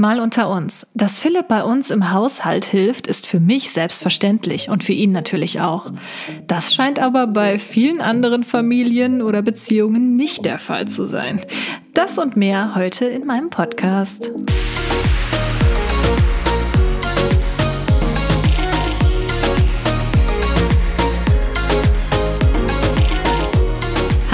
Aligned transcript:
Mal 0.00 0.20
unter 0.20 0.48
uns. 0.48 0.86
Dass 0.94 1.18
Philipp 1.18 1.48
bei 1.48 1.64
uns 1.64 1.90
im 1.90 2.12
Haushalt 2.12 2.64
hilft, 2.64 3.08
ist 3.08 3.26
für 3.26 3.40
mich 3.40 3.72
selbstverständlich 3.72 4.68
und 4.68 4.84
für 4.84 4.92
ihn 4.92 5.10
natürlich 5.10 5.60
auch. 5.60 5.90
Das 6.46 6.72
scheint 6.72 7.00
aber 7.00 7.26
bei 7.26 7.58
vielen 7.58 8.00
anderen 8.00 8.44
Familien 8.44 9.22
oder 9.22 9.42
Beziehungen 9.42 10.14
nicht 10.14 10.44
der 10.44 10.60
Fall 10.60 10.86
zu 10.86 11.04
sein. 11.04 11.40
Das 11.94 12.16
und 12.16 12.36
mehr 12.36 12.76
heute 12.76 13.06
in 13.06 13.26
meinem 13.26 13.50
Podcast. 13.50 14.30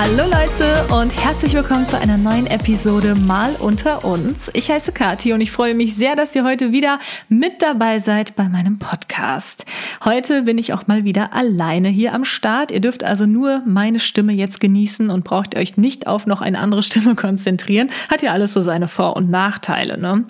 Hallo 0.07 0.25
Leute 0.25 0.95
und 0.95 1.09
herzlich 1.25 1.55
willkommen 1.55 1.89
zu 1.89 1.99
einer 1.99 2.19
neuen 2.19 2.47
Episode 2.47 3.15
Mal 3.15 3.57
unter 3.59 4.05
uns. 4.05 4.51
Ich 4.53 4.71
heiße 4.71 4.93
Kathi 4.93 5.33
und 5.33 5.41
ich 5.41 5.51
freue 5.51 5.75
mich 5.75 5.97
sehr, 5.97 6.15
dass 6.15 6.35
ihr 6.35 6.45
heute 6.45 6.73
wieder 6.73 6.99
mit 7.31 7.63
dabei 7.63 7.99
seid 7.99 8.37
bei 8.37 8.51
meinem 8.51 8.79
Podcast. 8.79 9.65
Heute 10.05 10.43
bin 10.43 10.59
ich 10.59 10.75
auch 10.75 10.87
mal 10.87 11.05
wieder 11.05 11.33
alleine 11.33 11.89
hier 11.89 12.13
am 12.13 12.25
Start. 12.25 12.71
Ihr 12.71 12.83
dürft 12.83 13.03
also 13.03 13.25
nur 13.25 13.63
meine 13.65 13.99
Stimme 13.99 14.35
jetzt 14.35 14.61
genießen 14.61 15.09
und 15.09 15.25
braucht 15.25 15.57
euch 15.57 15.79
nicht 15.79 16.07
auf 16.07 16.27
noch 16.27 16.43
eine 16.43 16.59
andere 16.59 16.83
Stimme 16.83 17.15
konzentrieren. 17.17 17.89
Hat 18.11 18.21
ja 18.21 18.33
alles 18.33 18.53
so 18.53 18.61
seine 18.61 18.89
Vor- 18.89 19.17
und 19.17 19.31
Nachteile. 19.31 19.97
Ne? 19.97 20.27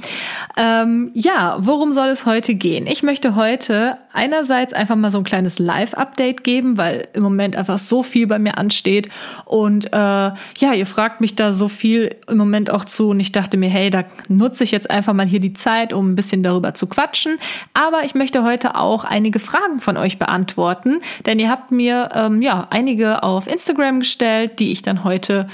Ähm, 0.56 1.10
ja, 1.14 1.56
worum 1.58 1.92
soll 1.92 2.10
es 2.10 2.26
heute 2.26 2.54
gehen? 2.54 2.86
Ich 2.86 3.02
möchte 3.02 3.34
heute 3.34 3.98
einerseits 4.12 4.72
einfach 4.72 4.94
mal 4.94 5.10
so 5.10 5.18
ein 5.18 5.24
kleines 5.24 5.58
Live-Update 5.58 6.44
geben, 6.44 6.78
weil 6.78 7.08
im 7.12 7.24
Moment 7.24 7.56
einfach 7.56 7.78
so 7.78 8.04
viel 8.04 8.28
bei 8.28 8.38
mir 8.38 8.56
ansteht 8.56 9.08
und 9.44 9.63
äh, 9.70 9.96
ja, 9.96 10.72
ihr 10.74 10.86
fragt 10.86 11.20
mich 11.20 11.34
da 11.34 11.52
so 11.52 11.68
viel 11.68 12.14
im 12.28 12.38
Moment 12.38 12.70
auch 12.70 12.84
zu 12.84 13.08
und 13.08 13.20
ich 13.20 13.32
dachte 13.32 13.56
mir, 13.56 13.68
hey, 13.68 13.90
da 13.90 14.04
nutze 14.28 14.64
ich 14.64 14.70
jetzt 14.70 14.90
einfach 14.90 15.12
mal 15.12 15.26
hier 15.26 15.40
die 15.40 15.52
Zeit, 15.52 15.92
um 15.92 16.12
ein 16.12 16.14
bisschen 16.14 16.42
darüber 16.42 16.74
zu 16.74 16.86
quatschen. 16.86 17.38
Aber 17.72 18.04
ich 18.04 18.14
möchte 18.14 18.44
heute 18.44 18.76
auch 18.76 19.04
einige 19.04 19.38
Fragen 19.38 19.80
von 19.80 19.96
euch 19.96 20.18
beantworten, 20.18 21.00
denn 21.26 21.38
ihr 21.38 21.48
habt 21.48 21.70
mir 21.70 22.10
ähm, 22.14 22.42
ja 22.42 22.66
einige 22.70 23.22
auf 23.22 23.46
Instagram 23.46 24.00
gestellt, 24.00 24.58
die 24.58 24.72
ich 24.72 24.82
dann 24.82 25.04
heute 25.04 25.48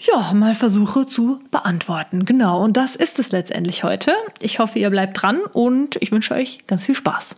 ja, 0.00 0.32
mal 0.32 0.54
versuche 0.54 1.06
zu 1.06 1.40
beantworten. 1.50 2.24
Genau, 2.24 2.62
und 2.62 2.76
das 2.76 2.96
ist 2.96 3.18
es 3.18 3.32
letztendlich 3.32 3.84
heute. 3.84 4.12
Ich 4.40 4.58
hoffe, 4.58 4.78
ihr 4.78 4.90
bleibt 4.90 5.20
dran 5.20 5.40
und 5.52 5.96
ich 6.00 6.10
wünsche 6.10 6.34
euch 6.34 6.58
ganz 6.66 6.84
viel 6.84 6.94
Spaß. 6.94 7.36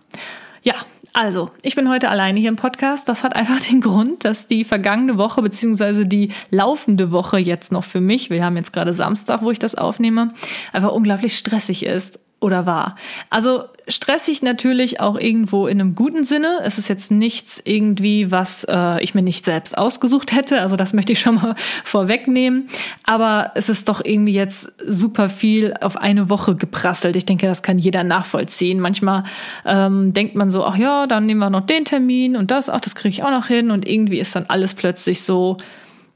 Ja, 0.62 0.74
also, 1.12 1.50
ich 1.62 1.74
bin 1.74 1.91
heute 1.91 2.08
alleine 2.08 2.41
hier 2.41 2.48
im 2.48 2.56
Podcast. 2.56 3.08
Das 3.08 3.22
hat 3.22 3.36
einfach 3.36 3.60
den 3.70 3.80
Grund, 3.80 4.24
dass 4.24 4.46
die 4.46 4.64
vergangene 4.64 5.18
Woche 5.18 5.42
beziehungsweise 5.42 6.06
die 6.06 6.32
laufende 6.50 7.12
Woche 7.12 7.38
jetzt 7.38 7.72
noch 7.72 7.84
für 7.84 8.00
mich, 8.00 8.30
wir 8.30 8.44
haben 8.44 8.56
jetzt 8.56 8.72
gerade 8.72 8.92
Samstag, 8.92 9.42
wo 9.42 9.50
ich 9.50 9.58
das 9.58 9.74
aufnehme, 9.74 10.33
einfach 10.72 10.92
unglaublich 10.92 11.36
stressig 11.36 11.84
ist 11.84 12.18
oder 12.42 12.66
war. 12.66 12.96
Also 13.30 13.64
stressig 13.88 14.42
natürlich 14.42 15.00
auch 15.00 15.18
irgendwo 15.18 15.66
in 15.66 15.80
einem 15.80 15.94
guten 15.94 16.24
Sinne. 16.24 16.58
Es 16.64 16.78
ist 16.78 16.88
jetzt 16.88 17.10
nichts 17.10 17.60
irgendwie, 17.64 18.30
was 18.30 18.64
äh, 18.68 19.02
ich 19.02 19.14
mir 19.14 19.22
nicht 19.22 19.44
selbst 19.44 19.76
ausgesucht 19.76 20.32
hätte. 20.32 20.60
Also 20.60 20.76
das 20.76 20.92
möchte 20.94 21.12
ich 21.12 21.20
schon 21.20 21.36
mal 21.36 21.54
vorwegnehmen. 21.84 22.68
Aber 23.04 23.52
es 23.54 23.68
ist 23.68 23.88
doch 23.88 24.04
irgendwie 24.04 24.34
jetzt 24.34 24.72
super 24.86 25.28
viel 25.28 25.74
auf 25.80 25.96
eine 25.96 26.28
Woche 26.28 26.54
geprasselt. 26.54 27.16
Ich 27.16 27.26
denke, 27.26 27.46
das 27.46 27.62
kann 27.62 27.78
jeder 27.78 28.04
nachvollziehen. 28.04 28.80
Manchmal 28.80 29.24
ähm, 29.64 30.12
denkt 30.12 30.34
man 30.34 30.50
so, 30.50 30.64
ach 30.64 30.77
ja, 30.77 31.06
dann 31.06 31.27
nehmen 31.27 31.40
wir 31.40 31.50
noch 31.50 31.66
den 31.66 31.84
Termin 31.84 32.36
und 32.36 32.50
das, 32.50 32.68
ach, 32.68 32.80
das 32.80 32.94
kriege 32.94 33.12
ich 33.12 33.22
auch 33.22 33.30
noch 33.30 33.46
hin. 33.46 33.70
Und 33.70 33.88
irgendwie 33.88 34.18
ist 34.18 34.34
dann 34.34 34.46
alles 34.48 34.74
plötzlich 34.74 35.22
so, 35.22 35.56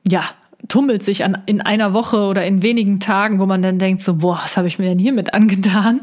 ja, 0.07 0.25
tummelt 0.69 1.03
sich 1.03 1.25
an, 1.25 1.39
in 1.47 1.61
einer 1.61 1.93
Woche 1.93 2.27
oder 2.27 2.45
in 2.45 2.63
wenigen 2.63 3.01
Tagen, 3.01 3.39
wo 3.39 3.47
man 3.47 3.63
dann 3.63 3.79
denkt 3.79 4.03
so, 4.03 4.17
boah, 4.17 4.41
was 4.43 4.57
habe 4.57 4.69
ich 4.69 4.79
mir 4.79 4.89
denn 4.89 4.99
hiermit 4.99 5.35
angetan? 5.35 6.01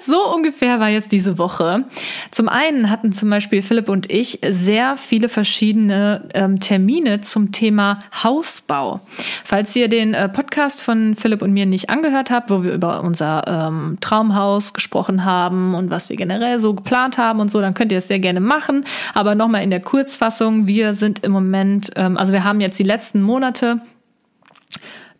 So 0.00 0.32
ungefähr 0.34 0.80
war 0.80 0.88
jetzt 0.88 1.12
diese 1.12 1.38
Woche. 1.38 1.84
Zum 2.30 2.48
einen 2.48 2.90
hatten 2.90 3.12
zum 3.12 3.30
Beispiel 3.30 3.62
Philipp 3.62 3.88
und 3.88 4.10
ich 4.10 4.40
sehr 4.48 4.96
viele 4.96 5.28
verschiedene 5.28 6.28
ähm, 6.34 6.60
Termine 6.60 7.20
zum 7.20 7.52
Thema 7.52 7.98
Hausbau. 8.22 9.00
Falls 9.44 9.74
ihr 9.76 9.88
den 9.88 10.14
äh, 10.14 10.28
Podcast 10.28 10.82
von 10.82 11.16
Philipp 11.16 11.42
und 11.42 11.52
mir 11.52 11.66
nicht 11.66 11.90
angehört 11.90 12.30
habt, 12.30 12.50
wo 12.50 12.62
wir 12.62 12.72
über 12.72 13.02
unser 13.02 13.44
ähm, 13.46 13.98
Traumhaus 14.00 14.72
gesprochen 14.72 15.24
haben 15.24 15.74
und 15.74 15.90
was 15.90 16.08
wir 16.08 16.16
generell 16.16 16.58
so 16.58 16.74
geplant 16.74 17.18
haben 17.18 17.40
und 17.40 17.50
so, 17.50 17.60
dann 17.60 17.74
könnt 17.74 17.92
ihr 17.92 17.98
es 17.98 18.08
sehr 18.08 18.20
gerne 18.20 18.40
machen. 18.40 18.84
Aber 19.14 19.34
nochmal 19.34 19.62
in 19.62 19.70
der 19.70 19.80
Kurzfassung, 19.80 20.66
wir 20.66 20.94
sind 20.94 21.24
im 21.24 21.32
Moment, 21.32 21.90
ähm, 21.96 22.16
also 22.16 22.32
wir 22.32 22.44
haben 22.44 22.60
jetzt 22.60 22.78
die 22.78 22.84
letzten 22.84 23.22
Monate 23.22 23.80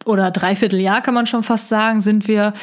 oder 0.05 0.31
dreiviertel 0.31 0.81
Jahr 0.81 1.03
kann 1.03 1.15
man 1.15 1.27
schon 1.27 1.43
fast 1.43 1.69
sagen, 1.69 2.01
sind 2.01 2.27
wir 2.27 2.55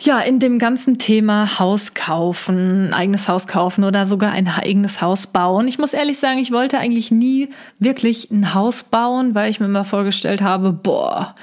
ja, 0.00 0.20
in 0.20 0.38
dem 0.38 0.58
ganzen 0.58 0.98
Thema 0.98 1.58
Haus 1.58 1.94
kaufen, 1.94 2.92
eigenes 2.92 3.26
Haus 3.26 3.48
kaufen 3.48 3.82
oder 3.82 4.06
sogar 4.06 4.30
ein 4.30 4.46
eigenes 4.46 5.02
Haus 5.02 5.26
bauen. 5.26 5.66
Ich 5.66 5.78
muss 5.78 5.92
ehrlich 5.92 6.18
sagen, 6.18 6.38
ich 6.38 6.52
wollte 6.52 6.78
eigentlich 6.78 7.10
nie 7.10 7.48
wirklich 7.80 8.30
ein 8.30 8.54
Haus 8.54 8.84
bauen, 8.84 9.34
weil 9.34 9.50
ich 9.50 9.58
mir 9.58 9.66
immer 9.66 9.84
vorgestellt 9.84 10.40
habe, 10.40 10.72
boah, 10.72 11.34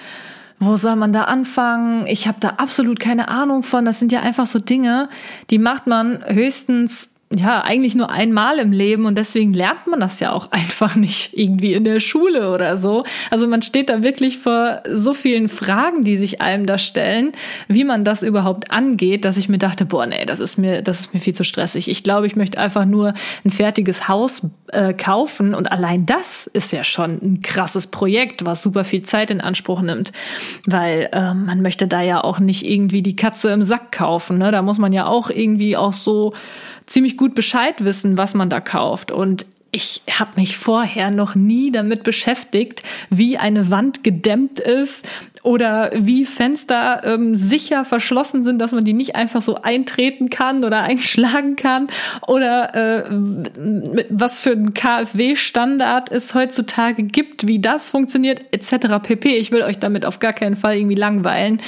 wo 0.60 0.78
soll 0.78 0.96
man 0.96 1.12
da 1.12 1.24
anfangen? 1.24 2.08
Ich 2.08 2.28
habe 2.28 2.38
da 2.40 2.54
absolut 2.58 3.00
keine 3.00 3.28
Ahnung 3.28 3.62
von. 3.62 3.84
Das 3.84 4.00
sind 4.00 4.14
ja 4.14 4.22
einfach 4.22 4.46
so 4.46 4.60
Dinge, 4.60 5.10
die 5.50 5.60
macht 5.60 5.86
man 5.88 6.24
höchstens 6.28 7.10
ja, 7.34 7.62
eigentlich 7.62 7.96
nur 7.96 8.12
einmal 8.12 8.60
im 8.60 8.72
Leben 8.72 9.06
und 9.06 9.18
deswegen 9.18 9.54
lernt 9.54 9.88
man 9.88 10.00
das 10.00 10.20
ja 10.20 10.32
auch 10.32 10.52
einfach 10.52 10.96
nicht 10.96 11.32
irgendwie 11.34 11.74
in 11.74 11.84
der 11.84 12.00
Schule 12.00 12.52
oder 12.54 12.78
so. 12.78 13.04
Also 13.32 13.48
man 13.48 13.62
steht 13.62 13.90
da 13.90 14.04
wirklich 14.04 14.38
vor 14.38 14.84
so 14.90 15.14
vielen 15.14 15.50
Fragen, 15.50 16.04
die 16.04 16.18
sich 16.18 16.42
einem 16.42 16.66
da 16.66 16.78
stellen, 16.78 17.32
wie 17.68 17.84
man 17.84 18.06
das 18.06 18.22
überhaupt 18.22 18.72
angeht, 18.72 19.26
dass 19.26 19.38
ich 19.38 19.50
mir 19.50 19.58
dachte, 19.58 19.86
boah, 19.86 20.06
nee, 20.06 20.26
das 20.26 20.40
ist 20.40 20.58
mir, 20.58 20.82
das 20.82 21.00
ist 21.00 21.14
mir 21.14 21.20
viel 21.20 21.34
zu 21.34 21.44
stressig. 21.44 21.90
Ich 21.90 22.04
glaube, 22.04 22.28
ich 22.28 22.36
möchte 22.36 22.60
einfach 22.60 22.86
nur 22.86 23.14
ein 23.44 23.52
fertiges 23.52 24.08
Haus 24.08 24.44
äh, 24.72 24.94
kaufen 24.94 25.56
und 25.56 25.72
allein 25.72 26.06
das 26.06 26.48
ist 26.48 26.72
ja 26.72 26.84
schon 26.84 27.20
ein 27.22 27.42
krasses 27.42 27.88
Projekt, 27.88 28.46
was 28.46 28.62
super 28.62 28.84
viel 28.84 29.02
Zeit 29.02 29.32
in 29.32 29.42
Anspruch 29.42 29.82
nimmt, 29.82 30.12
weil 30.66 31.10
äh, 31.12 31.34
man 31.34 31.62
möchte 31.62 31.88
da 31.88 32.02
ja 32.02 32.24
auch 32.24 32.40
nicht 32.40 32.66
irgendwie 32.66 33.02
die 33.02 33.16
Katze 33.16 33.50
im 33.50 33.64
Sack 33.64 33.92
kaufen. 33.92 34.38
Ne? 34.38 34.52
Da 34.52 34.62
muss 34.62 34.78
man 34.78 34.94
ja 34.94 35.08
auch 35.08 35.30
irgendwie 35.32 35.76
auch 35.76 35.94
so 35.94 36.34
ziemlich 36.86 37.18
gut 37.18 37.36
Bescheid 37.36 37.84
wissen, 37.84 38.18
was 38.18 38.34
man 38.34 38.50
da 38.50 38.60
kauft. 38.60 39.12
Und 39.12 39.46
ich 39.76 40.04
habe 40.10 40.32
mich 40.38 40.58
vorher 40.58 41.12
noch 41.12 41.36
nie 41.36 41.70
damit 41.70 42.04
beschäftigt, 42.04 42.82
wie 43.10 43.38
eine 43.38 43.70
Wand 43.70 44.06
gedämmt 44.06 44.62
ist 44.62 45.06
oder 45.44 45.92
wie 45.94 46.26
Fenster 46.26 47.02
ähm, 47.04 47.36
sicher 47.36 47.84
verschlossen 47.84 48.42
sind, 48.42 48.60
dass 48.60 48.72
man 48.72 48.86
die 48.86 48.94
nicht 48.94 49.18
einfach 49.18 49.42
so 49.42 49.62
eintreten 49.62 50.30
kann 50.30 50.64
oder 50.64 50.82
einschlagen 50.84 51.58
kann 51.58 51.88
oder 52.26 52.74
äh, 52.74 53.04
was 54.10 54.40
für 54.40 54.52
ein 54.52 54.74
KfW-Standard 54.74 56.10
es 56.10 56.34
heutzutage 56.34 57.04
gibt, 57.04 57.46
wie 57.46 57.60
das 57.60 57.90
funktioniert 57.90 58.46
etc. 58.52 58.88
pp. 59.04 59.36
Ich 59.36 59.52
will 59.52 59.62
euch 59.62 59.78
damit 59.78 60.06
auf 60.06 60.20
gar 60.20 60.34
keinen 60.34 60.56
Fall 60.56 60.78
irgendwie 60.78 60.96
langweilen, 60.96 61.60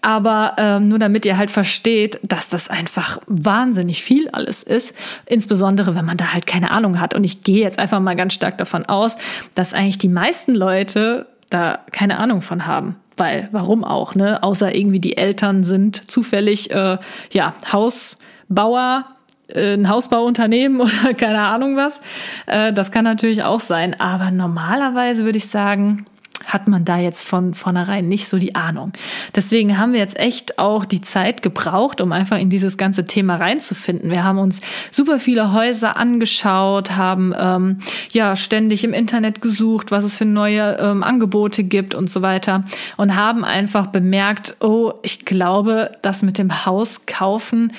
aber 0.00 0.54
ähm, 0.58 0.88
nur 0.88 0.98
damit 0.98 1.26
ihr 1.26 1.36
halt 1.36 1.50
versteht, 1.50 2.20
dass 2.22 2.48
das 2.48 2.68
einfach 2.68 3.18
wahnsinnig 3.26 4.02
viel 4.02 4.28
alles 4.30 4.62
ist, 4.62 4.94
insbesondere 5.26 5.94
wenn 5.94 6.04
man 6.04 6.16
da 6.16 6.32
halt 6.32 6.46
keine 6.46 6.70
Ahnung 6.70 7.00
hat. 7.00 7.14
Und 7.14 7.24
ich 7.24 7.42
gehe 7.42 7.62
jetzt 7.62 7.78
einfach 7.78 8.00
mal 8.00 8.16
ganz 8.16 8.34
stark 8.34 8.58
davon 8.58 8.86
aus, 8.86 9.16
dass 9.54 9.74
eigentlich 9.74 9.98
die 9.98 10.08
meisten 10.08 10.54
Leute 10.54 11.26
da 11.50 11.80
keine 11.92 12.18
Ahnung 12.18 12.42
von 12.42 12.66
haben. 12.66 12.96
Weil, 13.16 13.48
warum 13.50 13.82
auch, 13.82 14.14
ne? 14.14 14.42
Außer 14.44 14.74
irgendwie 14.76 15.00
die 15.00 15.16
Eltern 15.16 15.64
sind 15.64 16.08
zufällig, 16.08 16.70
äh, 16.70 16.98
ja, 17.32 17.54
Hausbauer, 17.72 19.06
äh, 19.48 19.74
ein 19.74 19.88
Hausbauunternehmen 19.88 20.80
oder 20.82 21.14
keine 21.14 21.40
Ahnung 21.40 21.76
was. 21.76 22.00
Äh, 22.46 22.72
das 22.72 22.92
kann 22.92 23.04
natürlich 23.04 23.42
auch 23.42 23.60
sein. 23.60 23.98
Aber 23.98 24.30
normalerweise 24.30 25.24
würde 25.24 25.38
ich 25.38 25.48
sagen, 25.48 26.06
hat 26.48 26.66
man 26.66 26.84
da 26.84 26.98
jetzt 26.98 27.28
von 27.28 27.54
vornherein 27.54 28.08
nicht 28.08 28.26
so 28.26 28.38
die 28.38 28.54
Ahnung. 28.54 28.92
Deswegen 29.34 29.78
haben 29.78 29.92
wir 29.92 30.00
jetzt 30.00 30.18
echt 30.18 30.58
auch 30.58 30.84
die 30.84 31.00
Zeit 31.00 31.42
gebraucht, 31.42 32.00
um 32.00 32.10
einfach 32.12 32.38
in 32.38 32.50
dieses 32.50 32.76
ganze 32.76 33.04
Thema 33.04 33.36
reinzufinden. 33.36 34.10
Wir 34.10 34.24
haben 34.24 34.38
uns 34.38 34.60
super 34.90 35.20
viele 35.20 35.52
Häuser 35.52 35.96
angeschaut, 35.96 36.92
haben 36.92 37.34
ähm, 37.38 37.78
ja 38.12 38.34
ständig 38.34 38.82
im 38.82 38.94
Internet 38.94 39.40
gesucht, 39.40 39.90
was 39.90 40.04
es 40.04 40.16
für 40.16 40.24
neue 40.24 40.78
ähm, 40.80 41.02
Angebote 41.02 41.62
gibt 41.62 41.94
und 41.94 42.10
so 42.10 42.22
weiter 42.22 42.64
und 42.96 43.14
haben 43.14 43.44
einfach 43.44 43.88
bemerkt, 43.88 44.56
oh, 44.60 44.94
ich 45.02 45.24
glaube, 45.24 45.92
das 46.02 46.22
mit 46.22 46.38
dem 46.38 46.64
Haus 46.64 47.06
kaufen 47.06 47.72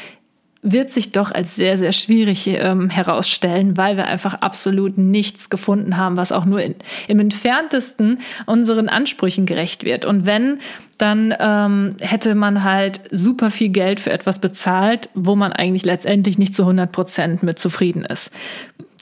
wird 0.62 0.92
sich 0.92 1.12
doch 1.12 1.32
als 1.32 1.56
sehr, 1.56 1.78
sehr 1.78 1.94
schwierig 1.94 2.48
ähm, 2.48 2.90
herausstellen, 2.90 3.78
weil 3.78 3.96
wir 3.96 4.08
einfach 4.08 4.36
absolut 4.36 4.98
nichts 4.98 5.50
gefunden 5.50 5.96
haben, 5.96 6.18
was 6.18 6.32
auch 6.32 6.46
nur 6.46 6.62
in, 6.62 6.76
im 7.08 7.20
entferntesten 7.20 8.20
unseren 8.46 8.90
Ansprüchen 8.90 9.46
gerecht 9.46 9.86
wird. 9.86 10.04
Und 10.04 10.26
wenn, 10.26 10.60
dann 10.98 11.34
ähm, 11.40 11.96
hätte 12.02 12.36
man 12.36 12.66
halt 12.66 13.02
super 13.10 13.52
viel 13.52 13.70
Geld 13.70 14.02
für 14.02 14.12
etwas 14.12 14.40
bezahlt, 14.40 15.10
wo 15.14 15.36
man 15.36 15.54
eigentlich 15.54 15.86
letztendlich 15.86 16.38
nicht 16.38 16.54
zu 16.54 16.64
100 16.64 16.92
Prozent 16.92 17.42
mit 17.42 17.58
zufrieden 17.58 18.04
ist. 18.04 18.32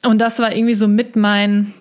Und 0.05 0.19
das 0.19 0.37
war 0.37 0.55
irgendwie 0.55 0.75
so 0.75 0.87
mit 0.87 1.15
mein 1.15 1.73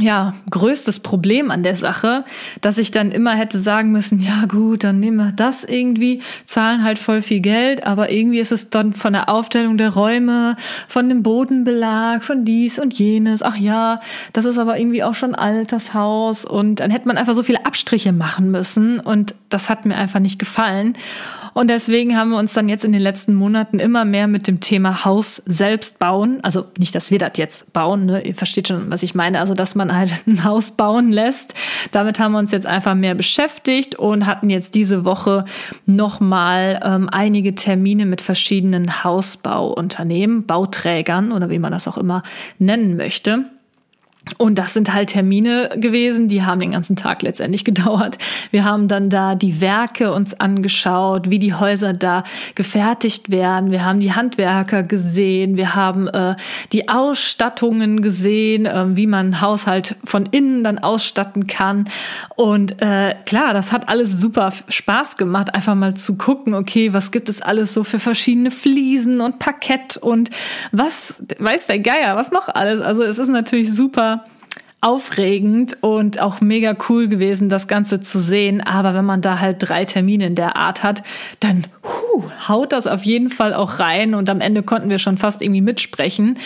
ja, 0.00 0.34
größtes 0.50 1.00
Problem 1.00 1.52
an 1.52 1.62
der 1.62 1.76
Sache, 1.76 2.24
dass 2.60 2.78
ich 2.78 2.90
dann 2.90 3.12
immer 3.12 3.36
hätte 3.36 3.60
sagen 3.60 3.92
müssen, 3.92 4.18
ja 4.18 4.46
gut, 4.46 4.82
dann 4.82 4.98
nehmen 4.98 5.18
wir 5.18 5.30
das 5.30 5.62
irgendwie, 5.62 6.20
zahlen 6.44 6.82
halt 6.82 6.98
voll 6.98 7.22
viel 7.22 7.38
Geld, 7.38 7.86
aber 7.86 8.10
irgendwie 8.10 8.40
ist 8.40 8.50
es 8.50 8.70
dann 8.70 8.92
von 8.92 9.12
der 9.12 9.28
Aufstellung 9.28 9.78
der 9.78 9.90
Räume, 9.90 10.56
von 10.88 11.08
dem 11.08 11.22
Bodenbelag, 11.22 12.24
von 12.24 12.44
dies 12.44 12.80
und 12.80 12.92
jenes, 12.98 13.44
ach 13.44 13.56
ja, 13.56 14.00
das 14.32 14.46
ist 14.46 14.58
aber 14.58 14.80
irgendwie 14.80 15.04
auch 15.04 15.14
schon 15.14 15.36
altes 15.36 15.94
Haus 15.94 16.44
und 16.44 16.80
dann 16.80 16.90
hätte 16.90 17.06
man 17.06 17.16
einfach 17.16 17.34
so 17.34 17.44
viele 17.44 17.64
Abstriche 17.64 18.12
machen 18.12 18.50
müssen 18.50 18.98
und 18.98 19.36
das 19.48 19.70
hat 19.70 19.86
mir 19.86 19.96
einfach 19.96 20.18
nicht 20.18 20.40
gefallen. 20.40 20.94
Und 21.54 21.70
deswegen 21.70 22.16
haben 22.16 22.30
wir 22.30 22.38
uns 22.38 22.52
dann 22.52 22.68
jetzt 22.68 22.84
in 22.84 22.92
den 22.92 23.00
letzten 23.00 23.34
Monaten 23.34 23.78
immer 23.78 24.04
mehr 24.04 24.26
mit 24.26 24.48
dem 24.48 24.60
Thema 24.60 25.04
Haus 25.04 25.36
selbst 25.46 26.00
bauen. 26.00 26.40
Also 26.42 26.66
nicht, 26.78 26.94
dass 26.94 27.12
wir 27.12 27.20
das 27.20 27.32
jetzt 27.36 27.72
bauen, 27.72 28.06
ne? 28.06 28.26
ihr 28.26 28.34
versteht 28.34 28.68
schon, 28.68 28.90
was 28.90 29.04
ich 29.04 29.14
meine. 29.14 29.38
Also, 29.40 29.54
dass 29.54 29.76
man 29.76 29.96
halt 29.96 30.10
ein 30.26 30.44
Haus 30.44 30.72
bauen 30.72 31.12
lässt. 31.12 31.54
Damit 31.92 32.18
haben 32.18 32.32
wir 32.32 32.38
uns 32.38 32.50
jetzt 32.50 32.66
einfach 32.66 32.94
mehr 32.94 33.14
beschäftigt 33.14 33.94
und 33.94 34.26
hatten 34.26 34.50
jetzt 34.50 34.74
diese 34.74 35.04
Woche 35.04 35.44
nochmal 35.86 36.80
ähm, 36.84 37.08
einige 37.10 37.54
Termine 37.54 38.04
mit 38.04 38.20
verschiedenen 38.20 39.04
Hausbauunternehmen, 39.04 40.46
Bauträgern 40.46 41.30
oder 41.30 41.50
wie 41.50 41.60
man 41.60 41.70
das 41.70 41.86
auch 41.86 41.96
immer 41.96 42.24
nennen 42.58 42.96
möchte. 42.96 43.46
Und 44.38 44.58
das 44.58 44.72
sind 44.72 44.92
halt 44.92 45.10
Termine 45.10 45.70
gewesen, 45.76 46.28
die 46.28 46.42
haben 46.42 46.58
den 46.58 46.72
ganzen 46.72 46.96
Tag 46.96 47.22
letztendlich 47.22 47.64
gedauert. 47.64 48.18
Wir 48.50 48.64
haben 48.64 48.88
dann 48.88 49.10
da 49.10 49.34
die 49.34 49.60
Werke 49.60 50.12
uns 50.12 50.38
angeschaut, 50.38 51.30
wie 51.30 51.38
die 51.38 51.54
Häuser 51.54 51.92
da 51.92 52.24
gefertigt 52.54 53.30
werden. 53.30 53.70
Wir 53.70 53.84
haben 53.84 54.00
die 54.00 54.12
Handwerker 54.12 54.82
gesehen, 54.82 55.56
wir 55.56 55.74
haben 55.74 56.08
äh, 56.08 56.36
die 56.72 56.88
Ausstattungen 56.88 58.00
gesehen, 58.02 58.66
äh, 58.66 58.96
wie 58.96 59.06
man 59.06 59.40
Haushalt 59.40 59.96
von 60.04 60.26
innen 60.26 60.64
dann 60.64 60.78
ausstatten 60.78 61.46
kann. 61.46 61.88
Und 62.34 62.80
äh, 62.80 63.14
klar, 63.26 63.52
das 63.52 63.72
hat 63.72 63.88
alles 63.88 64.18
super 64.18 64.52
Spaß 64.68 65.16
gemacht, 65.16 65.54
einfach 65.54 65.74
mal 65.74 65.94
zu 65.94 66.16
gucken, 66.16 66.54
okay, 66.54 66.92
was 66.92 67.10
gibt 67.10 67.28
es 67.28 67.42
alles 67.42 67.74
so 67.74 67.84
für 67.84 67.98
verschiedene 67.98 68.50
Fliesen 68.50 69.20
und 69.20 69.38
Parkett 69.38 69.96
und 69.96 70.30
was, 70.72 71.14
weiß 71.38 71.66
der 71.66 71.78
Geier, 71.78 72.16
was 72.16 72.30
noch 72.30 72.48
alles. 72.48 72.80
Also 72.80 73.02
es 73.02 73.18
ist 73.18 73.28
natürlich 73.28 73.72
super 73.72 74.13
aufregend 74.84 75.78
und 75.80 76.20
auch 76.20 76.42
mega 76.42 76.76
cool 76.90 77.08
gewesen, 77.08 77.48
das 77.48 77.68
Ganze 77.68 78.00
zu 78.00 78.20
sehen. 78.20 78.60
Aber 78.60 78.92
wenn 78.92 79.06
man 79.06 79.22
da 79.22 79.40
halt 79.40 79.56
drei 79.60 79.86
Termine 79.86 80.26
in 80.26 80.34
der 80.34 80.56
Art 80.56 80.82
hat, 80.82 81.02
dann 81.40 81.64
huh, 81.82 82.22
haut 82.48 82.72
das 82.72 82.86
auf 82.86 83.02
jeden 83.02 83.30
Fall 83.30 83.54
auch 83.54 83.80
rein. 83.80 84.14
Und 84.14 84.28
am 84.28 84.42
Ende 84.42 84.62
konnten 84.62 84.90
wir 84.90 84.98
schon 84.98 85.16
fast 85.16 85.40
irgendwie 85.40 85.62
mitsprechen. 85.62 86.38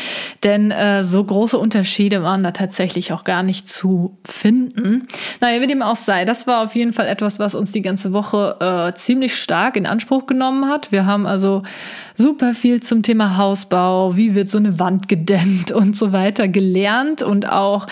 Denn 0.44 0.70
äh, 0.70 1.02
so 1.02 1.24
große 1.24 1.58
Unterschiede 1.58 2.22
waren 2.22 2.44
da 2.44 2.52
tatsächlich 2.52 3.12
auch 3.12 3.24
gar 3.24 3.42
nicht 3.42 3.68
zu 3.68 4.16
finden. 4.24 5.08
Naja, 5.40 5.60
wie 5.60 5.66
dem 5.66 5.82
auch 5.82 5.96
sei, 5.96 6.24
das 6.24 6.46
war 6.46 6.62
auf 6.62 6.76
jeden 6.76 6.92
Fall 6.92 7.08
etwas, 7.08 7.40
was 7.40 7.56
uns 7.56 7.72
die 7.72 7.82
ganze 7.82 8.12
Woche 8.12 8.56
äh, 8.60 8.94
ziemlich 8.96 9.34
stark 9.34 9.76
in 9.76 9.84
Anspruch 9.84 10.26
genommen 10.26 10.66
hat. 10.66 10.92
Wir 10.92 11.06
haben 11.06 11.26
also 11.26 11.64
super 12.14 12.54
viel 12.54 12.80
zum 12.80 13.02
Thema 13.02 13.36
Hausbau, 13.36 14.16
wie 14.16 14.36
wird 14.36 14.48
so 14.48 14.58
eine 14.58 14.78
Wand 14.78 15.08
gedämmt 15.08 15.72
und 15.72 15.96
so 15.96 16.12
weiter 16.12 16.46
gelernt 16.46 17.22
und 17.22 17.50
auch 17.50 17.86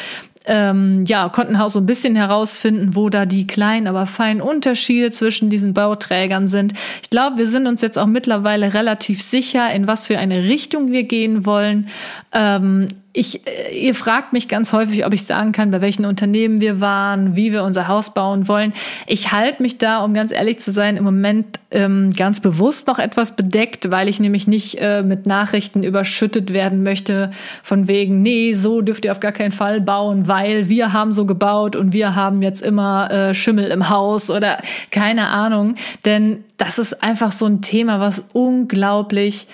ähm, 0.46 1.04
ja, 1.06 1.28
konnten 1.28 1.56
auch 1.56 1.70
so 1.70 1.81
ein 1.81 1.87
bisschen 1.87 2.16
herausfinden, 2.16 2.94
wo 2.94 3.08
da 3.08 3.26
die 3.26 3.46
kleinen, 3.46 3.87
aber 3.87 4.06
feinen 4.06 4.40
Unterschiede 4.40 5.10
zwischen 5.10 5.50
diesen 5.50 5.75
Bauträgern 5.75 6.48
sind. 6.48 6.72
Ich 7.02 7.10
glaube, 7.10 7.38
wir 7.38 7.46
sind 7.46 7.66
uns 7.66 7.82
jetzt 7.82 7.98
auch 7.98 8.06
mittlerweile 8.06 8.75
relativ 8.75 9.22
sicher, 9.22 9.72
in 9.72 9.87
was 9.87 10.06
für 10.06 10.19
eine 10.19 10.44
Richtung 10.44 10.93
wir 10.93 11.04
gehen 11.04 11.44
wollen. 11.46 11.88
Ähm, 12.32 12.88
ich, 13.17 13.47
äh, 13.47 13.75
ihr 13.75 13.95
fragt 13.95 14.33
mich 14.33 14.47
ganz 14.47 14.73
häufig, 14.73 15.07
ob 15.07 15.13
ich 15.15 15.25
sagen 15.25 15.53
kann, 15.53 15.71
bei 15.71 15.81
welchen 15.81 16.05
Unternehmen 16.05 16.61
wir 16.61 16.81
waren, 16.81 17.35
wie 17.35 17.51
wir 17.51 17.65
unser 17.65 17.89
Haus 17.89 18.13
bauen 18.13 18.47
wollen. 18.47 18.75
Ich 19.07 19.33
halte 19.33 19.63
mich 19.63 19.79
da, 19.79 20.05
um 20.05 20.13
ganz 20.13 20.33
ehrlich 20.33 20.59
zu 20.59 20.71
sein, 20.71 20.97
im 20.97 21.05
Moment 21.05 21.59
ähm, 21.71 22.13
ganz 22.13 22.41
bewusst 22.41 22.87
noch 22.87 22.99
etwas 22.99 23.35
bedeckt, 23.35 23.91
weil 23.91 24.09
ich 24.09 24.21
nämlich 24.21 24.47
nicht 24.47 24.77
äh, 24.81 25.03
mit 25.03 25.27
Nachrichten 25.27 25.83
überschüttet 25.83 26.53
werden 26.53 26.83
möchte, 26.83 27.31
von 27.63 27.89
wegen, 27.89 28.21
nee, 28.21 28.53
so 28.53 28.83
dürft 28.83 29.07
ihr 29.07 29.13
auf 29.13 29.21
gar 29.21 29.33
keinen 29.33 29.53
Fall 29.53 29.81
bauen, 29.81 30.29
weil 30.29 30.69
wir 30.69 30.93
haben 30.93 31.13
so 31.13 31.25
gebaut 31.25 31.75
und 31.75 31.95
wir 31.95 32.15
haben 32.15 32.43
jetzt 32.43 32.61
immer 32.61 33.11
äh, 33.11 33.35
Schimmel 33.35 33.71
im 33.71 33.89
Haus 33.89 34.31
oder 34.31 34.59
keine 34.91 35.29
Ahnung. 35.29 35.75
Denn 36.05 36.45
das 36.59 36.79
ist 36.79 37.03
einfach 37.03 37.33
so 37.33 37.47
ein 37.47 37.63
Thema, 37.63 37.99
was 37.99 38.27
unglaublich 38.33 39.47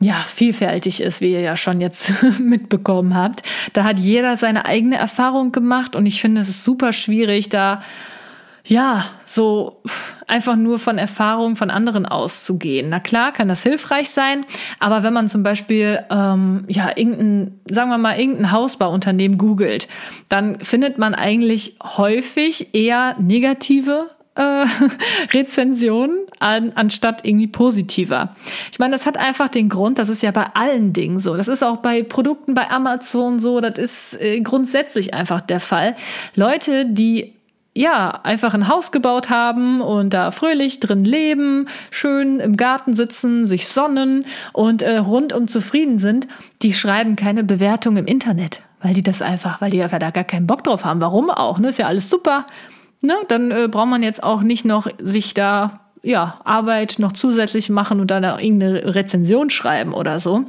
ja, 0.00 0.24
vielfältig 0.26 1.00
ist, 1.00 1.20
wie 1.20 1.32
ihr 1.32 1.40
ja 1.40 1.56
schon 1.56 1.80
jetzt 1.80 2.12
mitbekommen 2.38 3.14
habt. 3.14 3.42
Da 3.72 3.84
hat 3.84 3.98
jeder 3.98 4.36
seine 4.36 4.66
eigene 4.66 4.96
Erfahrung 4.96 5.52
gemacht 5.52 5.96
und 5.96 6.06
ich 6.06 6.20
finde 6.20 6.42
es 6.42 6.48
ist 6.48 6.64
super 6.64 6.92
schwierig, 6.92 7.48
da 7.48 7.80
ja, 8.68 9.04
so 9.24 9.80
einfach 10.26 10.56
nur 10.56 10.80
von 10.80 10.98
Erfahrungen 10.98 11.54
von 11.54 11.70
anderen 11.70 12.04
auszugehen. 12.04 12.88
Na 12.88 12.98
klar, 12.98 13.32
kann 13.32 13.46
das 13.46 13.62
hilfreich 13.62 14.10
sein, 14.10 14.44
aber 14.80 15.04
wenn 15.04 15.12
man 15.12 15.28
zum 15.28 15.44
Beispiel 15.44 16.00
ähm, 16.10 16.64
ja 16.66 16.90
irgendein, 16.96 17.60
sagen 17.70 17.90
wir 17.90 17.98
mal, 17.98 18.18
irgendein 18.18 18.50
Hausbauunternehmen 18.50 19.38
googelt, 19.38 19.86
dann 20.28 20.58
findet 20.60 20.98
man 20.98 21.14
eigentlich 21.14 21.76
häufig 21.96 22.74
eher 22.74 23.14
negative 23.20 24.10
äh, 24.36 24.66
Rezensionen 25.32 26.18
an, 26.38 26.72
anstatt 26.74 27.26
irgendwie 27.26 27.46
positiver. 27.46 28.36
Ich 28.70 28.78
meine, 28.78 28.92
das 28.92 29.06
hat 29.06 29.16
einfach 29.16 29.48
den 29.48 29.68
Grund, 29.68 29.98
das 29.98 30.08
ist 30.08 30.22
ja 30.22 30.30
bei 30.30 30.46
allen 30.54 30.92
Dingen 30.92 31.18
so. 31.18 31.36
Das 31.36 31.48
ist 31.48 31.62
auch 31.62 31.78
bei 31.78 32.02
Produkten 32.02 32.54
bei 32.54 32.70
Amazon 32.70 33.40
so, 33.40 33.60
das 33.60 33.78
ist 33.78 34.20
äh, 34.20 34.40
grundsätzlich 34.40 35.14
einfach 35.14 35.40
der 35.40 35.60
Fall. 35.60 35.96
Leute, 36.34 36.86
die 36.86 37.36
ja, 37.76 38.20
einfach 38.22 38.54
ein 38.54 38.68
Haus 38.68 38.90
gebaut 38.90 39.28
haben 39.28 39.82
und 39.82 40.14
da 40.14 40.30
fröhlich 40.30 40.80
drin 40.80 41.04
leben, 41.04 41.66
schön 41.90 42.40
im 42.40 42.56
Garten 42.56 42.94
sitzen, 42.94 43.46
sich 43.46 43.68
sonnen 43.68 44.24
und 44.54 44.80
äh, 44.80 44.96
rundum 44.96 45.46
zufrieden 45.46 45.98
sind, 45.98 46.26
die 46.62 46.72
schreiben 46.72 47.16
keine 47.16 47.44
Bewertung 47.44 47.98
im 47.98 48.06
Internet, 48.06 48.62
weil 48.80 48.94
die 48.94 49.02
das 49.02 49.20
einfach, 49.20 49.60
weil 49.60 49.70
die 49.70 49.82
einfach 49.82 49.98
da 49.98 50.10
gar 50.10 50.24
keinen 50.24 50.46
Bock 50.46 50.64
drauf 50.64 50.86
haben. 50.86 51.02
Warum 51.02 51.28
auch? 51.28 51.58
Ne? 51.58 51.68
Ist 51.68 51.78
ja 51.78 51.86
alles 51.86 52.08
super 52.08 52.46
ne, 53.06 53.14
dann 53.28 53.50
äh, 53.50 53.68
braucht 53.70 53.88
man 53.88 54.02
jetzt 54.02 54.22
auch 54.22 54.42
nicht 54.42 54.64
noch 54.64 54.88
sich 54.98 55.34
da 55.34 55.80
ja 56.02 56.40
Arbeit 56.44 56.96
noch 56.98 57.12
zusätzlich 57.12 57.70
machen 57.70 58.00
und 58.00 58.10
dann 58.10 58.24
irgendeine 58.24 58.94
Rezension 58.94 59.50
schreiben 59.50 59.94
oder 59.94 60.20
so. 60.20 60.44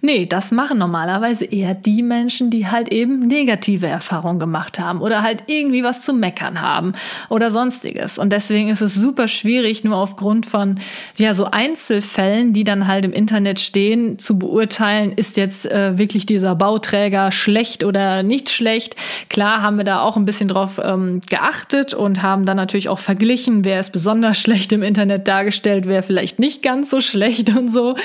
Nee, 0.00 0.26
das 0.26 0.52
machen 0.52 0.78
normalerweise 0.78 1.44
eher 1.44 1.74
die 1.74 2.02
Menschen, 2.02 2.50
die 2.50 2.68
halt 2.68 2.92
eben 2.92 3.20
negative 3.20 3.86
Erfahrungen 3.86 4.38
gemacht 4.38 4.78
haben 4.78 5.00
oder 5.00 5.22
halt 5.22 5.44
irgendwie 5.46 5.82
was 5.82 6.02
zu 6.02 6.12
meckern 6.12 6.60
haben 6.60 6.92
oder 7.28 7.50
sonstiges. 7.50 8.18
Und 8.18 8.32
deswegen 8.32 8.68
ist 8.68 8.80
es 8.80 8.94
super 8.94 9.26
schwierig, 9.26 9.82
nur 9.82 9.96
aufgrund 9.96 10.46
von 10.46 10.78
ja 11.16 11.34
so 11.34 11.46
Einzelfällen, 11.46 12.52
die 12.52 12.64
dann 12.64 12.86
halt 12.86 13.04
im 13.04 13.12
Internet 13.12 13.58
stehen, 13.58 14.18
zu 14.18 14.38
beurteilen, 14.38 15.12
ist 15.12 15.36
jetzt 15.36 15.70
äh, 15.70 15.98
wirklich 15.98 16.26
dieser 16.26 16.54
Bauträger 16.54 17.32
schlecht 17.32 17.82
oder 17.82 18.22
nicht 18.22 18.50
schlecht. 18.50 18.94
Klar 19.28 19.62
haben 19.62 19.78
wir 19.78 19.84
da 19.84 20.02
auch 20.02 20.16
ein 20.16 20.24
bisschen 20.24 20.48
drauf 20.48 20.80
ähm, 20.82 21.20
geachtet 21.28 21.92
und 21.92 22.22
haben 22.22 22.44
dann 22.44 22.56
natürlich 22.56 22.88
auch 22.88 23.00
verglichen, 23.00 23.64
wer 23.64 23.80
ist 23.80 23.90
besonders 23.90 24.38
schlecht 24.40 24.72
im 24.72 24.82
Internet 24.82 25.26
dargestellt, 25.26 25.86
wer 25.86 26.04
vielleicht 26.04 26.38
nicht 26.38 26.62
ganz 26.62 26.90
so 26.90 27.00
schlecht 27.00 27.50
und 27.56 27.72
so. 27.72 27.96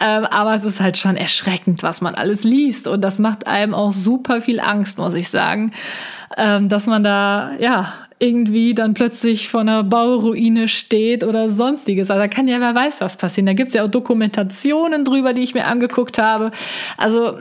Ähm, 0.00 0.26
aber 0.26 0.54
es 0.54 0.64
ist 0.64 0.80
halt 0.80 0.98
schon 0.98 1.16
erschreckend, 1.16 1.37
was 1.82 2.00
man 2.00 2.14
alles 2.14 2.44
liest. 2.44 2.88
Und 2.88 3.02
das 3.02 3.18
macht 3.18 3.46
einem 3.46 3.74
auch 3.74 3.92
super 3.92 4.40
viel 4.40 4.60
Angst, 4.60 4.98
muss 4.98 5.14
ich 5.14 5.28
sagen, 5.28 5.72
ähm, 6.36 6.68
dass 6.68 6.86
man 6.86 7.02
da, 7.02 7.52
ja, 7.58 7.92
irgendwie 8.18 8.74
dann 8.74 8.94
plötzlich 8.94 9.48
vor 9.48 9.60
einer 9.60 9.84
Bauruine 9.84 10.68
steht 10.68 11.24
oder 11.24 11.48
sonstiges. 11.48 12.10
Also 12.10 12.20
da 12.20 12.28
kann 12.28 12.48
ja 12.48 12.60
wer 12.60 12.74
weiß 12.74 13.00
was 13.00 13.16
passieren. 13.16 13.46
Da 13.46 13.52
gibt's 13.52 13.74
ja 13.74 13.84
auch 13.84 13.90
Dokumentationen 13.90 15.04
drüber, 15.04 15.32
die 15.32 15.42
ich 15.42 15.54
mir 15.54 15.66
angeguckt 15.66 16.18
habe. 16.18 16.50
Also 16.96 17.38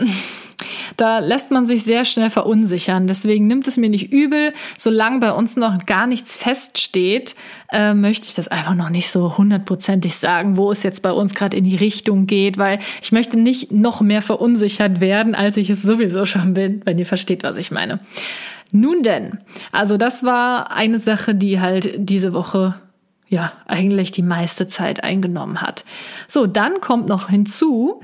da 0.96 1.20
lässt 1.20 1.52
man 1.52 1.66
sich 1.66 1.84
sehr 1.84 2.04
schnell 2.06 2.30
verunsichern. 2.30 3.06
Deswegen 3.08 3.48
nimmt 3.48 3.68
es 3.68 3.78
mir 3.78 3.90
nicht 3.90 4.12
übel. 4.12 4.54
Solange 4.78 5.20
bei 5.20 5.32
uns 5.32 5.56
noch 5.56 5.86
gar 5.86 6.08
nichts 6.08 6.36
feststeht, 6.36 7.36
äh, 7.72 7.94
möchte 7.94 8.28
ich 8.28 8.34
das 8.34 8.48
einfach 8.48 8.74
noch 8.74 8.90
nicht 8.90 9.12
so 9.12 9.38
hundertprozentig 9.38 10.16
sagen, 10.16 10.58
wo 10.58 10.72
es 10.72 10.84
jetzt 10.84 11.02
bei 11.02 11.12
uns 11.12 11.36
gerade 11.36 11.56
in 11.56 11.64
die 11.64 11.76
Richtung 11.76 12.26
geht, 12.26 12.58
weil 12.58 12.80
ich 13.02 13.12
möchte 13.12 13.38
nicht 13.38 13.72
noch 13.72 14.02
mehr 14.02 14.22
verunsichert 14.22 15.00
werden, 15.00 15.36
als 15.36 15.58
ich 15.58 15.70
es 15.70 15.84
sowieso 15.84 16.26
schon 16.26 16.56
bin, 16.56 16.82
wenn 16.86 16.98
ihr 16.98 17.06
versteht, 17.06 17.44
was 17.44 17.58
ich 17.58 17.70
meine. 17.70 18.00
Nun 18.72 19.04
denn, 19.04 19.40
also 19.72 19.98
das 19.98 20.24
war 20.24 20.72
eine 20.72 21.00
Sache, 21.00 21.36
die 21.36 21.60
halt 21.60 21.92
diese 21.98 22.34
Woche 22.34 22.76
ja, 23.30 23.52
eigentlich 23.66 24.12
die 24.12 24.22
meiste 24.22 24.68
Zeit 24.68 25.04
eingenommen 25.04 25.62
hat. 25.62 25.84
So, 26.28 26.48
dann 26.48 26.80
kommt 26.80 27.10
noch 27.10 27.30
hinzu, 27.30 28.02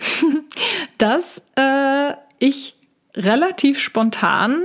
dass 0.97 1.41
äh, 1.55 2.13
ich 2.39 2.75
relativ 3.15 3.79
spontan 3.79 4.63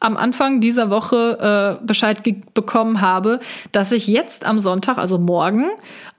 am 0.00 0.16
Anfang 0.16 0.60
dieser 0.60 0.90
Woche 0.90 1.78
äh, 1.80 1.84
Bescheid 1.84 2.22
bekommen 2.54 3.00
habe, 3.00 3.40
dass 3.72 3.92
ich 3.92 4.06
jetzt 4.06 4.46
am 4.46 4.58
Sonntag, 4.58 4.96
also 4.96 5.18
morgen 5.18 5.66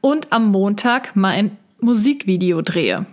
und 0.02 0.32
am 0.32 0.48
Montag 0.52 1.16
mein 1.16 1.58
Musikvideo 1.80 2.62
drehe. 2.62 3.06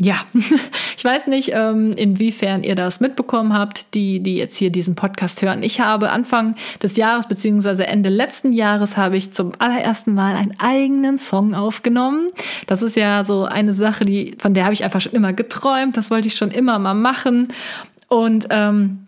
Ja, 0.00 0.16
ich 0.96 1.04
weiß 1.04 1.28
nicht, 1.28 1.52
ähm, 1.54 1.92
inwiefern 1.96 2.64
ihr 2.64 2.74
das 2.74 2.98
mitbekommen 2.98 3.52
habt, 3.52 3.94
die, 3.94 4.20
die 4.20 4.36
jetzt 4.36 4.56
hier 4.56 4.70
diesen 4.70 4.96
Podcast 4.96 5.40
hören. 5.42 5.62
Ich 5.62 5.80
habe 5.80 6.10
Anfang 6.10 6.56
des 6.82 6.96
Jahres 6.96 7.28
beziehungsweise 7.28 7.86
Ende 7.86 8.08
letzten 8.08 8.52
Jahres 8.52 8.96
habe 8.96 9.16
ich 9.16 9.32
zum 9.32 9.52
allerersten 9.58 10.14
Mal 10.14 10.34
einen 10.34 10.58
eigenen 10.58 11.16
Song 11.16 11.54
aufgenommen. 11.54 12.28
Das 12.66 12.82
ist 12.82 12.96
ja 12.96 13.22
so 13.22 13.44
eine 13.44 13.72
Sache, 13.72 14.04
die 14.04 14.36
von 14.38 14.52
der 14.52 14.64
habe 14.64 14.74
ich 14.74 14.82
einfach 14.82 15.00
schon 15.00 15.12
immer 15.12 15.32
geträumt. 15.32 15.96
Das 15.96 16.10
wollte 16.10 16.26
ich 16.26 16.34
schon 16.34 16.50
immer 16.50 16.78
mal 16.80 16.94
machen 16.94 17.48
und 18.08 18.48
ähm, 18.50 19.06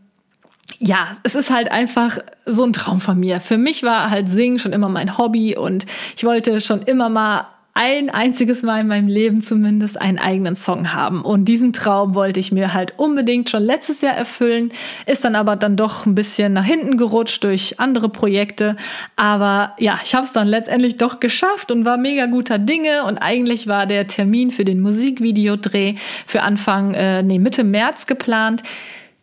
ja, 0.78 1.16
es 1.22 1.34
ist 1.34 1.50
halt 1.50 1.70
einfach 1.70 2.18
so 2.44 2.64
ein 2.64 2.72
Traum 2.72 3.00
von 3.00 3.18
mir. 3.18 3.40
Für 3.40 3.56
mich 3.56 3.82
war 3.82 4.10
halt 4.10 4.28
Singen 4.28 4.58
schon 4.58 4.72
immer 4.72 4.88
mein 4.88 5.16
Hobby 5.16 5.56
und 5.56 5.86
ich 6.16 6.24
wollte 6.24 6.60
schon 6.60 6.82
immer 6.82 7.08
mal 7.08 7.46
ein 7.76 8.08
einziges 8.08 8.62
Mal 8.62 8.80
in 8.80 8.86
meinem 8.86 9.06
Leben 9.06 9.42
zumindest 9.42 10.00
einen 10.00 10.18
eigenen 10.18 10.56
Song 10.56 10.94
haben. 10.94 11.20
Und 11.20 11.44
diesen 11.44 11.74
Traum 11.74 12.14
wollte 12.14 12.40
ich 12.40 12.50
mir 12.50 12.72
halt 12.72 12.94
unbedingt 12.96 13.50
schon 13.50 13.62
letztes 13.62 14.00
Jahr 14.00 14.14
erfüllen, 14.14 14.72
ist 15.04 15.26
dann 15.26 15.34
aber 15.34 15.56
dann 15.56 15.76
doch 15.76 16.06
ein 16.06 16.14
bisschen 16.14 16.54
nach 16.54 16.64
hinten 16.64 16.96
gerutscht 16.96 17.44
durch 17.44 17.78
andere 17.78 18.08
Projekte. 18.08 18.76
Aber 19.16 19.74
ja, 19.78 20.00
ich 20.02 20.14
habe 20.14 20.24
es 20.24 20.32
dann 20.32 20.48
letztendlich 20.48 20.96
doch 20.96 21.20
geschafft 21.20 21.70
und 21.70 21.84
war 21.84 21.98
mega 21.98 22.24
guter 22.24 22.58
Dinge. 22.58 23.04
Und 23.04 23.18
eigentlich 23.18 23.66
war 23.66 23.84
der 23.84 24.06
Termin 24.06 24.52
für 24.52 24.64
den 24.64 24.80
Musikvideodreh 24.80 25.96
für 26.26 26.42
Anfang, 26.42 26.94
äh, 26.94 27.22
nee, 27.22 27.38
Mitte 27.38 27.62
März 27.62 28.06
geplant. 28.06 28.62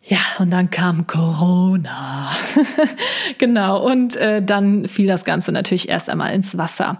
Ja, 0.06 0.18
und 0.38 0.50
dann 0.50 0.68
kam 0.68 1.06
Corona. 1.06 2.30
genau, 3.38 3.82
und 3.90 4.16
äh, 4.16 4.42
dann 4.42 4.86
fiel 4.86 5.06
das 5.06 5.24
Ganze 5.24 5.50
natürlich 5.50 5.88
erst 5.88 6.10
einmal 6.10 6.34
ins 6.34 6.58
Wasser. 6.58 6.98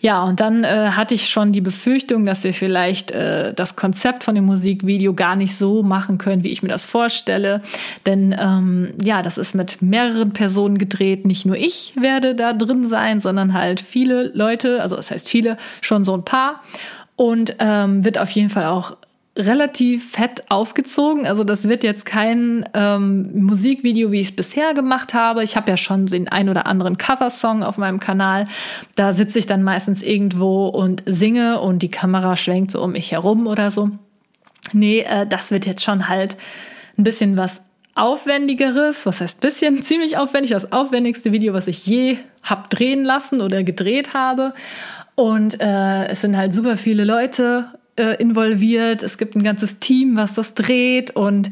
Ja, 0.00 0.22
und 0.22 0.38
dann 0.38 0.62
äh, 0.62 0.90
hatte 0.90 1.14
ich 1.14 1.30
schon 1.30 1.52
die 1.52 1.62
Befürchtung, 1.62 2.26
dass 2.26 2.44
wir 2.44 2.52
vielleicht 2.52 3.10
äh, 3.10 3.54
das 3.54 3.74
Konzept 3.74 4.22
von 4.22 4.34
dem 4.34 4.44
Musikvideo 4.44 5.14
gar 5.14 5.34
nicht 5.34 5.56
so 5.56 5.82
machen 5.82 6.18
können, 6.18 6.44
wie 6.44 6.50
ich 6.52 6.62
mir 6.62 6.68
das 6.68 6.84
vorstelle. 6.84 7.62
Denn 8.04 8.36
ähm, 8.38 8.92
ja, 9.02 9.22
das 9.22 9.38
ist 9.38 9.54
mit 9.54 9.80
mehreren 9.80 10.34
Personen 10.34 10.76
gedreht. 10.76 11.24
Nicht 11.24 11.46
nur 11.46 11.56
ich 11.56 11.94
werde 11.98 12.34
da 12.34 12.52
drin 12.52 12.86
sein, 12.86 13.18
sondern 13.20 13.54
halt 13.54 13.80
viele 13.80 14.30
Leute, 14.34 14.82
also 14.82 14.96
das 14.96 15.10
heißt 15.10 15.26
viele, 15.26 15.56
schon 15.80 16.04
so 16.04 16.12
ein 16.12 16.24
paar. 16.24 16.60
Und 17.16 17.56
ähm, 17.60 18.04
wird 18.04 18.18
auf 18.18 18.30
jeden 18.30 18.50
Fall 18.50 18.66
auch 18.66 18.96
relativ 19.34 20.10
fett 20.10 20.44
aufgezogen. 20.50 21.26
Also 21.26 21.42
das 21.42 21.68
wird 21.68 21.84
jetzt 21.84 22.04
kein 22.04 22.68
ähm, 22.74 23.44
Musikvideo, 23.44 24.12
wie 24.12 24.20
ich 24.20 24.28
es 24.28 24.36
bisher 24.36 24.74
gemacht 24.74 25.14
habe. 25.14 25.42
Ich 25.42 25.56
habe 25.56 25.70
ja 25.70 25.76
schon 25.78 26.06
den 26.06 26.28
ein 26.28 26.50
oder 26.50 26.66
anderen 26.66 26.98
Coversong 26.98 27.62
auf 27.62 27.78
meinem 27.78 27.98
Kanal. 27.98 28.46
Da 28.94 29.12
sitze 29.12 29.38
ich 29.38 29.46
dann 29.46 29.62
meistens 29.62 30.02
irgendwo 30.02 30.66
und 30.66 31.02
singe 31.06 31.60
und 31.60 31.82
die 31.82 31.90
Kamera 31.90 32.36
schwenkt 32.36 32.72
so 32.72 32.82
um 32.82 32.92
mich 32.92 33.12
herum 33.12 33.46
oder 33.46 33.70
so. 33.70 33.90
Nee, 34.72 35.00
äh, 35.00 35.26
das 35.26 35.50
wird 35.50 35.64
jetzt 35.64 35.82
schon 35.82 36.08
halt 36.08 36.36
ein 36.98 37.04
bisschen 37.04 37.38
was 37.38 37.62
aufwendigeres, 37.94 39.06
was 39.06 39.22
heißt 39.22 39.40
bisschen, 39.40 39.82
ziemlich 39.82 40.18
aufwendig, 40.18 40.50
das 40.50 40.72
aufwendigste 40.72 41.32
Video, 41.32 41.54
was 41.54 41.68
ich 41.68 41.86
je 41.86 42.18
hab 42.42 42.68
drehen 42.68 43.02
lassen 43.02 43.40
oder 43.40 43.62
gedreht 43.62 44.12
habe. 44.12 44.52
Und 45.14 45.58
äh, 45.60 46.06
es 46.08 46.20
sind 46.20 46.36
halt 46.36 46.52
super 46.52 46.76
viele 46.76 47.04
Leute 47.04 47.66
äh, 47.96 48.16
involviert. 48.20 49.02
Es 49.02 49.18
gibt 49.18 49.36
ein 49.36 49.42
ganzes 49.42 49.78
Team, 49.78 50.16
was 50.16 50.34
das 50.34 50.54
dreht 50.54 51.14
und 51.14 51.50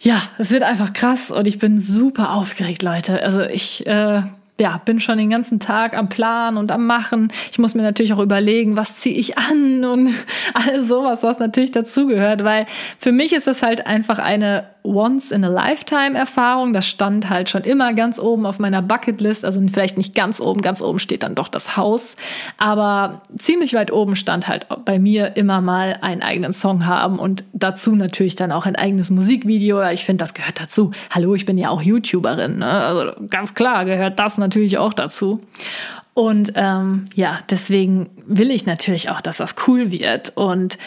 ja, 0.00 0.22
es 0.38 0.50
wird 0.50 0.62
einfach 0.62 0.92
krass 0.92 1.30
und 1.30 1.46
ich 1.46 1.58
bin 1.58 1.80
super 1.80 2.32
aufgeregt, 2.34 2.82
Leute. 2.82 3.22
Also 3.22 3.40
ich 3.40 3.86
äh, 3.86 4.22
ja, 4.58 4.80
bin 4.84 5.00
schon 5.00 5.18
den 5.18 5.30
ganzen 5.30 5.60
Tag 5.60 5.96
am 5.96 6.08
Plan 6.08 6.56
und 6.56 6.70
am 6.70 6.86
Machen. 6.86 7.32
Ich 7.50 7.58
muss 7.58 7.74
mir 7.74 7.82
natürlich 7.82 8.12
auch 8.12 8.20
überlegen, 8.20 8.76
was 8.76 8.98
ziehe 8.98 9.16
ich 9.16 9.38
an 9.38 9.84
und 9.84 10.10
all 10.54 10.84
sowas, 10.84 11.22
was 11.22 11.38
natürlich 11.38 11.72
dazugehört, 11.72 12.44
weil 12.44 12.66
für 12.98 13.12
mich 13.12 13.32
ist 13.32 13.46
das 13.46 13.62
halt 13.62 13.86
einfach 13.86 14.18
eine 14.18 14.73
Once-in-a-Lifetime-Erfahrung. 14.84 16.74
Das 16.74 16.86
stand 16.86 17.30
halt 17.30 17.48
schon 17.48 17.62
immer 17.62 17.94
ganz 17.94 18.18
oben 18.18 18.44
auf 18.44 18.58
meiner 18.58 18.82
Bucketlist. 18.82 19.44
Also 19.44 19.60
vielleicht 19.66 19.96
nicht 19.96 20.14
ganz 20.14 20.40
oben, 20.40 20.60
ganz 20.60 20.82
oben 20.82 20.98
steht 20.98 21.22
dann 21.22 21.34
doch 21.34 21.48
das 21.48 21.76
Haus. 21.76 22.16
Aber 22.58 23.22
ziemlich 23.36 23.72
weit 23.74 23.90
oben 23.92 24.14
stand 24.14 24.46
halt 24.46 24.66
bei 24.84 24.98
mir 24.98 25.36
immer 25.36 25.60
mal 25.62 25.98
einen 26.02 26.22
eigenen 26.22 26.52
Song 26.52 26.86
haben 26.86 27.18
und 27.18 27.44
dazu 27.54 27.96
natürlich 27.96 28.36
dann 28.36 28.52
auch 28.52 28.66
ein 28.66 28.76
eigenes 28.76 29.10
Musikvideo. 29.10 29.82
Ich 29.90 30.04
finde, 30.04 30.22
das 30.22 30.34
gehört 30.34 30.60
dazu. 30.60 30.90
Hallo, 31.10 31.34
ich 31.34 31.46
bin 31.46 31.56
ja 31.56 31.70
auch 31.70 31.80
YouTuberin. 31.80 32.58
Ne? 32.58 32.70
Also 32.70 33.12
ganz 33.30 33.54
klar 33.54 33.86
gehört 33.86 34.18
das 34.18 34.36
natürlich 34.36 34.76
auch 34.76 34.92
dazu. 34.92 35.40
Und 36.12 36.52
ähm, 36.54 37.06
ja, 37.14 37.38
deswegen 37.50 38.10
will 38.26 38.50
ich 38.50 38.66
natürlich 38.66 39.10
auch, 39.10 39.20
dass 39.20 39.38
das 39.38 39.56
cool 39.66 39.90
wird. 39.90 40.36
Und 40.36 40.78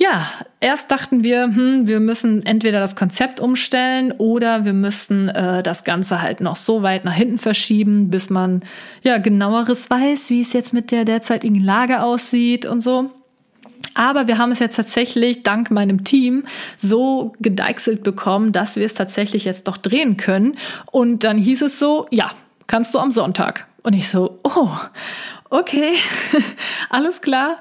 ja, 0.00 0.28
erst 0.60 0.92
dachten 0.92 1.24
wir, 1.24 1.42
hm, 1.42 1.88
wir 1.88 1.98
müssen 1.98 2.46
entweder 2.46 2.78
das 2.78 2.94
Konzept 2.94 3.40
umstellen 3.40 4.12
oder 4.12 4.64
wir 4.64 4.72
müssen 4.72 5.28
äh, 5.28 5.60
das 5.64 5.82
Ganze 5.82 6.22
halt 6.22 6.40
noch 6.40 6.54
so 6.54 6.84
weit 6.84 7.04
nach 7.04 7.14
hinten 7.14 7.38
verschieben, 7.38 8.08
bis 8.08 8.30
man 8.30 8.62
ja 9.02 9.18
genaueres 9.18 9.90
weiß, 9.90 10.30
wie 10.30 10.40
es 10.40 10.52
jetzt 10.52 10.72
mit 10.72 10.92
der 10.92 11.04
derzeitigen 11.04 11.60
Lage 11.60 12.00
aussieht 12.00 12.64
und 12.64 12.80
so. 12.80 13.10
Aber 13.94 14.28
wir 14.28 14.38
haben 14.38 14.52
es 14.52 14.60
jetzt 14.60 14.76
tatsächlich 14.76 15.42
dank 15.42 15.72
meinem 15.72 16.04
Team 16.04 16.44
so 16.76 17.32
gedeichselt 17.40 18.04
bekommen, 18.04 18.52
dass 18.52 18.76
wir 18.76 18.86
es 18.86 18.94
tatsächlich 18.94 19.44
jetzt 19.44 19.66
doch 19.66 19.76
drehen 19.76 20.16
können. 20.16 20.56
Und 20.92 21.24
dann 21.24 21.38
hieß 21.38 21.62
es 21.62 21.80
so, 21.80 22.06
ja, 22.12 22.30
kannst 22.68 22.94
du 22.94 23.00
am 23.00 23.10
Sonntag. 23.10 23.66
Und 23.82 23.94
ich 23.94 24.08
so, 24.08 24.38
oh, 24.44 24.70
okay, 25.50 25.94
alles 26.88 27.20
klar. 27.20 27.56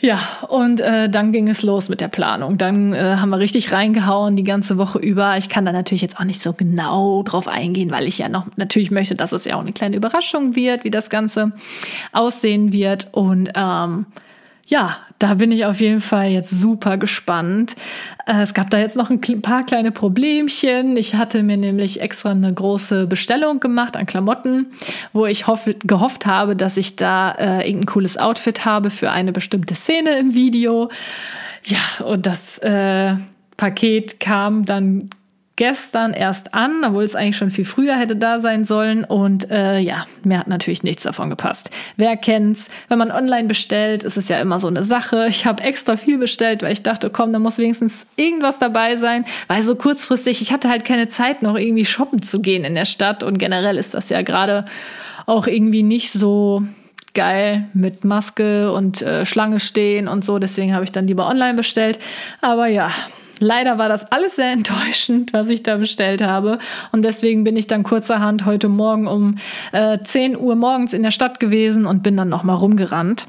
Ja, 0.00 0.18
und 0.48 0.80
äh, 0.80 1.08
dann 1.08 1.32
ging 1.32 1.48
es 1.48 1.62
los 1.62 1.88
mit 1.88 2.00
der 2.00 2.08
Planung. 2.08 2.58
Dann 2.58 2.92
äh, 2.92 3.16
haben 3.16 3.30
wir 3.30 3.38
richtig 3.38 3.72
reingehauen 3.72 4.36
die 4.36 4.44
ganze 4.44 4.76
Woche 4.76 4.98
über. 4.98 5.36
Ich 5.38 5.48
kann 5.48 5.64
da 5.64 5.72
natürlich 5.72 6.02
jetzt 6.02 6.18
auch 6.18 6.24
nicht 6.24 6.42
so 6.42 6.52
genau 6.52 7.22
drauf 7.22 7.48
eingehen, 7.48 7.90
weil 7.90 8.06
ich 8.06 8.18
ja 8.18 8.28
noch 8.28 8.46
natürlich 8.56 8.90
möchte, 8.90 9.14
dass 9.14 9.32
es 9.32 9.44
ja 9.44 9.56
auch 9.56 9.60
eine 9.60 9.72
kleine 9.72 9.96
Überraschung 9.96 10.56
wird, 10.56 10.84
wie 10.84 10.90
das 10.90 11.10
Ganze 11.10 11.52
aussehen 12.12 12.72
wird. 12.72 13.08
Und 13.12 13.50
ähm, 13.54 14.06
ja, 14.66 14.96
da 15.18 15.34
bin 15.34 15.52
ich 15.52 15.64
auf 15.64 15.80
jeden 15.80 16.00
Fall 16.00 16.28
jetzt 16.28 16.50
super 16.50 16.98
gespannt. 16.98 17.76
Äh, 18.26 18.42
es 18.42 18.54
gab 18.54 18.70
da 18.70 18.78
jetzt 18.78 18.96
noch 18.96 19.10
ein 19.10 19.20
paar 19.42 19.64
kleine 19.64 19.92
Problemchen. 19.92 20.96
Ich 20.96 21.14
hatte 21.14 21.42
mir 21.42 21.56
nämlich 21.56 22.00
extra 22.00 22.30
eine 22.30 22.52
große 22.52 23.06
Bestellung 23.06 23.60
gemacht 23.60 23.96
an 23.96 24.06
Klamotten, 24.06 24.68
wo 25.12 25.26
ich 25.26 25.44
gehofft 25.84 26.26
habe, 26.26 26.56
dass 26.56 26.76
ich 26.76 26.96
da 26.96 27.32
äh, 27.32 27.66
irgendein 27.66 27.86
cooles 27.86 28.18
Outfit 28.18 28.64
habe 28.64 28.90
für 28.90 29.10
eine 29.10 29.32
bestimmte 29.32 29.74
Szene 29.74 30.18
im 30.18 30.34
Video. 30.34 30.90
Ja, 31.64 32.04
und 32.04 32.26
das 32.26 32.58
äh, 32.58 33.14
Paket 33.56 34.20
kam 34.20 34.64
dann 34.64 35.08
gestern 35.56 36.14
erst 36.14 36.52
an, 36.52 36.82
obwohl 36.84 37.04
es 37.04 37.14
eigentlich 37.14 37.36
schon 37.36 37.50
viel 37.50 37.64
früher 37.64 37.96
hätte 37.96 38.16
da 38.16 38.40
sein 38.40 38.64
sollen. 38.64 39.04
Und 39.04 39.50
äh, 39.50 39.78
ja, 39.78 40.06
mir 40.24 40.38
hat 40.38 40.48
natürlich 40.48 40.82
nichts 40.82 41.04
davon 41.04 41.30
gepasst. 41.30 41.70
Wer 41.96 42.16
kennt's? 42.16 42.68
Wenn 42.88 42.98
man 42.98 43.12
online 43.12 43.46
bestellt, 43.46 44.02
ist 44.02 44.16
es 44.16 44.28
ja 44.28 44.40
immer 44.40 44.58
so 44.58 44.66
eine 44.66 44.82
Sache. 44.82 45.26
Ich 45.28 45.46
habe 45.46 45.62
extra 45.62 45.96
viel 45.96 46.18
bestellt, 46.18 46.62
weil 46.62 46.72
ich 46.72 46.82
dachte, 46.82 47.10
komm, 47.10 47.32
da 47.32 47.38
muss 47.38 47.58
wenigstens 47.58 48.06
irgendwas 48.16 48.58
dabei 48.58 48.96
sein. 48.96 49.24
Weil 49.46 49.62
so 49.62 49.76
kurzfristig, 49.76 50.42
ich 50.42 50.52
hatte 50.52 50.68
halt 50.68 50.84
keine 50.84 51.08
Zeit, 51.08 51.42
noch 51.42 51.56
irgendwie 51.56 51.84
shoppen 51.84 52.22
zu 52.22 52.40
gehen 52.40 52.64
in 52.64 52.74
der 52.74 52.86
Stadt. 52.86 53.22
Und 53.22 53.38
generell 53.38 53.78
ist 53.78 53.94
das 53.94 54.08
ja 54.08 54.22
gerade 54.22 54.64
auch 55.26 55.46
irgendwie 55.46 55.84
nicht 55.84 56.10
so 56.10 56.64
geil 57.14 57.68
mit 57.74 58.04
Maske 58.04 58.72
und 58.72 59.00
äh, 59.02 59.24
Schlange 59.24 59.60
stehen 59.60 60.08
und 60.08 60.24
so. 60.24 60.40
Deswegen 60.40 60.74
habe 60.74 60.84
ich 60.84 60.90
dann 60.90 61.06
lieber 61.06 61.28
online 61.28 61.54
bestellt. 61.54 62.00
Aber 62.40 62.66
ja, 62.66 62.90
Leider 63.38 63.78
war 63.78 63.88
das 63.88 64.10
alles 64.12 64.36
sehr 64.36 64.52
enttäuschend, 64.52 65.32
was 65.32 65.48
ich 65.48 65.62
da 65.62 65.76
bestellt 65.76 66.22
habe. 66.22 66.58
Und 66.92 67.02
deswegen 67.02 67.44
bin 67.44 67.56
ich 67.56 67.66
dann 67.66 67.82
kurzerhand 67.82 68.44
heute 68.44 68.68
Morgen 68.68 69.06
um 69.06 69.36
äh, 69.72 69.98
10 69.98 70.38
Uhr 70.38 70.54
morgens 70.56 70.92
in 70.92 71.02
der 71.02 71.10
Stadt 71.10 71.40
gewesen 71.40 71.86
und 71.86 72.02
bin 72.02 72.16
dann 72.16 72.28
nochmal 72.28 72.56
rumgerannt 72.56 73.26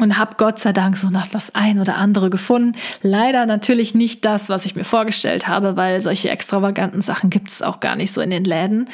und 0.00 0.18
habe 0.18 0.34
Gott 0.36 0.58
sei 0.58 0.72
Dank 0.72 0.96
so 0.96 1.08
noch 1.08 1.26
das 1.26 1.54
ein 1.54 1.80
oder 1.80 1.96
andere 1.96 2.30
gefunden. 2.30 2.78
Leider 3.02 3.46
natürlich 3.46 3.94
nicht 3.94 4.24
das, 4.24 4.48
was 4.48 4.66
ich 4.66 4.76
mir 4.76 4.84
vorgestellt 4.84 5.48
habe, 5.48 5.76
weil 5.76 6.00
solche 6.00 6.30
extravaganten 6.30 7.00
Sachen 7.00 7.30
gibt 7.30 7.50
es 7.50 7.62
auch 7.62 7.80
gar 7.80 7.96
nicht 7.96 8.12
so 8.12 8.20
in 8.20 8.30
den 8.30 8.44
Läden. 8.44 8.88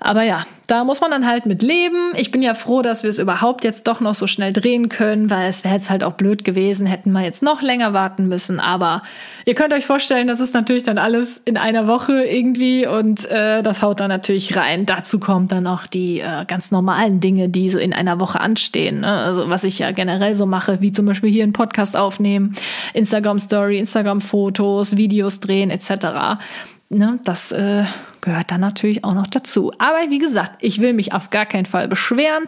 Aber 0.00 0.22
ja, 0.22 0.46
da 0.66 0.84
muss 0.84 1.00
man 1.00 1.10
dann 1.10 1.26
halt 1.26 1.46
mit 1.46 1.62
leben. 1.62 2.12
Ich 2.16 2.30
bin 2.30 2.42
ja 2.42 2.54
froh, 2.54 2.82
dass 2.82 3.02
wir 3.02 3.10
es 3.10 3.18
überhaupt 3.18 3.62
jetzt 3.62 3.86
doch 3.86 4.00
noch 4.00 4.14
so 4.14 4.26
schnell 4.26 4.52
drehen 4.52 4.88
können, 4.88 5.28
weil 5.28 5.48
es 5.48 5.64
wäre 5.64 5.74
jetzt 5.74 5.90
halt 5.90 6.02
auch 6.02 6.14
blöd 6.14 6.44
gewesen, 6.44 6.86
hätten 6.86 7.12
wir 7.12 7.22
jetzt 7.22 7.42
noch 7.42 7.62
länger 7.62 7.92
warten 7.92 8.26
müssen. 8.26 8.58
Aber 8.58 9.02
ihr 9.44 9.54
könnt 9.54 9.74
euch 9.74 9.86
vorstellen, 9.86 10.28
das 10.28 10.40
ist 10.40 10.54
natürlich 10.54 10.82
dann 10.82 10.98
alles 10.98 11.42
in 11.44 11.56
einer 11.56 11.86
Woche 11.86 12.24
irgendwie 12.24 12.86
und 12.86 13.30
äh, 13.30 13.62
das 13.62 13.82
haut 13.82 14.00
dann 14.00 14.08
natürlich 14.08 14.56
rein. 14.56 14.86
Dazu 14.86 15.20
kommt 15.20 15.52
dann 15.52 15.66
auch 15.66 15.86
die 15.86 16.20
äh, 16.20 16.44
ganz 16.46 16.70
normalen 16.70 17.20
Dinge, 17.20 17.48
die 17.48 17.68
so 17.68 17.78
in 17.78 17.92
einer 17.92 18.18
Woche 18.18 18.40
anstehen. 18.40 19.00
Ne? 19.00 19.08
Also 19.08 19.48
was 19.48 19.64
ich 19.64 19.78
ja 19.78 19.90
generell 19.90 20.34
so 20.34 20.46
mache, 20.46 20.80
wie 20.80 20.92
zum 20.92 21.06
Beispiel 21.06 21.30
hier 21.30 21.42
einen 21.42 21.52
Podcast 21.52 21.96
aufnehmen, 21.96 22.54
Instagram 22.94 23.38
Story, 23.38 23.78
Instagram 23.78 24.20
Fotos, 24.20 24.96
Videos 24.96 25.40
drehen 25.40 25.70
etc 25.70 26.38
ne, 26.92 27.18
das 27.24 27.52
äh, 27.52 27.84
gehört 28.20 28.50
dann 28.50 28.60
natürlich 28.60 29.04
auch 29.04 29.14
noch 29.14 29.26
dazu. 29.26 29.72
Aber 29.78 30.10
wie 30.10 30.18
gesagt, 30.18 30.58
ich 30.60 30.80
will 30.80 30.92
mich 30.92 31.12
auf 31.12 31.30
gar 31.30 31.46
keinen 31.46 31.66
Fall 31.66 31.88
beschweren. 31.88 32.44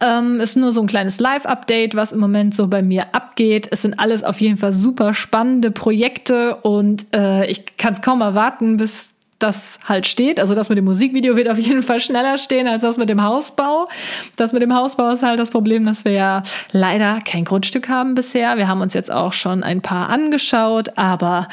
Ähm, 0.00 0.40
ist 0.40 0.56
nur 0.56 0.72
so 0.72 0.80
ein 0.82 0.86
kleines 0.86 1.18
Live-Update, 1.18 1.94
was 1.94 2.12
im 2.12 2.20
Moment 2.20 2.54
so 2.54 2.68
bei 2.68 2.82
mir 2.82 3.14
abgeht. 3.14 3.68
Es 3.70 3.82
sind 3.82 3.98
alles 3.98 4.22
auf 4.22 4.40
jeden 4.40 4.56
Fall 4.56 4.72
super 4.72 5.14
spannende 5.14 5.70
Projekte 5.70 6.56
und 6.56 7.06
äh, 7.14 7.46
ich 7.46 7.76
kann 7.76 7.94
es 7.94 8.02
kaum 8.02 8.20
erwarten, 8.20 8.76
bis 8.76 9.10
das 9.38 9.78
halt 9.84 10.06
steht. 10.06 10.40
Also 10.40 10.54
das 10.54 10.68
mit 10.68 10.78
dem 10.78 10.84
Musikvideo 10.84 11.36
wird 11.36 11.48
auf 11.48 11.58
jeden 11.58 11.82
Fall 11.82 12.00
schneller 12.00 12.38
stehen 12.38 12.68
als 12.68 12.82
das 12.82 12.96
mit 12.96 13.08
dem 13.08 13.22
Hausbau. 13.22 13.88
Das 14.36 14.52
mit 14.52 14.62
dem 14.62 14.74
Hausbau 14.74 15.10
ist 15.10 15.22
halt 15.22 15.38
das 15.38 15.50
Problem, 15.50 15.84
dass 15.84 16.04
wir 16.04 16.12
ja 16.12 16.42
leider 16.72 17.20
kein 17.20 17.44
Grundstück 17.44 17.88
haben 17.88 18.14
bisher. 18.14 18.56
Wir 18.56 18.68
haben 18.68 18.80
uns 18.80 18.94
jetzt 18.94 19.10
auch 19.10 19.32
schon 19.32 19.62
ein 19.62 19.82
paar 19.82 20.08
angeschaut, 20.08 20.96
aber 20.96 21.48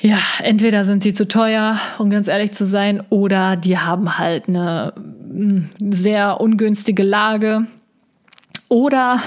ja, 0.00 0.18
entweder 0.42 0.84
sind 0.84 1.02
sie 1.02 1.12
zu 1.12 1.26
teuer, 1.26 1.78
um 1.98 2.08
ganz 2.10 2.28
ehrlich 2.28 2.52
zu 2.52 2.64
sein, 2.64 3.02
oder 3.10 3.56
die 3.56 3.78
haben 3.78 4.18
halt 4.18 4.48
eine 4.48 4.92
mm, 4.96 5.62
sehr 5.90 6.40
ungünstige 6.40 7.02
Lage 7.02 7.66
oder 8.68 9.20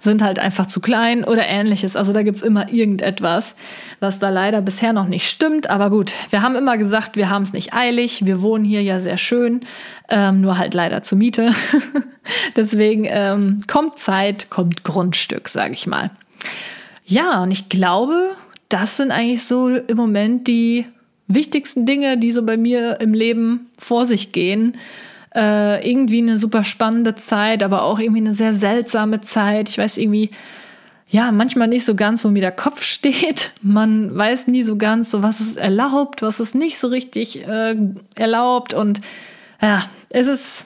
sind 0.00 0.22
halt 0.22 0.38
einfach 0.38 0.66
zu 0.66 0.80
klein 0.80 1.24
oder 1.24 1.46
ähnliches. 1.46 1.96
Also 1.96 2.12
da 2.12 2.22
gibt's 2.22 2.42
immer 2.42 2.70
irgendetwas, 2.70 3.54
was 4.00 4.18
da 4.18 4.28
leider 4.28 4.60
bisher 4.60 4.92
noch 4.92 5.06
nicht 5.06 5.28
stimmt. 5.28 5.70
Aber 5.70 5.90
gut, 5.90 6.12
wir 6.30 6.42
haben 6.42 6.56
immer 6.56 6.76
gesagt, 6.76 7.16
wir 7.16 7.30
haben 7.30 7.42
es 7.42 7.54
nicht 7.54 7.72
eilig. 7.72 8.26
Wir 8.26 8.42
wohnen 8.42 8.64
hier 8.64 8.82
ja 8.82 9.00
sehr 9.00 9.16
schön, 9.16 9.62
ähm, 10.10 10.42
nur 10.42 10.58
halt 10.58 10.74
leider 10.74 11.02
zur 11.02 11.18
Miete. 11.18 11.52
Deswegen 12.56 13.06
ähm, 13.08 13.62
kommt 13.66 13.98
Zeit, 13.98 14.50
kommt 14.50 14.84
Grundstück, 14.84 15.48
sage 15.48 15.72
ich 15.72 15.86
mal. 15.86 16.10
Ja, 17.06 17.42
und 17.42 17.50
ich 17.50 17.70
glaube, 17.70 18.36
das 18.72 18.96
sind 18.96 19.10
eigentlich 19.10 19.44
so 19.44 19.68
im 19.68 19.96
Moment 19.96 20.48
die 20.48 20.86
wichtigsten 21.28 21.86
Dinge, 21.86 22.18
die 22.18 22.32
so 22.32 22.44
bei 22.44 22.56
mir 22.56 23.00
im 23.00 23.14
Leben 23.14 23.70
vor 23.78 24.06
sich 24.06 24.32
gehen 24.32 24.76
äh, 25.34 25.88
irgendwie 25.88 26.18
eine 26.18 26.36
super 26.36 26.64
spannende 26.64 27.14
Zeit, 27.14 27.62
aber 27.62 27.82
auch 27.82 27.98
irgendwie 27.98 28.20
eine 28.20 28.34
sehr 28.34 28.52
seltsame 28.52 29.20
Zeit. 29.20 29.68
Ich 29.68 29.78
weiß 29.78 29.98
irgendwie, 29.98 30.30
ja, 31.08 31.32
manchmal 31.32 31.68
nicht 31.68 31.84
so 31.84 31.94
ganz, 31.94 32.24
wo 32.24 32.28
mir 32.28 32.40
der 32.40 32.52
Kopf 32.52 32.82
steht. 32.82 33.50
Man 33.62 34.16
weiß 34.16 34.48
nie 34.48 34.62
so 34.62 34.76
ganz, 34.76 35.10
so 35.10 35.22
was 35.22 35.40
ist 35.40 35.56
erlaubt, 35.56 36.22
was 36.22 36.40
ist 36.40 36.54
nicht 36.54 36.78
so 36.78 36.88
richtig 36.88 37.46
äh, 37.46 37.76
erlaubt. 38.16 38.74
Und 38.74 39.00
ja, 39.60 39.88
es 40.10 40.26
ist 40.26 40.64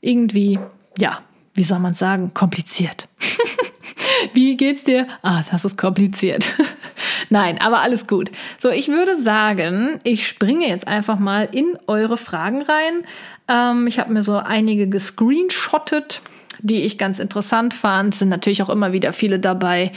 irgendwie, 0.00 0.58
ja, 0.98 1.20
wie 1.54 1.64
soll 1.64 1.78
man 1.78 1.94
sagen, 1.94 2.32
kompliziert. 2.34 3.08
wie 4.32 4.56
geht's 4.56 4.84
dir? 4.84 5.06
Ah, 5.22 5.42
das 5.50 5.64
ist 5.64 5.78
kompliziert. 5.78 6.44
Nein, 7.30 7.60
aber 7.60 7.80
alles 7.80 8.06
gut. 8.06 8.30
So, 8.58 8.70
ich 8.70 8.88
würde 8.88 9.20
sagen, 9.20 10.00
ich 10.02 10.26
springe 10.26 10.68
jetzt 10.68 10.86
einfach 10.86 11.18
mal 11.18 11.48
in 11.50 11.78
eure 11.86 12.16
Fragen 12.16 12.62
rein. 12.62 13.04
Ähm, 13.48 13.86
ich 13.86 13.98
habe 13.98 14.12
mir 14.12 14.22
so 14.22 14.36
einige 14.36 14.88
gescreenshottet 14.88 16.22
die 16.64 16.82
ich 16.82 16.98
ganz 16.98 17.18
interessant 17.18 17.74
fand. 17.74 18.14
Sind 18.14 18.30
natürlich 18.30 18.62
auch 18.62 18.70
immer 18.70 18.92
wieder 18.92 19.12
viele 19.12 19.38
dabei. 19.38 19.92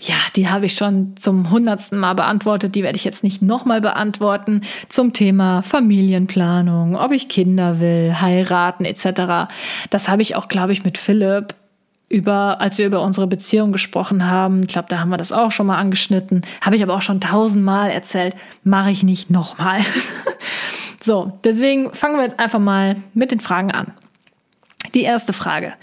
Ja, 0.00 0.14
die 0.36 0.48
habe 0.48 0.66
ich 0.66 0.74
schon 0.74 1.16
zum 1.16 1.50
hundertsten 1.50 1.98
Mal 1.98 2.14
beantwortet. 2.14 2.74
Die 2.76 2.84
werde 2.84 2.96
ich 2.96 3.04
jetzt 3.04 3.24
nicht 3.24 3.42
nochmal 3.42 3.80
beantworten. 3.80 4.62
Zum 4.88 5.12
Thema 5.12 5.62
Familienplanung, 5.62 6.96
ob 6.96 7.10
ich 7.10 7.28
Kinder 7.28 7.80
will, 7.80 8.14
heiraten 8.20 8.84
etc. 8.84 9.52
Das 9.90 10.08
habe 10.08 10.22
ich 10.22 10.36
auch, 10.36 10.46
glaube 10.46 10.72
ich, 10.72 10.84
mit 10.84 10.98
Philipp 10.98 11.54
über, 12.08 12.60
als 12.60 12.78
wir 12.78 12.86
über 12.86 13.02
unsere 13.02 13.26
Beziehung 13.26 13.72
gesprochen 13.72 14.30
haben, 14.30 14.62
ich 14.62 14.68
glaube, 14.68 14.86
da 14.88 15.00
haben 15.00 15.08
wir 15.08 15.16
das 15.16 15.32
auch 15.32 15.50
schon 15.50 15.66
mal 15.66 15.78
angeschnitten, 15.78 16.42
habe 16.60 16.76
ich 16.76 16.82
aber 16.82 16.94
auch 16.94 17.02
schon 17.02 17.20
tausendmal 17.20 17.90
erzählt, 17.90 18.36
mache 18.62 18.92
ich 18.92 19.02
nicht 19.02 19.30
nochmal. 19.30 19.80
so, 21.02 21.32
deswegen 21.42 21.92
fangen 21.92 22.16
wir 22.16 22.22
jetzt 22.22 22.38
einfach 22.38 22.60
mal 22.60 22.96
mit 23.14 23.32
den 23.32 23.40
Fragen 23.40 23.72
an. 23.72 23.94
Die 24.94 25.02
erste 25.02 25.32
Frage. 25.32 25.74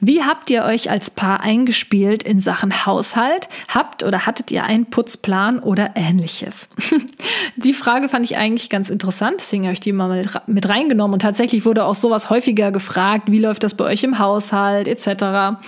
Wie 0.00 0.22
habt 0.22 0.48
ihr 0.48 0.64
euch 0.64 0.90
als 0.90 1.10
Paar 1.10 1.40
eingespielt 1.40 2.22
in 2.22 2.40
Sachen 2.40 2.86
Haushalt? 2.86 3.48
Habt 3.68 4.02
oder 4.02 4.24
hattet 4.24 4.50
ihr 4.50 4.64
einen 4.64 4.86
Putzplan 4.86 5.58
oder 5.58 5.90
ähnliches? 5.96 6.70
die 7.56 7.74
Frage 7.74 8.08
fand 8.08 8.24
ich 8.24 8.38
eigentlich 8.38 8.70
ganz 8.70 8.88
interessant, 8.88 9.36
deswegen 9.40 9.64
habe 9.64 9.74
ich 9.74 9.80
die 9.80 9.92
mal 9.92 10.22
mit 10.46 10.68
reingenommen 10.68 11.14
und 11.14 11.20
tatsächlich 11.20 11.66
wurde 11.66 11.84
auch 11.84 11.94
sowas 11.94 12.30
häufiger 12.30 12.72
gefragt, 12.72 13.30
wie 13.30 13.38
läuft 13.38 13.64
das 13.64 13.74
bei 13.74 13.84
euch 13.84 14.02
im 14.02 14.18
Haushalt 14.18 14.88
etc. 14.88 15.58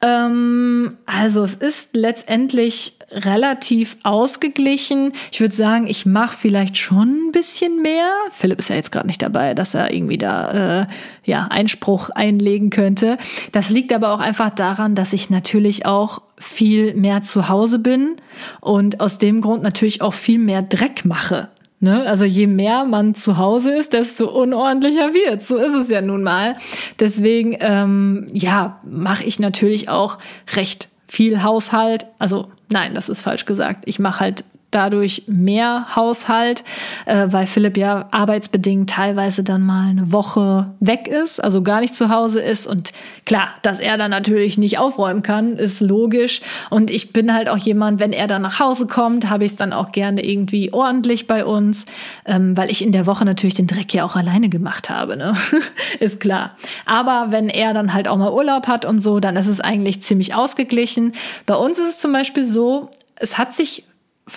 Ähm, 0.00 0.96
also 1.06 1.42
es 1.42 1.56
ist 1.56 1.96
letztendlich 1.96 2.97
relativ 3.10 3.96
ausgeglichen. 4.02 5.12
Ich 5.32 5.40
würde 5.40 5.54
sagen, 5.54 5.86
ich 5.86 6.06
mache 6.06 6.36
vielleicht 6.36 6.76
schon 6.76 7.28
ein 7.28 7.32
bisschen 7.32 7.82
mehr. 7.82 8.10
Philipp 8.32 8.58
ist 8.58 8.68
ja 8.68 8.76
jetzt 8.76 8.92
gerade 8.92 9.06
nicht 9.06 9.22
dabei, 9.22 9.54
dass 9.54 9.74
er 9.74 9.92
irgendwie 9.92 10.18
da 10.18 10.82
äh, 10.82 10.86
ja 11.24 11.48
Einspruch 11.50 12.10
einlegen 12.10 12.70
könnte. 12.70 13.18
Das 13.52 13.70
liegt 13.70 13.92
aber 13.92 14.12
auch 14.12 14.20
einfach 14.20 14.50
daran, 14.50 14.94
dass 14.94 15.12
ich 15.12 15.30
natürlich 15.30 15.86
auch 15.86 16.22
viel 16.38 16.94
mehr 16.94 17.22
zu 17.22 17.48
Hause 17.48 17.78
bin 17.78 18.16
und 18.60 19.00
aus 19.00 19.18
dem 19.18 19.40
Grund 19.40 19.62
natürlich 19.62 20.02
auch 20.02 20.14
viel 20.14 20.38
mehr 20.38 20.62
Dreck 20.62 21.04
mache. 21.04 21.48
Ne? 21.80 22.04
Also 22.06 22.24
je 22.24 22.46
mehr 22.46 22.84
man 22.84 23.14
zu 23.14 23.36
Hause 23.36 23.72
ist, 23.72 23.92
desto 23.92 24.28
unordentlicher 24.28 25.14
wird. 25.14 25.42
So 25.42 25.56
ist 25.56 25.74
es 25.74 25.88
ja 25.88 26.00
nun 26.00 26.24
mal. 26.24 26.56
Deswegen, 26.98 27.56
ähm, 27.60 28.26
ja, 28.32 28.80
mache 28.84 29.24
ich 29.24 29.38
natürlich 29.38 29.88
auch 29.88 30.18
recht 30.56 30.88
viel 31.08 31.42
Haushalt. 31.42 32.06
Also 32.18 32.50
nein, 32.70 32.94
das 32.94 33.08
ist 33.08 33.22
falsch 33.22 33.46
gesagt. 33.46 33.84
Ich 33.86 33.98
mache 33.98 34.20
halt 34.20 34.44
dadurch 34.70 35.22
mehr 35.26 35.96
Haushalt, 35.96 36.62
äh, 37.06 37.26
weil 37.28 37.46
Philipp 37.46 37.76
ja 37.76 38.08
arbeitsbedingt 38.10 38.90
teilweise 38.90 39.42
dann 39.42 39.62
mal 39.62 39.88
eine 39.88 40.12
Woche 40.12 40.74
weg 40.80 41.08
ist, 41.08 41.42
also 41.42 41.62
gar 41.62 41.80
nicht 41.80 41.94
zu 41.94 42.10
Hause 42.10 42.40
ist. 42.40 42.66
Und 42.66 42.92
klar, 43.24 43.48
dass 43.62 43.80
er 43.80 43.96
dann 43.96 44.10
natürlich 44.10 44.58
nicht 44.58 44.78
aufräumen 44.78 45.22
kann, 45.22 45.56
ist 45.56 45.80
logisch. 45.80 46.42
Und 46.70 46.90
ich 46.90 47.12
bin 47.12 47.32
halt 47.32 47.48
auch 47.48 47.56
jemand, 47.56 47.98
wenn 47.98 48.12
er 48.12 48.26
dann 48.26 48.42
nach 48.42 48.60
Hause 48.60 48.86
kommt, 48.86 49.30
habe 49.30 49.44
ich 49.44 49.52
es 49.52 49.56
dann 49.56 49.72
auch 49.72 49.92
gerne 49.92 50.24
irgendwie 50.24 50.72
ordentlich 50.72 51.26
bei 51.26 51.44
uns, 51.44 51.86
ähm, 52.26 52.56
weil 52.56 52.70
ich 52.70 52.82
in 52.82 52.92
der 52.92 53.06
Woche 53.06 53.24
natürlich 53.24 53.54
den 53.54 53.66
Dreck 53.66 53.94
ja 53.94 54.04
auch 54.04 54.16
alleine 54.16 54.48
gemacht 54.50 54.90
habe, 54.90 55.16
ne? 55.16 55.34
ist 56.00 56.20
klar. 56.20 56.54
Aber 56.84 57.28
wenn 57.30 57.48
er 57.48 57.72
dann 57.72 57.94
halt 57.94 58.06
auch 58.06 58.16
mal 58.16 58.32
Urlaub 58.32 58.66
hat 58.66 58.84
und 58.84 58.98
so, 58.98 59.18
dann 59.18 59.36
ist 59.36 59.46
es 59.46 59.60
eigentlich 59.60 60.02
ziemlich 60.02 60.34
ausgeglichen. 60.34 61.12
Bei 61.46 61.54
uns 61.54 61.78
ist 61.78 61.88
es 61.88 61.98
zum 61.98 62.12
Beispiel 62.12 62.44
so, 62.44 62.90
es 63.16 63.38
hat 63.38 63.54
sich 63.54 63.84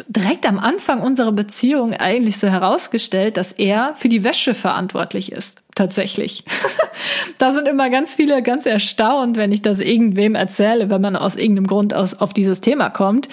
direkt 0.08 0.48
am 0.48 0.60
Anfang 0.60 1.02
unserer 1.02 1.32
Beziehung 1.32 1.94
eigentlich 1.94 2.38
so 2.38 2.48
herausgestellt, 2.48 3.38
dass 3.38 3.52
er 3.52 3.94
für 3.96 4.10
die 4.10 4.24
Wäsche 4.24 4.54
verantwortlich 4.54 5.32
ist. 5.32 5.62
Tatsächlich. 5.76 6.44
da 7.38 7.52
sind 7.52 7.68
immer 7.68 7.90
ganz 7.90 8.16
viele 8.16 8.42
ganz 8.42 8.66
erstaunt, 8.66 9.38
wenn 9.38 9.52
ich 9.52 9.62
das 9.62 9.80
irgendwem 9.80 10.36
erzähle, 10.36 10.90
wenn 10.90 11.02
man 11.02 11.16
aus 11.16 11.36
irgendeinem 11.36 11.68
Grund 11.68 11.94
aus, 11.94 12.14
auf 12.14 12.34
dieses 12.34 12.62
Thema 12.62 12.90
kommt. 12.90 13.30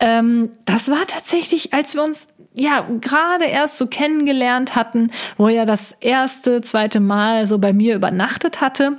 Ähm, 0.00 0.50
das 0.64 0.90
war 0.90 1.06
tatsächlich, 1.06 1.74
als 1.74 1.94
wir 1.94 2.02
uns 2.02 2.28
ja 2.54 2.86
gerade 3.00 3.44
erst 3.44 3.78
so 3.78 3.86
kennengelernt 3.86 4.74
hatten, 4.74 5.10
wo 5.36 5.48
er 5.48 5.66
das 5.66 5.92
erste, 6.00 6.62
zweite 6.62 7.00
Mal 7.00 7.46
so 7.46 7.58
bei 7.58 7.72
mir 7.72 7.94
übernachtet 7.94 8.60
hatte 8.60 8.98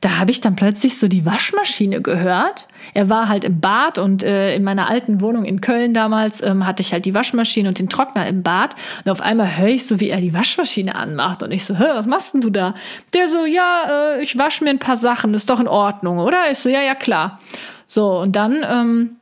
da 0.00 0.18
habe 0.18 0.30
ich 0.30 0.40
dann 0.40 0.56
plötzlich 0.56 0.98
so 0.98 1.08
die 1.08 1.26
Waschmaschine 1.26 2.00
gehört. 2.00 2.66
Er 2.94 3.10
war 3.10 3.28
halt 3.28 3.44
im 3.44 3.60
Bad 3.60 3.98
und 3.98 4.22
äh, 4.22 4.54
in 4.54 4.64
meiner 4.64 4.88
alten 4.88 5.20
Wohnung 5.20 5.44
in 5.44 5.60
Köln 5.60 5.92
damals 5.92 6.42
ähm, 6.42 6.66
hatte 6.66 6.80
ich 6.80 6.94
halt 6.94 7.04
die 7.04 7.12
Waschmaschine 7.12 7.68
und 7.68 7.78
den 7.78 7.90
Trockner 7.90 8.26
im 8.26 8.42
Bad. 8.42 8.76
Und 9.04 9.10
auf 9.10 9.20
einmal 9.20 9.58
höre 9.58 9.68
ich 9.68 9.86
so, 9.86 10.00
wie 10.00 10.08
er 10.08 10.20
die 10.20 10.32
Waschmaschine 10.32 10.94
anmacht. 10.94 11.42
Und 11.42 11.52
ich 11.52 11.66
so, 11.66 11.76
hör, 11.76 11.96
was 11.96 12.06
machst 12.06 12.32
denn 12.32 12.40
du 12.40 12.48
da? 12.48 12.74
Der 13.12 13.28
so, 13.28 13.44
ja, 13.44 14.14
äh, 14.16 14.22
ich 14.22 14.38
wasche 14.38 14.64
mir 14.64 14.70
ein 14.70 14.78
paar 14.78 14.96
Sachen, 14.96 15.34
ist 15.34 15.50
doch 15.50 15.60
in 15.60 15.68
Ordnung, 15.68 16.18
oder? 16.18 16.50
Ich 16.50 16.58
so, 16.58 16.70
ja, 16.70 16.80
ja, 16.80 16.94
klar. 16.94 17.38
So, 17.86 18.20
und 18.20 18.36
dann 18.36 18.64
ähm, 18.66 19.16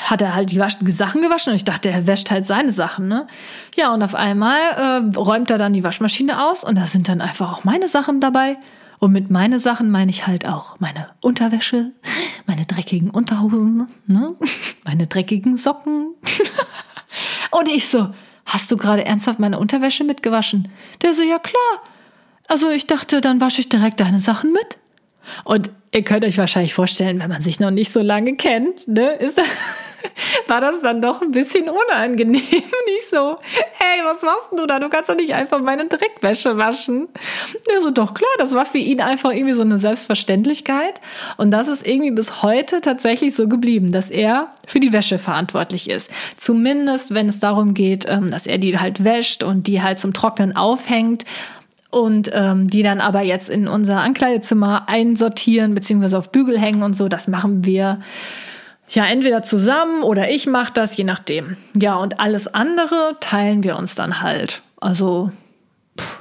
hat 0.00 0.20
er 0.20 0.34
halt 0.34 0.50
die 0.50 0.90
Sachen 0.90 1.22
gewaschen 1.22 1.52
und 1.52 1.56
ich 1.56 1.64
dachte, 1.64 1.88
er 1.88 2.06
wäscht 2.06 2.30
halt 2.30 2.44
seine 2.44 2.72
Sachen, 2.72 3.08
ne? 3.08 3.26
Ja, 3.74 3.94
und 3.94 4.02
auf 4.02 4.14
einmal 4.14 4.58
äh, 4.76 5.16
räumt 5.16 5.50
er 5.50 5.56
dann 5.56 5.72
die 5.72 5.84
Waschmaschine 5.84 6.44
aus 6.44 6.62
und 6.62 6.76
da 6.76 6.86
sind 6.86 7.08
dann 7.08 7.22
einfach 7.22 7.50
auch 7.50 7.64
meine 7.64 7.88
Sachen 7.88 8.20
dabei. 8.20 8.58
Und 9.04 9.12
mit 9.12 9.30
meine 9.30 9.58
Sachen 9.58 9.90
meine 9.90 10.10
ich 10.10 10.26
halt 10.26 10.46
auch 10.46 10.80
meine 10.80 11.10
Unterwäsche, 11.20 11.90
meine 12.46 12.64
dreckigen 12.64 13.10
Unterhosen, 13.10 13.86
ne? 14.06 14.34
meine 14.82 15.06
dreckigen 15.06 15.58
Socken. 15.58 16.14
Und 17.50 17.68
ich 17.68 17.86
so, 17.86 18.14
hast 18.46 18.72
du 18.72 18.78
gerade 18.78 19.04
ernsthaft 19.04 19.38
meine 19.38 19.58
Unterwäsche 19.58 20.04
mitgewaschen? 20.04 20.68
Der 21.02 21.12
so, 21.12 21.22
ja 21.22 21.38
klar. 21.38 21.82
Also 22.48 22.70
ich 22.70 22.86
dachte, 22.86 23.20
dann 23.20 23.42
wasche 23.42 23.60
ich 23.60 23.68
direkt 23.68 24.00
deine 24.00 24.18
Sachen 24.18 24.54
mit. 24.54 24.78
Und 25.44 25.70
ihr 25.92 26.02
könnt 26.02 26.24
euch 26.24 26.38
wahrscheinlich 26.38 26.72
vorstellen, 26.72 27.20
wenn 27.20 27.28
man 27.28 27.42
sich 27.42 27.60
noch 27.60 27.72
nicht 27.72 27.92
so 27.92 28.00
lange 28.00 28.36
kennt, 28.36 28.88
ne, 28.88 29.10
ist 29.16 29.36
das, 29.36 29.46
war 30.46 30.60
das 30.60 30.80
dann 30.80 31.00
doch 31.00 31.22
ein 31.22 31.32
bisschen 31.32 31.68
unangenehm. 31.68 32.40
Nicht 32.42 33.08
so, 33.10 33.36
hey, 33.72 34.00
was 34.04 34.22
machst 34.22 34.48
du 34.56 34.66
da? 34.66 34.78
Du 34.78 34.88
kannst 34.88 35.08
doch 35.08 35.16
nicht 35.16 35.34
einfach 35.34 35.60
meine 35.60 35.86
Dreckwäsche 35.86 36.56
waschen. 36.56 37.08
Ja, 37.70 37.80
so, 37.80 37.90
doch 37.90 38.14
klar, 38.14 38.30
das 38.38 38.54
war 38.54 38.66
für 38.66 38.78
ihn 38.78 39.00
einfach 39.00 39.32
irgendwie 39.32 39.54
so 39.54 39.62
eine 39.62 39.78
Selbstverständlichkeit. 39.78 41.00
Und 41.36 41.50
das 41.50 41.68
ist 41.68 41.86
irgendwie 41.86 42.10
bis 42.10 42.42
heute 42.42 42.80
tatsächlich 42.80 43.34
so 43.34 43.48
geblieben, 43.48 43.92
dass 43.92 44.10
er 44.10 44.52
für 44.66 44.80
die 44.80 44.92
Wäsche 44.92 45.18
verantwortlich 45.18 45.88
ist. 45.88 46.10
Zumindest, 46.36 47.14
wenn 47.14 47.28
es 47.28 47.40
darum 47.40 47.74
geht, 47.74 48.06
ähm, 48.08 48.30
dass 48.30 48.46
er 48.46 48.58
die 48.58 48.78
halt 48.78 49.04
wäscht 49.04 49.42
und 49.42 49.66
die 49.66 49.82
halt 49.82 49.98
zum 49.98 50.12
Trocknen 50.12 50.56
aufhängt 50.56 51.24
und 51.90 52.30
ähm, 52.34 52.66
die 52.66 52.82
dann 52.82 53.00
aber 53.00 53.22
jetzt 53.22 53.48
in 53.48 53.68
unser 53.68 54.00
Ankleidezimmer 54.00 54.88
einsortieren 54.88 55.74
beziehungsweise 55.74 56.18
auf 56.18 56.32
Bügel 56.32 56.58
hängen 56.58 56.82
und 56.82 56.94
so. 56.94 57.08
Das 57.08 57.28
machen 57.28 57.64
wir 57.64 58.00
ja 58.90 59.06
entweder 59.06 59.42
zusammen 59.42 60.02
oder 60.02 60.30
ich 60.30 60.46
mache 60.46 60.72
das, 60.72 60.96
je 60.96 61.04
nachdem. 61.04 61.56
Ja, 61.74 61.96
und 61.96 62.20
alles 62.20 62.46
andere 62.48 63.16
teilen 63.20 63.64
wir 63.64 63.76
uns 63.76 63.94
dann 63.94 64.20
halt. 64.20 64.62
Also 64.80 65.30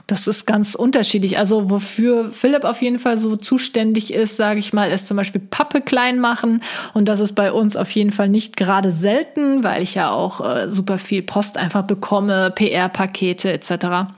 das 0.07 0.27
ist 0.27 0.45
ganz 0.45 0.75
unterschiedlich. 0.75 1.37
Also 1.37 1.69
wofür 1.69 2.31
Philipp 2.31 2.63
auf 2.63 2.81
jeden 2.81 2.99
Fall 2.99 3.17
so 3.17 3.35
zuständig 3.35 4.13
ist, 4.13 4.37
sage 4.37 4.59
ich 4.59 4.73
mal, 4.73 4.91
ist 4.91 5.07
zum 5.07 5.17
Beispiel 5.17 5.41
Pappe 5.41 5.81
klein 5.81 6.19
machen. 6.19 6.61
Und 6.93 7.05
das 7.05 7.19
ist 7.19 7.33
bei 7.33 7.51
uns 7.51 7.75
auf 7.75 7.89
jeden 7.91 8.11
Fall 8.11 8.29
nicht 8.29 8.55
gerade 8.55 8.91
selten, 8.91 9.63
weil 9.63 9.81
ich 9.81 9.95
ja 9.95 10.11
auch 10.11 10.41
äh, 10.41 10.69
super 10.69 10.97
viel 10.97 11.23
Post 11.23 11.57
einfach 11.57 11.83
bekomme, 11.83 12.51
PR-Pakete 12.55 13.51
etc. 13.51 14.13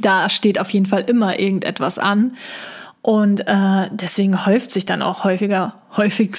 Da 0.00 0.30
steht 0.30 0.58
auf 0.58 0.70
jeden 0.70 0.86
Fall 0.86 1.02
immer 1.02 1.38
irgendetwas 1.38 1.98
an. 1.98 2.36
Und 3.02 3.46
äh, 3.46 3.88
deswegen 3.92 4.44
häuft 4.44 4.70
sich 4.70 4.84
dann 4.84 5.00
auch 5.00 5.24
häufiger, 5.24 5.74
häufig, 5.96 6.36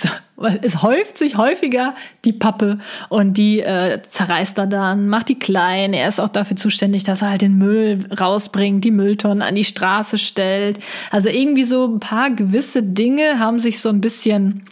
es 0.61 0.83
häuft 0.83 1.17
sich 1.17 1.35
häufiger 1.35 1.95
die 2.23 2.33
Pappe 2.33 2.77
und 3.09 3.35
die 3.35 3.61
äh, 3.61 3.99
zerreißt 4.07 4.59
er 4.59 4.67
dann, 4.67 5.09
macht 5.09 5.29
die 5.29 5.39
klein. 5.39 5.93
Er 5.93 6.07
ist 6.07 6.19
auch 6.19 6.29
dafür 6.29 6.57
zuständig, 6.57 7.03
dass 7.03 7.23
er 7.23 7.31
halt 7.31 7.41
den 7.41 7.57
Müll 7.57 8.05
rausbringt, 8.19 8.85
die 8.85 8.91
Mülltonnen 8.91 9.41
an 9.41 9.55
die 9.55 9.65
Straße 9.65 10.19
stellt. 10.19 10.79
Also 11.09 11.29
irgendwie 11.29 11.63
so 11.63 11.85
ein 11.85 11.99
paar 11.99 12.29
gewisse 12.29 12.83
Dinge 12.83 13.39
haben 13.39 13.59
sich 13.59 13.81
so 13.81 13.89
ein 13.89 14.01
bisschen 14.01 14.63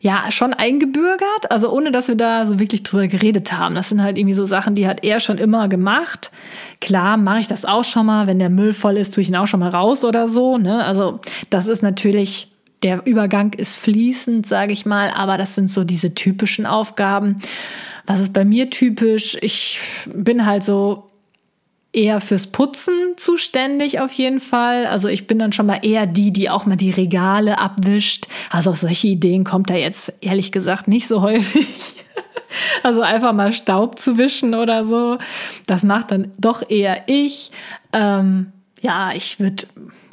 ja 0.00 0.30
schon 0.30 0.54
eingebürgert, 0.54 1.50
also 1.50 1.70
ohne 1.70 1.92
dass 1.92 2.08
wir 2.08 2.14
da 2.14 2.46
so 2.46 2.58
wirklich 2.58 2.82
drüber 2.82 3.06
geredet 3.06 3.52
haben. 3.52 3.74
Das 3.74 3.90
sind 3.90 4.02
halt 4.02 4.16
irgendwie 4.16 4.34
so 4.34 4.46
Sachen, 4.46 4.74
die 4.74 4.86
hat 4.86 5.04
er 5.04 5.20
schon 5.20 5.36
immer 5.36 5.68
gemacht. 5.68 6.30
Klar, 6.80 7.18
mache 7.18 7.40
ich 7.40 7.48
das 7.48 7.66
auch 7.66 7.84
schon 7.84 8.06
mal, 8.06 8.26
wenn 8.26 8.38
der 8.38 8.48
Müll 8.48 8.72
voll 8.72 8.96
ist, 8.96 9.14
tue 9.14 9.20
ich 9.20 9.28
ihn 9.28 9.36
auch 9.36 9.46
schon 9.46 9.60
mal 9.60 9.68
raus 9.68 10.02
oder 10.02 10.26
so. 10.26 10.56
Ne? 10.56 10.82
Also 10.84 11.20
das 11.50 11.66
ist 11.66 11.82
natürlich 11.82 12.50
der 12.82 13.06
Übergang 13.06 13.52
ist 13.52 13.76
fließend, 13.76 14.46
sage 14.46 14.72
ich 14.72 14.86
mal, 14.86 15.10
aber 15.10 15.36
das 15.36 15.54
sind 15.54 15.68
so 15.68 15.84
diese 15.84 16.14
typischen 16.14 16.64
Aufgaben. 16.64 17.36
Was 18.06 18.20
ist 18.20 18.32
bei 18.32 18.46
mir 18.46 18.70
typisch? 18.70 19.36
Ich 19.42 19.80
bin 20.06 20.46
halt 20.46 20.62
so 20.62 21.09
eher 21.92 22.20
fürs 22.20 22.46
Putzen 22.46 23.14
zuständig 23.16 24.00
auf 24.00 24.12
jeden 24.12 24.40
Fall. 24.40 24.86
Also 24.86 25.08
ich 25.08 25.26
bin 25.26 25.38
dann 25.38 25.52
schon 25.52 25.66
mal 25.66 25.80
eher 25.82 26.06
die, 26.06 26.32
die 26.32 26.48
auch 26.48 26.66
mal 26.66 26.76
die 26.76 26.90
Regale 26.90 27.58
abwischt. 27.58 28.26
Also 28.50 28.70
auf 28.70 28.78
solche 28.78 29.08
Ideen 29.08 29.44
kommt 29.44 29.70
da 29.70 29.74
jetzt 29.74 30.12
ehrlich 30.20 30.52
gesagt 30.52 30.88
nicht 30.88 31.08
so 31.08 31.22
häufig. 31.22 31.66
Also 32.82 33.02
einfach 33.02 33.32
mal 33.32 33.52
Staub 33.52 33.98
zu 33.98 34.18
wischen 34.18 34.54
oder 34.54 34.84
so. 34.84 35.18
Das 35.66 35.82
macht 35.82 36.10
dann 36.10 36.32
doch 36.38 36.68
eher 36.68 37.08
ich. 37.08 37.52
Ähm, 37.92 38.52
ja, 38.80 39.12
ich 39.12 39.38
würde 39.40 39.66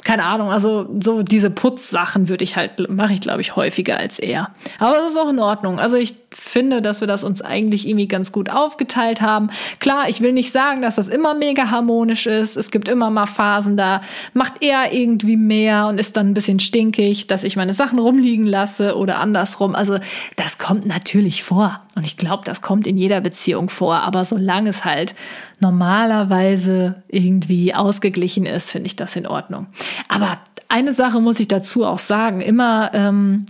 keine 0.04 0.24
Ahnung, 0.24 0.50
also 0.50 0.88
so 1.02 1.22
diese 1.22 1.50
Putzsachen 1.50 2.30
würde 2.30 2.42
ich 2.42 2.56
halt, 2.56 2.88
mache 2.88 3.12
ich 3.12 3.20
glaube 3.20 3.42
ich 3.42 3.56
häufiger 3.56 3.98
als 3.98 4.18
er. 4.18 4.54
Aber 4.78 4.96
das 4.96 5.10
ist 5.10 5.18
auch 5.18 5.28
in 5.28 5.38
Ordnung. 5.38 5.78
Also 5.78 5.96
ich 5.96 6.14
finde, 6.30 6.82
dass 6.82 7.00
wir 7.00 7.08
das 7.08 7.24
uns 7.24 7.40
eigentlich 7.42 7.88
irgendwie 7.88 8.08
ganz 8.08 8.32
gut 8.32 8.50
aufgeteilt 8.50 9.20
haben. 9.22 9.50
Klar, 9.80 10.08
ich 10.08 10.20
will 10.20 10.32
nicht 10.32 10.52
sagen, 10.52 10.82
dass 10.82 10.96
das 10.96 11.08
immer 11.08 11.34
mega 11.34 11.70
harmonisch 11.70 12.26
ist. 12.26 12.56
Es 12.56 12.70
gibt 12.70 12.88
immer 12.88 13.10
mal 13.10 13.26
Phasen, 13.26 13.76
da 13.76 14.02
macht 14.34 14.54
er 14.60 14.92
irgendwie 14.92 15.36
mehr 15.36 15.86
und 15.86 15.98
ist 15.98 16.16
dann 16.16 16.28
ein 16.28 16.34
bisschen 16.34 16.60
stinkig, 16.60 17.26
dass 17.26 17.44
ich 17.44 17.56
meine 17.56 17.72
Sachen 17.72 17.98
rumliegen 17.98 18.46
lasse 18.46 18.96
oder 18.96 19.18
andersrum. 19.18 19.74
Also 19.74 19.98
das 20.36 20.58
kommt 20.58 20.86
natürlich 20.86 21.42
vor. 21.42 21.82
Und 21.94 22.04
ich 22.04 22.16
glaube, 22.16 22.44
das 22.44 22.62
kommt 22.62 22.86
in 22.86 22.96
jeder 22.96 23.20
Beziehung 23.20 23.68
vor. 23.70 23.96
Aber 24.02 24.24
solange 24.24 24.70
es 24.70 24.84
halt 24.84 25.14
normalerweise 25.60 27.02
irgendwie 27.08 27.74
ausgeglichen 27.74 28.46
ist, 28.46 28.70
finde 28.70 28.86
ich 28.86 28.96
das 28.96 29.16
in 29.16 29.26
Ordnung. 29.26 29.66
Aber 30.08 30.38
eine 30.68 30.92
Sache 30.92 31.20
muss 31.20 31.40
ich 31.40 31.48
dazu 31.48 31.84
auch 31.84 31.98
sagen. 31.98 32.40
Immer, 32.40 32.90
ähm, 32.92 33.46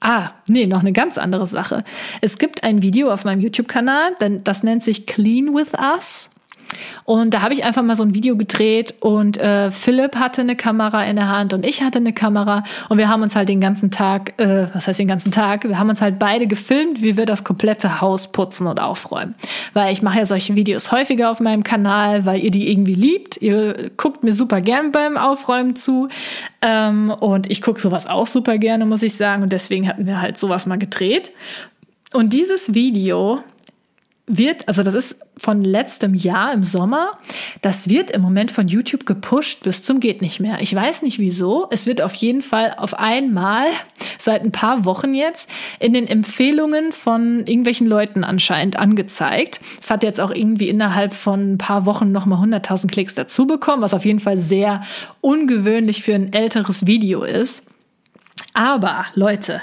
ah, 0.00 0.30
nee, 0.48 0.66
noch 0.66 0.80
eine 0.80 0.92
ganz 0.92 1.18
andere 1.18 1.46
Sache. 1.46 1.84
Es 2.20 2.38
gibt 2.38 2.64
ein 2.64 2.82
Video 2.82 3.12
auf 3.12 3.24
meinem 3.24 3.40
YouTube-Kanal, 3.40 4.14
das 4.44 4.62
nennt 4.62 4.82
sich 4.82 5.06
Clean 5.06 5.54
with 5.54 5.72
Us. 5.74 6.30
Und 7.04 7.34
da 7.34 7.42
habe 7.42 7.54
ich 7.54 7.64
einfach 7.64 7.82
mal 7.82 7.96
so 7.96 8.02
ein 8.02 8.14
Video 8.14 8.36
gedreht 8.36 8.94
und 9.00 9.38
äh, 9.38 9.70
Philipp 9.70 10.16
hatte 10.16 10.42
eine 10.42 10.56
Kamera 10.56 11.04
in 11.04 11.16
der 11.16 11.28
Hand 11.28 11.54
und 11.54 11.64
ich 11.64 11.82
hatte 11.82 11.98
eine 11.98 12.12
Kamera 12.12 12.64
und 12.88 12.98
wir 12.98 13.08
haben 13.08 13.22
uns 13.22 13.34
halt 13.34 13.48
den 13.48 13.60
ganzen 13.60 13.90
Tag, 13.90 14.34
äh, 14.38 14.66
was 14.74 14.86
heißt 14.86 14.98
den 14.98 15.08
ganzen 15.08 15.32
Tag, 15.32 15.64
wir 15.64 15.78
haben 15.78 15.88
uns 15.88 16.00
halt 16.00 16.18
beide 16.18 16.46
gefilmt, 16.46 17.02
wie 17.02 17.16
wir 17.16 17.26
das 17.26 17.44
komplette 17.44 18.00
Haus 18.00 18.30
putzen 18.30 18.66
und 18.66 18.80
aufräumen. 18.80 19.34
Weil 19.72 19.92
ich 19.92 20.02
mache 20.02 20.18
ja 20.18 20.26
solche 20.26 20.54
Videos 20.54 20.92
häufiger 20.92 21.30
auf 21.30 21.40
meinem 21.40 21.62
Kanal, 21.62 22.26
weil 22.26 22.40
ihr 22.40 22.50
die 22.50 22.70
irgendwie 22.70 22.94
liebt. 22.94 23.40
Ihr 23.40 23.90
guckt 23.96 24.22
mir 24.22 24.32
super 24.32 24.60
gern 24.60 24.92
beim 24.92 25.16
Aufräumen 25.16 25.76
zu 25.76 26.08
ähm, 26.62 27.10
und 27.10 27.50
ich 27.50 27.62
gucke 27.62 27.80
sowas 27.80 28.06
auch 28.06 28.26
super 28.26 28.58
gerne, 28.58 28.86
muss 28.86 29.02
ich 29.02 29.14
sagen. 29.14 29.42
Und 29.42 29.52
deswegen 29.52 29.88
hatten 29.88 30.06
wir 30.06 30.20
halt 30.20 30.36
sowas 30.36 30.66
mal 30.66 30.78
gedreht. 30.78 31.32
Und 32.12 32.32
dieses 32.32 32.74
Video 32.74 33.42
wird, 34.26 34.68
also 34.68 34.82
das 34.82 34.94
ist 34.94 35.16
von 35.38 35.62
letztem 35.62 36.14
Jahr 36.14 36.52
im 36.52 36.64
Sommer, 36.64 37.18
das 37.62 37.88
wird 37.88 38.10
im 38.10 38.22
Moment 38.22 38.50
von 38.50 38.68
YouTube 38.68 39.06
gepusht 39.06 39.62
bis 39.62 39.82
zum 39.82 40.00
geht 40.00 40.20
nicht 40.20 40.40
mehr. 40.40 40.60
Ich 40.60 40.74
weiß 40.74 41.02
nicht 41.02 41.18
wieso. 41.18 41.68
Es 41.70 41.86
wird 41.86 42.02
auf 42.02 42.14
jeden 42.14 42.42
Fall 42.42 42.74
auf 42.76 42.94
einmal 42.94 43.66
seit 44.18 44.44
ein 44.44 44.52
paar 44.52 44.84
Wochen 44.84 45.14
jetzt 45.14 45.48
in 45.78 45.92
den 45.92 46.06
Empfehlungen 46.06 46.92
von 46.92 47.46
irgendwelchen 47.46 47.86
Leuten 47.86 48.24
anscheinend 48.24 48.78
angezeigt. 48.78 49.60
Es 49.80 49.90
hat 49.90 50.02
jetzt 50.02 50.20
auch 50.20 50.30
irgendwie 50.30 50.68
innerhalb 50.68 51.14
von 51.14 51.54
ein 51.54 51.58
paar 51.58 51.86
Wochen 51.86 52.12
nochmal 52.12 52.44
100.000 52.44 52.88
Klicks 52.88 53.14
dazu 53.14 53.46
bekommen, 53.46 53.82
was 53.82 53.94
auf 53.94 54.04
jeden 54.04 54.20
Fall 54.20 54.36
sehr 54.36 54.82
ungewöhnlich 55.20 56.02
für 56.02 56.14
ein 56.14 56.32
älteres 56.32 56.86
Video 56.86 57.22
ist. 57.22 57.64
Aber 58.54 59.06
Leute, 59.14 59.62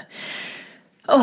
oh, 1.07 1.19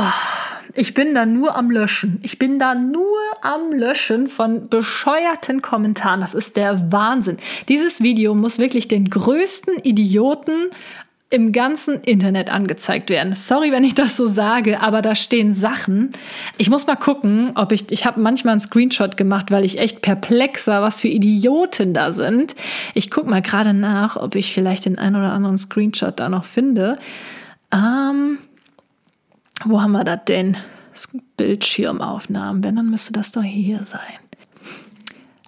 ich 0.75 0.95
bin 0.95 1.15
da 1.15 1.27
nur 1.27 1.57
am 1.57 1.71
Löschen. 1.71 2.19
Ich 2.23 2.39
bin 2.39 2.59
da 2.59 2.75
nur 2.75 3.19
am 3.43 3.73
Löschen 3.73 4.29
von 4.29 4.69
bescheuerten 4.69 5.61
Kommentaren. 5.61 6.21
Das 6.21 6.35
ist 6.35 6.57
der 6.57 6.93
Wahnsinn. 6.93 7.37
Dieses 7.69 8.03
Video 8.03 8.35
muss 8.35 8.59
wirklich 8.59 8.89
den 8.89 9.09
größten 9.09 9.77
Idioten 9.83 10.71
im 11.33 11.53
ganzen 11.53 12.01
Internet 12.03 12.51
angezeigt 12.51 13.09
werden. 13.09 13.35
Sorry, 13.35 13.73
wenn 13.73 13.85
ich 13.85 13.95
das 13.95 14.19
so 14.19 14.27
sage, 14.27 14.83
aber 14.83 15.01
da 15.01 15.15
stehen 15.15 15.55
Sachen. 15.55 16.13
Ich 16.59 16.69
muss 16.69 16.87
mal 16.87 16.97
gucken, 16.97 17.53
ob 17.55 17.73
ich 17.73 17.91
ich 17.91 18.05
habe 18.05 18.21
manchmal 18.21 18.53
einen 18.53 18.61
Screenshot 18.61 19.17
gemacht, 19.17 19.51
weil 19.51 19.65
ich 19.65 19.79
echt 19.79 20.03
perplexer, 20.03 20.83
was 20.83 21.01
für 21.01 21.09
Idioten 21.09 21.95
da 21.95 22.13
sind. 22.13 22.55
Ich 22.93 23.11
guck 23.11 23.27
mal 23.27 23.41
gerade 23.41 23.73
nach, 23.73 24.17
ob 24.17 24.35
ich 24.35 24.53
vielleicht 24.53 24.85
den 24.85 24.99
einen 24.99 25.17
oder 25.17 25.33
anderen 25.33 25.57
Screenshot 25.57 26.21
da 26.21 26.29
noch 26.29 26.45
finde. 26.45 26.99
Ähm 27.73 28.39
wo 29.67 29.81
haben 29.81 29.93
wir 29.93 30.05
das 30.05 30.21
denn? 30.27 30.57
Das 30.93 31.09
Bildschirmaufnahmen. 31.37 32.63
Wenn, 32.63 32.77
dann 32.77 32.91
müsste 32.91 33.13
das 33.13 33.33
doch 33.33 33.43
hier 33.43 33.85
sein. 33.85 34.01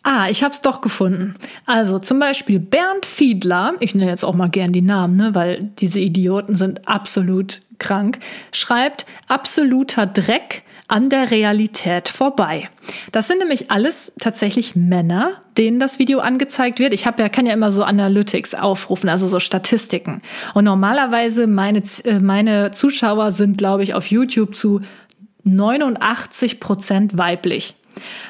Ah, 0.03 0.29
ich 0.29 0.43
habe 0.43 0.53
es 0.53 0.61
doch 0.61 0.83
gefunden. 0.83 1.35
Also 1.65 1.99
zum 1.99 2.19
Beispiel 2.19 2.61
Bernd 2.61 3.07
Fiedler, 3.07 3.73
ich 3.81 3.95
nenne 3.95 4.11
jetzt 4.11 4.25
auch 4.25 4.35
mal 4.35 4.51
gern 4.51 4.71
die 4.71 4.83
Namen, 4.83 5.17
ne, 5.17 5.35
weil 5.35 5.63
diese 5.79 5.99
Idioten 5.99 6.57
sind 6.57 6.87
absolut 6.87 7.63
krank, 7.79 8.19
schreibt 8.53 9.07
absoluter 9.29 10.07
Dreck 10.07 10.63
an 10.87 11.09
der 11.09 11.31
Realität 11.31 12.09
vorbei. 12.09 12.69
Das 13.11 13.27
sind 13.27 13.39
nämlich 13.39 13.71
alles 13.71 14.13
tatsächlich 14.19 14.77
Männer, 14.77 15.43
denen 15.57 15.81
das 15.81 15.99
Video 15.99 16.19
angezeigt 16.21 16.79
wird. 16.79 16.93
Ich 16.93 17.07
habe 17.07 17.23
ja 17.23 17.29
kann 17.29 17.47
ja 17.47 17.55
immer 17.55 17.73
so 17.73 17.85
Analytics 17.85 18.55
aufrufen, 18.55 19.09
also 19.09 19.27
so 19.27 19.41
Statistiken. 19.41 20.21
Und 20.53 20.65
normalerweise 20.65 21.47
meine 21.47 21.83
äh, 22.05 22.21
meine 22.21 22.73
Zuschauer 22.73 23.33
sind, 23.33 23.57
glaube 23.59 23.83
ich, 23.83 23.95
auf 23.95 24.07
YouTube 24.07 24.55
zu 24.55 24.83
89 25.45 26.61
Prozent 26.61 27.17
weiblich. 27.17 27.75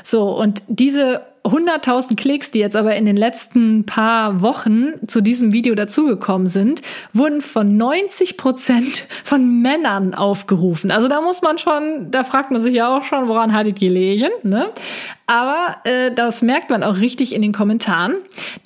So 0.03 0.31
und 0.31 0.63
diese 0.69 1.23
100.000 1.45 2.17
Klicks, 2.17 2.51
die 2.51 2.59
jetzt 2.59 2.75
aber 2.75 2.97
in 2.97 3.05
den 3.05 3.19
letzten 3.19 3.85
paar 3.85 4.41
Wochen 4.41 4.95
zu 5.07 5.21
diesem 5.21 5.53
Video 5.53 5.75
dazugekommen 5.75 6.49
sind, 6.49 6.81
wurden 7.13 7.43
von 7.43 7.77
90 7.77 8.39
Prozent 8.39 9.05
von 9.25 9.61
Männern 9.61 10.15
aufgerufen. 10.15 10.91
Also 10.91 11.07
da 11.07 11.21
muss 11.21 11.43
man 11.43 11.59
schon, 11.59 12.11
da 12.11 12.25
fragt 12.25 12.51
man 12.51 12.63
sich 12.63 12.75
ja 12.75 12.97
auch 12.97 13.05
schon, 13.05 13.29
woran 13.29 13.53
hattet 13.53 13.83
ihr 13.83 13.89
gelegen, 13.89 14.31
ne? 14.43 14.71
Aber 15.27 15.77
äh, 15.85 16.13
das 16.13 16.43
merkt 16.43 16.69
man 16.69 16.83
auch 16.83 16.99
richtig 16.99 17.35
in 17.35 17.41
den 17.41 17.53
Kommentaren, 17.53 18.17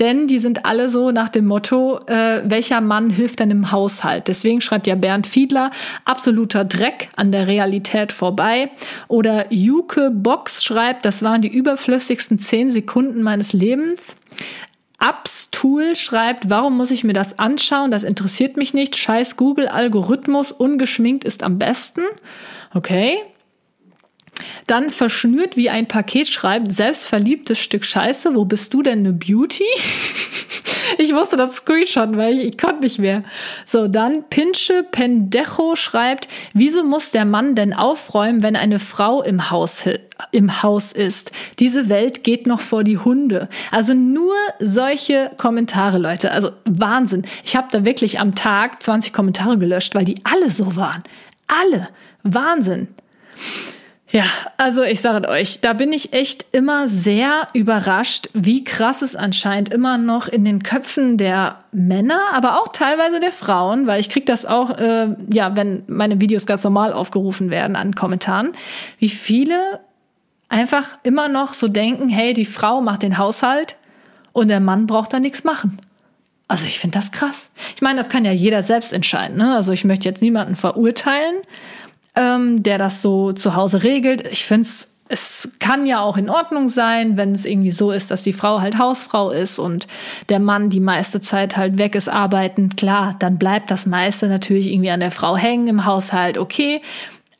denn 0.01 0.27
die 0.27 0.41
sind 0.41 0.67
alle 0.67 0.89
so 0.89 1.13
nach 1.13 1.29
dem 1.29 1.47
Motto, 1.47 2.01
äh, 2.07 2.43
welcher 2.45 2.81
Mann 2.81 3.11
hilft 3.11 3.39
denn 3.39 3.53
im 3.53 3.71
Haushalt? 3.71 4.27
Deswegen 4.27 4.61
schreibt 4.61 4.89
ja 4.89 4.97
Bernd 4.97 5.29
Fiedler, 5.29 5.71
absoluter 6.05 6.65
Dreck 6.65 7.11
an 7.15 7.31
der 7.31 7.47
Realität 7.47 8.11
vorbei. 8.11 8.73
Oder 9.07 9.53
Juke 9.53 10.11
Box 10.11 10.65
schreibt, 10.65 11.05
das 11.05 11.23
waren 11.23 11.43
die 11.43 11.49
überflüssigsten 11.49 12.41
zehn 12.41 12.68
Sekunden 12.71 13.23
meines 13.23 13.53
Lebens. 13.53 14.17
Abstool 14.99 15.95
schreibt, 15.95 16.51
warum 16.51 16.77
muss 16.77 16.91
ich 16.91 17.05
mir 17.05 17.13
das 17.13 17.39
anschauen? 17.39 17.91
Das 17.91 18.03
interessiert 18.03 18.57
mich 18.57 18.75
nicht. 18.75 18.97
Scheiß 18.97 19.37
Google-Algorithmus, 19.37 20.51
ungeschminkt 20.53 21.25
ist 21.25 21.43
am 21.43 21.59
besten. 21.59 22.03
Okay. 22.75 23.19
Dann 24.67 24.91
verschnürt 24.91 25.57
wie 25.57 25.71
ein 25.71 25.89
Paket 25.89 26.29
schreibt, 26.29 26.73
selbstverliebtes 26.73 27.59
Stück 27.59 27.85
Scheiße, 27.85 28.35
wo 28.35 28.45
bist 28.45 28.75
du 28.75 28.83
denn 28.83 29.03
ne 29.03 29.13
Beauty? 29.13 29.65
ich 30.99 31.13
musste 31.13 31.37
das 31.37 31.57
Screenshot, 31.57 32.17
weil 32.17 32.39
ich, 32.39 32.45
ich 32.47 32.59
konnte 32.59 32.83
nicht 32.83 32.99
mehr. 32.99 33.25
So, 33.65 33.89
dann 33.89 34.25
Pinche 34.31 34.85
Pendejo 34.91 35.77
schreibt, 35.77 36.29
wieso 36.55 36.85
muss 36.85 37.11
der 37.11 37.25
Mann 37.25 37.55
denn 37.55 37.73
aufräumen, 37.73 38.43
wenn 38.43 38.57
eine 38.57 38.79
Frau 38.79 39.23
im 39.23 39.51
Haus, 39.51 39.85
im 40.33 40.63
Haus 40.63 40.93
ist? 40.93 41.33
Diese 41.59 41.89
Welt 41.89 42.25
geht 42.25 42.47
noch 42.47 42.61
vor 42.61 42.85
die 42.85 42.99
Hunde. 42.99 43.49
Also 43.71 43.95
nur 43.95 44.35
solche 44.59 45.31
Kommentare, 45.37 45.99
Leute. 45.99 46.33
Also 46.33 46.53
Wahnsinn. 46.65 47.23
Ich 47.45 47.57
habe 47.57 47.69
da 47.71 47.85
wirklich 47.85 48.21
am 48.21 48.35
Tag 48.35 48.83
20 48.83 49.13
Kommentare 49.13 49.59
gelöscht, 49.59 49.95
weil 49.95 50.05
die 50.05 50.21
alle 50.25 50.51
so 50.51 50.77
waren. 50.77 51.03
Alle. 51.47 51.89
Wahnsinn. 52.23 52.89
Ja, 54.11 54.25
also 54.57 54.83
ich 54.83 55.03
sage 55.03 55.29
euch, 55.29 55.61
da 55.61 55.75
bin 55.75 55.93
ich 55.93 56.15
echt 56.15 56.47
immer 56.53 56.89
sehr 56.89 57.47
überrascht, 57.53 58.31
wie 58.33 58.65
krass 58.65 59.03
es 59.03 59.15
anscheinend 59.15 59.69
immer 59.69 59.99
noch 59.99 60.29
in 60.29 60.47
den 60.47 60.63
Köpfen 60.63 61.19
der 61.19 61.59
Männer, 61.73 62.19
aber 62.33 62.59
auch 62.61 62.69
teilweise 62.69 63.21
der 63.21 63.33
Frauen, 63.33 63.87
weil 63.87 64.01
ich 64.01 64.09
krieg 64.09 64.25
das 64.25 64.47
auch, 64.47 64.79
äh, 64.79 65.15
ja, 65.31 65.57
wenn 65.57 65.83
meine 65.89 66.23
Videos 66.23 66.47
ganz 66.47 66.65
normal 66.65 66.95
aufgerufen 66.95 67.51
werden 67.51 67.77
an 67.77 67.95
Kommentaren, 67.95 68.53
wie 68.99 69.11
viele 69.11 69.81
einfach 70.49 70.97
immer 71.03 71.29
noch 71.29 71.53
so 71.53 71.69
denken, 71.69 72.09
hey, 72.09 72.33
die 72.33 72.47
Frau 72.47 72.81
macht 72.81 73.03
den 73.03 73.19
Haushalt 73.19 73.77
und 74.33 74.49
der 74.49 74.61
Mann 74.61 74.87
braucht 74.87 75.13
da 75.13 75.21
nichts 75.21 75.45
machen. 75.45 75.81
Also 76.49 76.67
ich 76.67 76.79
finde 76.79 76.99
das 76.99 77.13
krass. 77.13 77.51
Ich 77.77 77.83
meine, 77.83 78.01
das 78.01 78.09
kann 78.09 78.25
ja 78.25 78.33
jeder 78.33 78.63
selbst 78.63 78.95
entscheiden. 78.95 79.37
Ne? 79.37 79.55
Also 79.55 79.73
ich 79.73 79.85
möchte 79.85 80.09
jetzt 80.09 80.23
niemanden 80.23 80.57
verurteilen, 80.57 81.43
ähm, 82.19 82.63
der 82.63 82.77
das 82.77 83.01
so 83.01 83.33
zu 83.33 83.55
Hause 83.55 83.83
regelt. 83.83 84.27
Ich 84.29 84.45
finde 84.45 84.69
es 84.69 84.95
es 85.11 85.49
kann 85.59 85.87
ja 85.87 86.01
auch 86.01 86.19
in 86.19 86.29
Ordnung 86.29 86.69
sein, 86.69 87.17
wenn 87.17 87.33
es 87.33 87.47
irgendwie 87.47 87.71
so 87.71 87.93
ist, 87.93 88.11
dass 88.11 88.23
die 88.23 88.35
Frau 88.35 88.61
halt 88.61 88.79
Hausfrau 88.79 89.31
ist 89.31 89.59
und 89.59 89.87
der 90.29 90.39
Mann 90.39 90.69
die 90.69 90.81
meiste 90.81 91.23
Zeit 91.23 91.57
halt 91.57 91.79
weg 91.79 91.95
ist 91.95 92.09
arbeiten. 92.09 92.77
Klar, 92.77 93.17
dann 93.19 93.39
bleibt 93.39 93.71
das 93.71 93.87
meiste 93.87 94.29
natürlich 94.29 94.67
irgendwie 94.67 94.91
an 94.91 95.01
der 95.01 95.11
Frau 95.11 95.37
hängen 95.37 95.67
im 95.67 95.87
Haushalt. 95.87 96.37
Okay. 96.37 96.83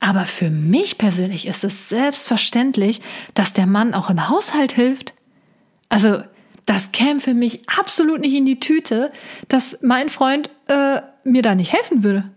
Aber 0.01 0.25
für 0.25 0.49
mich 0.49 0.97
persönlich 0.97 1.47
ist 1.47 1.63
es 1.63 1.89
selbstverständlich, 1.89 3.03
dass 3.35 3.53
der 3.53 3.67
Mann 3.67 3.93
auch 3.93 4.09
im 4.09 4.29
Haushalt 4.29 4.73
hilft. 4.73 5.13
Also, 5.89 6.23
das 6.67 6.93
käme 6.93 7.21
für 7.21 7.35
mich 7.35 7.69
absolut 7.69 8.21
nicht 8.21 8.35
in 8.35 8.47
die 8.47 8.61
Tüte, 8.61 9.11
dass 9.49 9.79
mein 9.83 10.09
Freund 10.09 10.51
äh, 10.69 11.01
mir 11.25 11.43
da 11.43 11.55
nicht 11.55 11.73
helfen 11.73 12.03
würde. 12.03 12.31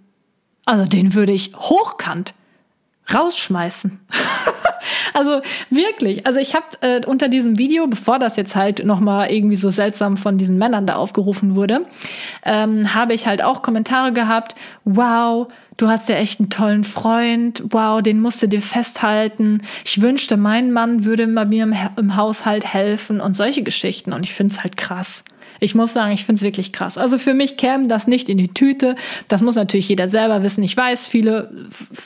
Also 0.65 0.85
den 0.85 1.13
würde 1.13 1.31
ich 1.31 1.53
hochkant 1.55 2.33
rausschmeißen. 3.13 3.99
also 5.13 5.41
wirklich. 5.69 6.25
Also 6.25 6.39
ich 6.39 6.55
habe 6.55 6.65
äh, 6.81 7.05
unter 7.05 7.27
diesem 7.27 7.57
Video, 7.57 7.87
bevor 7.87 8.19
das 8.19 8.35
jetzt 8.35 8.55
halt 8.55 8.85
noch 8.85 8.99
mal 8.99 9.31
irgendwie 9.31 9.57
so 9.57 9.69
seltsam 9.69 10.17
von 10.17 10.37
diesen 10.37 10.57
Männern 10.57 10.85
da 10.85 10.95
aufgerufen 10.95 11.55
wurde, 11.55 11.85
ähm, 12.45 12.93
habe 12.93 13.13
ich 13.13 13.27
halt 13.27 13.43
auch 13.43 13.61
Kommentare 13.61 14.13
gehabt. 14.13 14.55
Wow, 14.85 15.47
du 15.77 15.89
hast 15.89 16.09
ja 16.09 16.15
echt 16.15 16.39
einen 16.39 16.49
tollen 16.49 16.83
Freund. 16.83 17.63
Wow, 17.69 18.01
den 18.01 18.21
musst 18.21 18.41
du 18.41 18.47
dir 18.47 18.61
festhalten. 18.61 19.61
Ich 19.85 20.01
wünschte, 20.01 20.37
mein 20.37 20.71
Mann 20.71 21.05
würde 21.05 21.27
bei 21.27 21.45
mir 21.45 21.63
im, 21.63 21.75
im 21.97 22.15
Haushalt 22.15 22.65
helfen 22.65 23.19
und 23.19 23.35
solche 23.35 23.63
Geschichten. 23.63 24.13
Und 24.13 24.23
ich 24.23 24.33
finde 24.33 24.53
es 24.53 24.63
halt 24.63 24.77
krass. 24.77 25.23
Ich 25.63 25.75
muss 25.75 25.93
sagen, 25.93 26.11
ich 26.11 26.25
finde 26.25 26.39
es 26.39 26.43
wirklich 26.43 26.73
krass. 26.73 26.97
Also 26.97 27.19
für 27.19 27.35
mich 27.35 27.55
käme 27.55 27.87
das 27.87 28.07
nicht 28.07 28.29
in 28.29 28.39
die 28.39 28.51
Tüte. 28.51 28.95
Das 29.27 29.43
muss 29.43 29.53
natürlich 29.53 29.87
jeder 29.89 30.07
selber 30.07 30.41
wissen. 30.41 30.63
Ich 30.63 30.75
weiß, 30.75 31.05
viele 31.05 31.51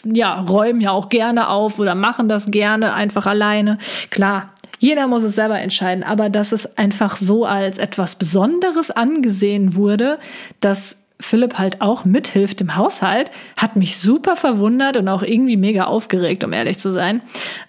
ja, 0.03 0.41
räumen 0.41 0.81
ja 0.81 0.91
auch 0.91 1.07
gerne 1.07 1.47
auf 1.47 1.79
oder 1.79 1.95
machen 1.95 2.27
das 2.27 2.51
gerne 2.51 2.93
einfach 2.93 3.25
alleine. 3.25 3.77
Klar, 4.09 4.49
jeder 4.79 5.07
muss 5.07 5.23
es 5.23 5.35
selber 5.35 5.57
entscheiden, 5.57 6.03
aber 6.03 6.29
dass 6.29 6.51
es 6.51 6.77
einfach 6.77 7.15
so 7.15 7.45
als 7.45 7.77
etwas 7.77 8.17
Besonderes 8.17 8.91
angesehen 8.91 9.77
wurde, 9.77 10.19
dass 10.59 10.97
Philipp 11.21 11.57
halt 11.57 11.79
auch 11.79 12.03
mithilft 12.03 12.59
im 12.59 12.75
Haushalt, 12.75 13.31
hat 13.55 13.77
mich 13.77 13.99
super 13.99 14.35
verwundert 14.35 14.97
und 14.97 15.07
auch 15.07 15.23
irgendwie 15.23 15.55
mega 15.55 15.85
aufgeregt, 15.85 16.43
um 16.43 16.51
ehrlich 16.51 16.77
zu 16.77 16.91
sein. 16.91 17.21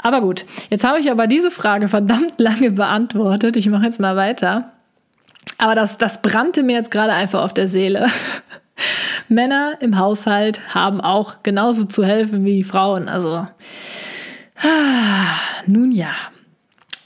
Aber 0.03 0.21
gut, 0.21 0.47
jetzt 0.69 0.83
habe 0.83 0.99
ich 0.99 1.13
aber 1.13 1.29
diese 1.29 1.53
Frage 1.53 1.87
verdammt 1.89 2.41
lange 2.41 2.73
beantwortet. 2.73 3.57
Ich 3.57 3.69
mache 3.69 3.85
jetzt 3.85 4.01
mal 4.01 4.17
weiter. 4.17 4.73
Aber 5.59 5.75
das, 5.75 5.99
das 5.99 6.23
brannte 6.23 6.63
mir 6.63 6.77
jetzt 6.77 6.91
gerade 6.91 7.13
einfach 7.13 7.43
auf 7.43 7.55
der 7.55 7.69
Seele. 7.69 8.09
Männer 9.29 9.79
im 9.81 9.99
Haushalt 9.99 10.75
haben 10.75 11.01
auch 11.01 11.43
genauso 11.43 11.85
zu 11.85 12.05
helfen 12.05 12.45
wie 12.45 12.63
Frauen. 12.63 13.09
Also, 13.09 13.47
nun 15.67 15.93
ja. 15.93 16.11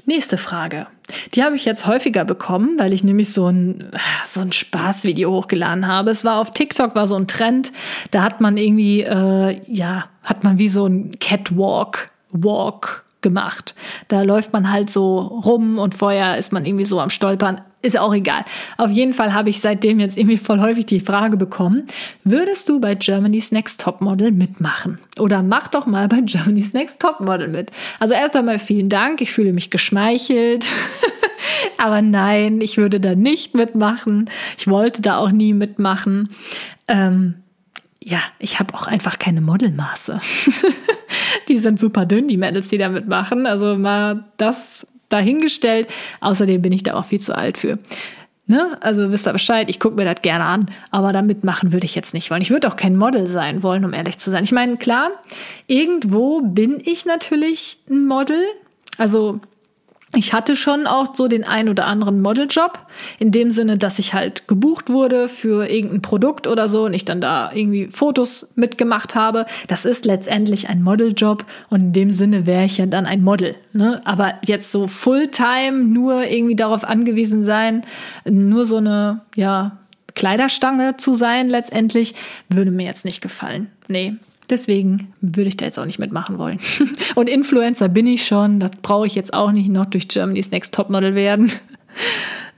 Nächste 0.07 0.39
Frage. 0.39 0.89
Die 1.35 1.45
habe 1.45 1.57
ich 1.57 1.65
jetzt 1.65 1.87
häufiger 1.87 2.25
bekommen, 2.25 2.79
weil 2.79 2.93
ich 2.93 3.05
nämlich 3.05 3.33
so 3.33 3.47
ein, 3.47 3.93
so 4.27 4.41
ein 4.41 4.51
Spaßvideo 4.51 5.31
hochgeladen 5.31 5.87
habe. 5.87 6.11
Es 6.11 6.25
war 6.25 6.41
auf 6.41 6.53
TikTok, 6.53 6.95
war 6.95 7.07
so 7.07 7.17
ein 7.17 7.29
Trend. 7.29 7.71
Da 8.11 8.23
hat 8.23 8.41
man 8.41 8.57
irgendwie, 8.57 9.03
äh, 9.03 9.61
ja, 9.67 10.07
hat 10.25 10.43
man 10.43 10.59
wie 10.59 10.69
so 10.69 10.87
ein 10.87 11.13
Catwalk, 11.21 12.11
Walk 12.33 13.05
gemacht. 13.21 13.75
Da 14.09 14.23
läuft 14.23 14.53
man 14.53 14.73
halt 14.73 14.91
so 14.91 15.19
rum 15.19 15.79
und 15.79 15.95
vorher 15.95 16.39
ist 16.39 16.53
man 16.53 16.65
irgendwie 16.65 16.85
so 16.85 17.01
am 17.01 17.11
Stolpern. 17.11 17.61
Ist 17.83 17.99
auch 17.99 18.15
egal. 18.15 18.45
Auf 18.77 18.91
jeden 18.91 19.15
Fall 19.15 19.33
habe 19.33 19.49
ich 19.49 19.61
seitdem 19.61 20.01
jetzt 20.01 20.19
irgendwie 20.19 20.37
voll 20.37 20.61
häufig 20.61 20.85
die 20.85 21.01
Frage 21.01 21.39
bekommen, 21.39 21.87
würdest 22.25 22.69
du 22.69 22.79
bei 22.79 22.95
Germany's 22.95 23.53
Next 23.53 23.81
Topmodel 23.81 24.33
mitmachen? 24.33 24.99
Oder 25.19 25.43
mach 25.43 25.69
doch 25.69 25.87
mal 25.87 26.07
bei 26.07 26.21
Germany's 26.21 26.75
Next 26.75 27.01
Topmodel 27.01 27.49
mit. 27.49 27.71
Also 27.99 28.13
erst 28.13 28.37
einmal 28.37 28.59
vielen 28.59 28.91
Dank, 28.91 29.23
ich 29.23 29.33
fühle 29.33 29.55
mich 29.55 29.71
geschmeichelt. 29.71 30.69
Aber 31.79 32.03
nein, 32.03 32.61
ich 32.61 32.77
würde 32.77 33.01
da 33.01 33.15
nicht 33.15 33.55
mitmachen. 33.55 34.29
Ich 34.59 34.69
wollte 34.69 35.01
da 35.01 35.17
auch 35.17 35.31
nie 35.31 35.55
mitmachen. 35.55 36.29
Ähm, 36.87 37.37
ja, 38.03 38.21
ich 38.39 38.61
habe 38.61 38.75
auch 38.75 38.87
einfach 38.87 39.19
keine 39.19 39.41
Modelmaße. 39.41 40.21
die 41.49 41.59
sind 41.59 41.81
super 41.81 42.05
dünn, 42.05 42.29
die 42.29 42.37
Mädels, 42.37 42.69
die 42.69 42.79
da 42.79 42.91
mitmachen. 42.91 43.47
Also 43.47 43.77
mal 43.77 44.25
das 44.37 44.87
dahingestellt. 45.11 45.89
Außerdem 46.21 46.63
bin 46.63 46.73
ich 46.73 46.83
da 46.83 46.95
auch 46.95 47.05
viel 47.05 47.21
zu 47.21 47.37
alt 47.37 47.59
für. 47.59 47.79
Ne? 48.51 48.77
Also 48.81 49.13
wisst 49.13 49.29
ihr 49.29 49.33
Bescheid, 49.33 49.71
ich 49.71 49.79
gucke 49.79 49.95
mir 49.95 50.05
das 50.05 50.23
gerne 50.23 50.45
an, 50.45 50.71
aber 50.91 51.13
da 51.13 51.23
mitmachen 51.23 51.73
würde 51.73 51.85
ich 51.85 51.95
jetzt 51.95 52.15
nicht 52.15 52.33
wollen. 52.33 52.43
Ich 52.43 52.51
würde 52.51 52.67
auch 52.67 52.75
kein 52.75 52.97
Model 52.97 53.29
sein 53.29 53.63
wollen, 53.63 53.85
um 53.85 53.93
ehrlich 53.93 54.19
zu 54.19 54.29
sein. 54.29 54.43
Ich 54.43 54.51
meine, 54.51 54.77
klar, 54.77 55.11
irgendwo 55.69 56.41
bin 56.41 56.83
ich 56.85 57.07
natürlich 57.07 57.79
ein 57.89 58.07
Model. 58.07 58.43
Also 58.99 59.41
ich 60.15 60.33
hatte 60.33 60.57
schon 60.57 60.89
auch 60.89 61.15
so 61.15 61.29
den 61.29 61.45
ein 61.45 61.69
oder 61.69 61.87
anderen 61.87 62.21
Modeljob, 62.21 62.81
in 63.21 63.31
dem 63.31 63.53
Sinne, 63.53 63.79
dass 63.79 64.01
ich 64.01 64.13
halt 64.13 64.49
gebucht 64.49 64.91
wurde 64.91 65.29
für 65.29 65.71
irgendein 65.71 66.03
Produkt 66.03 66.49
oder 66.49 66.69
so 66.69 66.85
und 66.85 66.95
ich 66.95 67.05
dann 67.05 67.21
da 67.21 67.53
irgendwie 67.53 67.87
Fotos 67.87 68.49
mitgemacht 68.57 69.15
habe. 69.15 69.47
Das 69.69 69.85
ist 69.85 70.05
letztendlich 70.05 70.69
ein 70.69 70.83
Modeljob 70.83 71.45
und 71.69 71.81
in 71.81 71.93
dem 71.93 72.11
Sinne 72.11 72.45
wäre 72.47 72.65
ich 72.65 72.79
ja 72.79 72.87
dann 72.87 73.07
ein 73.07 73.23
Model. 73.23 73.55
Ne? 73.73 74.01
Aber 74.05 74.35
jetzt 74.47 74.73
so 74.73 74.89
Fulltime 74.89 75.85
nur 75.85 76.25
irgendwie 76.27 76.57
darauf 76.57 76.83
angewiesen 76.83 77.45
sein, 77.45 77.85
nur 78.25 78.65
so 78.65 78.79
eine, 78.79 79.21
ja, 79.37 79.77
Kleiderstange 80.17 80.97
zu 80.97 81.15
sein 81.15 81.49
letztendlich, 81.49 82.17
würde 82.49 82.73
mir 82.73 82.85
jetzt 82.85 83.05
nicht 83.05 83.21
gefallen. 83.21 83.71
Nee, 83.87 84.17
Deswegen 84.51 85.13
würde 85.21 85.49
ich 85.49 85.57
da 85.57 85.65
jetzt 85.65 85.79
auch 85.79 85.87
nicht 85.87 85.99
mitmachen 85.99 86.39
wollen. 86.39 86.59
Und 87.15 87.29
Influencer 87.29 87.89
bin 87.89 88.07
ich 88.07 88.27
schon. 88.27 88.61
Das 88.61 88.73
brauche 88.83 89.07
ich 89.07 89.15
jetzt 89.15 89.33
auch 89.33 89.53
nicht 89.53 89.69
noch 89.69 89.87
durch 89.87 90.09
Germany's 90.09 90.51
Next 90.51 90.75
Topmodel 90.75 91.15
werden. 91.15 91.53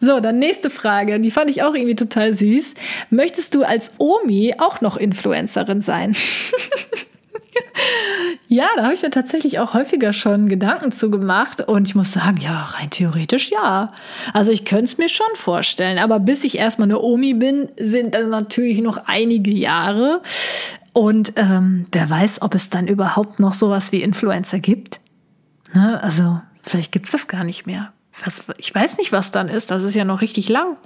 So, 0.05 0.19
dann 0.19 0.41
nächste 0.41 0.69
Frage. 0.69 1.21
Die 1.21 1.31
fand 1.31 1.49
ich 1.49 1.63
auch 1.63 1.75
irgendwie 1.75 1.95
total 1.95 2.33
süß. 2.33 2.75
Möchtest 3.11 3.55
du 3.55 3.63
als 3.63 3.93
Omi 3.99 4.53
auch 4.59 4.81
noch 4.81 4.97
Influencerin 4.97 5.81
sein? 5.81 6.17
Ja, 8.49 8.67
da 8.77 8.85
habe 8.85 8.95
ich 8.95 9.03
mir 9.03 9.11
tatsächlich 9.11 9.59
auch 9.59 9.75
häufiger 9.75 10.13
schon 10.13 10.49
Gedanken 10.49 10.93
zu 10.93 11.11
gemacht 11.11 11.63
und 11.63 11.89
ich 11.89 11.95
muss 11.95 12.13
sagen, 12.13 12.39
ja, 12.41 12.65
rein 12.65 12.91
theoretisch 12.91 13.51
ja. 13.51 13.93
Also 14.35 14.53
ich 14.53 14.65
könnte 14.65 14.85
es 14.85 14.99
mir 14.99 15.09
schon 15.09 15.35
vorstellen, 15.35 15.99
aber 15.99 16.21
bis 16.21 16.45
ich 16.45 16.59
erstmal 16.59 16.87
eine 16.87 17.01
Omi 17.01 17.35
bin, 17.35 17.69
sind 17.79 18.15
dann 18.15 18.29
natürlich 18.29 18.81
noch 18.83 19.07
einige 19.07 19.51
Jahre. 19.51 20.21
Und 20.93 21.35
ähm, 21.37 21.87
wer 21.93 22.09
weiß, 22.09 22.43
ob 22.43 22.55
es 22.55 22.71
dann 22.71 22.87
überhaupt 22.87 23.41
noch 23.41 23.55
sowas 23.55 23.93
wie 23.93 24.03
Influencer 24.03 24.61
gibt. 24.61 25.01
Ne? 25.73 26.03
Also 26.03 26.41
vielleicht 26.63 26.93
gibt 26.93 27.07
es 27.07 27.13
das 27.13 27.29
gar 27.29 27.45
nicht 27.45 27.67
mehr. 27.67 27.93
Was, 28.25 28.45
ich 28.59 28.75
weiß 28.75 28.99
nicht, 28.99 29.11
was 29.11 29.31
dann 29.31 29.49
ist. 29.49 29.71
Das 29.71 29.85
ist 29.85 29.95
ja 29.95 30.05
noch 30.05 30.21
richtig 30.21 30.49
lang. 30.49 30.77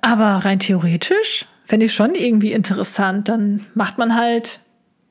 Aber 0.00 0.44
rein 0.44 0.58
theoretisch 0.58 1.46
fände 1.64 1.86
ich 1.86 1.94
schon 1.94 2.14
irgendwie 2.14 2.52
interessant. 2.52 3.28
Dann 3.28 3.66
macht 3.74 3.98
man 3.98 4.14
halt 4.14 4.60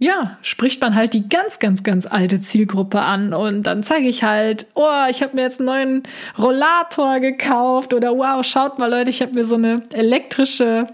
ja, 0.04 0.38
spricht 0.42 0.82
man 0.82 0.96
halt 0.96 1.14
die 1.14 1.30
ganz, 1.30 1.60
ganz, 1.60 1.82
ganz 1.82 2.06
alte 2.06 2.42
Zielgruppe 2.42 3.00
an 3.02 3.34
und 3.34 3.64
dann 3.64 3.84
zeige 3.84 4.10
ich 4.10 4.24
halt, 4.24 4.68
oh, 4.74 5.06
ich 5.10 5.24
habe 5.24 5.36
mir 5.36 5.44
jetzt 5.44 5.62
einen 5.62 5.68
neuen 5.68 6.04
Rollator 6.38 7.22
gekauft 7.22 7.94
oder 7.94 8.12
wow, 8.12 8.46
schaut 8.46 8.80
mal 8.80 8.90
Leute, 8.90 9.12
ich 9.12 9.22
habe 9.22 9.32
mir 9.34 9.46
so 9.46 9.56
eine 9.56 9.82
elektrische, 9.94 10.88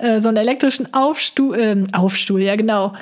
äh, 0.00 0.20
so 0.20 0.28
einen 0.28 0.36
elektrischen 0.36 0.92
Aufstuhl, 0.94 1.58
äh, 1.58 1.82
Aufstuhl, 1.92 2.42
ja 2.42 2.56
genau. 2.56 2.94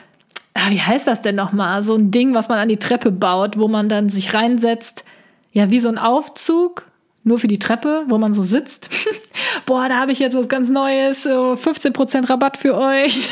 Ah, 0.55 0.71
wie 0.71 0.81
heißt 0.81 1.07
das 1.07 1.23
denn 1.23 1.37
nochmal? 1.37 1.83
So 1.83 1.95
ein 1.95 2.11
Ding, 2.11 2.35
was 2.35 2.49
man 2.49 2.59
an 2.59 2.69
die 2.69 2.79
Treppe 2.79 3.13
baut, 3.13 3.59
wo 3.59 3.69
man 3.69 3.89
dann 3.89 4.09
sich 4.09 4.35
reinsetzt. 4.35 5.05
Ja, 5.53 5.71
wie 5.71 5.81
so 5.81 5.89
ein 5.89 5.99
Aufzug, 5.99 6.87
nur 7.25 7.39
für 7.39 7.49
die 7.49 7.59
Treppe, 7.59 8.05
wo 8.09 8.19
man 8.19 8.35
so 8.35 8.43
sitzt. 8.43 8.89
Boah, 9.67 9.89
da 9.89 9.99
habe 10.01 10.13
ich 10.13 10.19
jetzt 10.19 10.37
was 10.37 10.49
ganz 10.49 10.69
Neues, 10.69 11.27
15% 11.27 12.29
Rabatt 12.29 12.57
für 12.57 12.77
euch. 12.77 13.29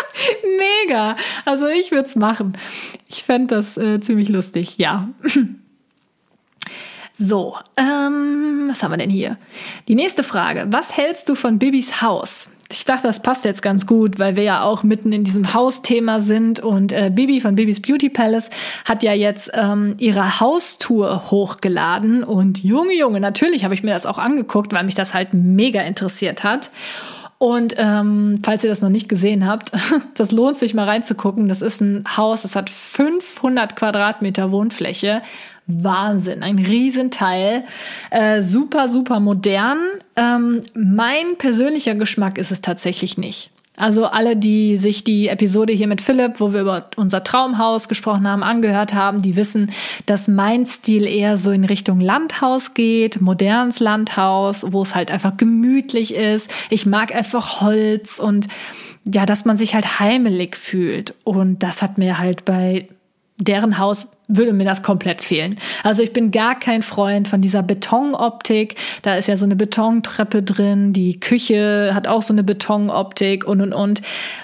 Mega. 0.86 1.16
Also 1.44 1.66
ich 1.66 1.90
würde 1.90 2.08
es 2.08 2.16
machen. 2.16 2.58
Ich 3.08 3.22
fände 3.22 3.56
das 3.56 3.76
äh, 3.76 4.00
ziemlich 4.00 4.28
lustig, 4.28 4.78
ja. 4.78 5.08
So, 7.22 7.54
ähm, 7.76 8.68
was 8.70 8.82
haben 8.82 8.92
wir 8.92 8.96
denn 8.96 9.10
hier? 9.10 9.36
Die 9.88 9.94
nächste 9.94 10.24
Frage. 10.24 10.64
Was 10.70 10.96
hältst 10.96 11.28
du 11.28 11.34
von 11.34 11.58
Bibis 11.58 12.00
Haus? 12.00 12.48
Ich 12.72 12.84
dachte, 12.84 13.08
das 13.08 13.20
passt 13.20 13.44
jetzt 13.44 13.62
ganz 13.62 13.86
gut, 13.86 14.18
weil 14.18 14.36
wir 14.36 14.44
ja 14.44 14.62
auch 14.62 14.82
mitten 14.82 15.12
in 15.12 15.24
diesem 15.24 15.54
Hausthema 15.54 16.20
sind 16.20 16.60
und 16.60 16.92
äh, 16.92 17.10
Bibi 17.12 17.40
von 17.40 17.56
Bibis 17.56 17.82
Beauty 17.82 18.08
Palace 18.08 18.50
hat 18.84 19.02
ja 19.02 19.12
jetzt 19.12 19.50
ähm, 19.54 19.94
ihre 19.98 20.40
Haustour 20.40 21.30
hochgeladen 21.30 22.22
und 22.22 22.62
Junge, 22.62 22.96
Junge, 22.96 23.20
natürlich 23.20 23.64
habe 23.64 23.74
ich 23.74 23.82
mir 23.82 23.92
das 23.92 24.06
auch 24.06 24.18
angeguckt, 24.18 24.72
weil 24.72 24.84
mich 24.84 24.94
das 24.94 25.14
halt 25.14 25.34
mega 25.34 25.80
interessiert 25.82 26.44
hat. 26.44 26.70
Und 27.42 27.74
ähm, 27.78 28.42
falls 28.44 28.62
ihr 28.64 28.68
das 28.68 28.82
noch 28.82 28.90
nicht 28.90 29.08
gesehen 29.08 29.46
habt, 29.46 29.72
das 30.14 30.30
lohnt 30.30 30.58
sich 30.58 30.74
mal 30.74 30.86
reinzugucken. 30.86 31.48
Das 31.48 31.62
ist 31.62 31.80
ein 31.80 32.04
Haus, 32.16 32.42
das 32.42 32.54
hat 32.54 32.68
500 32.68 33.76
Quadratmeter 33.76 34.52
Wohnfläche. 34.52 35.22
Wahnsinn, 35.82 36.42
ein 36.42 36.58
Riesenteil. 36.58 37.64
Äh, 38.10 38.42
super, 38.42 38.88
super 38.88 39.20
modern. 39.20 39.78
Ähm, 40.16 40.62
mein 40.74 41.36
persönlicher 41.38 41.94
Geschmack 41.94 42.38
ist 42.38 42.50
es 42.50 42.60
tatsächlich 42.60 43.18
nicht. 43.18 43.50
Also 43.80 44.04
alle, 44.04 44.36
die 44.36 44.76
sich 44.76 45.04
die 45.04 45.28
Episode 45.28 45.72
hier 45.72 45.86
mit 45.86 46.02
Philipp, 46.02 46.38
wo 46.38 46.52
wir 46.52 46.60
über 46.60 46.90
unser 46.96 47.24
Traumhaus 47.24 47.88
gesprochen 47.88 48.28
haben, 48.28 48.42
angehört 48.42 48.92
haben, 48.92 49.22
die 49.22 49.36
wissen, 49.36 49.70
dass 50.04 50.28
mein 50.28 50.66
Stil 50.66 51.06
eher 51.06 51.38
so 51.38 51.50
in 51.50 51.64
Richtung 51.64 51.98
Landhaus 51.98 52.74
geht, 52.74 53.22
modernes 53.22 53.80
Landhaus, 53.80 54.66
wo 54.68 54.82
es 54.82 54.94
halt 54.94 55.10
einfach 55.10 55.38
gemütlich 55.38 56.14
ist. 56.14 56.50
Ich 56.68 56.84
mag 56.84 57.14
einfach 57.14 57.62
Holz 57.62 58.18
und 58.18 58.48
ja, 59.04 59.24
dass 59.24 59.46
man 59.46 59.56
sich 59.56 59.74
halt 59.74 59.98
heimelig 59.98 60.56
fühlt. 60.56 61.14
Und 61.24 61.60
das 61.60 61.80
hat 61.80 61.96
mir 61.96 62.18
halt 62.18 62.44
bei 62.44 62.86
deren 63.38 63.78
Haus 63.78 64.08
würde 64.30 64.52
mir 64.52 64.64
das 64.64 64.82
komplett 64.82 65.20
fehlen. 65.20 65.58
Also 65.82 66.02
ich 66.02 66.12
bin 66.12 66.30
gar 66.30 66.58
kein 66.58 66.82
Freund 66.82 67.28
von 67.28 67.40
dieser 67.40 67.62
Betonoptik. 67.62 68.76
Da 69.02 69.16
ist 69.16 69.28
ja 69.28 69.36
so 69.36 69.44
eine 69.44 69.56
Betontreppe 69.56 70.42
drin. 70.42 70.92
Die 70.92 71.18
Küche 71.18 71.90
hat 71.94 72.06
auch 72.06 72.22
so 72.22 72.32
eine 72.32 72.44
Betonoptik 72.44 73.44
und 73.44 73.60
und 73.60 73.72
und. 73.72 74.02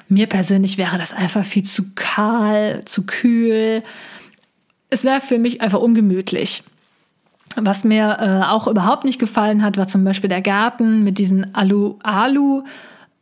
Mir 0.09 0.27
persönlich 0.27 0.77
wäre 0.77 0.99
das 0.99 1.12
einfach 1.12 1.44
viel 1.44 1.64
zu 1.64 1.85
kahl, 1.94 2.83
zu 2.85 3.07
kühl. 3.07 3.83
Es 4.90 5.05
wäre 5.05 5.20
für 5.20 5.38
mich 5.38 5.61
einfach 5.61 5.81
ungemütlich. 5.81 6.62
Was 7.57 7.85
mir 7.85 8.18
äh, 8.20 8.46
auch 8.51 8.66
überhaupt 8.66 9.05
nicht 9.05 9.18
gefallen 9.18 9.62
hat, 9.62 9.77
war 9.77 9.88
zum 9.88 10.05
Beispiel 10.05 10.29
der 10.29 10.42
Garten 10.42 11.05
mit 11.05 11.18
diesen 11.18 11.55
Alu 11.55 11.96
Alu 12.03 12.64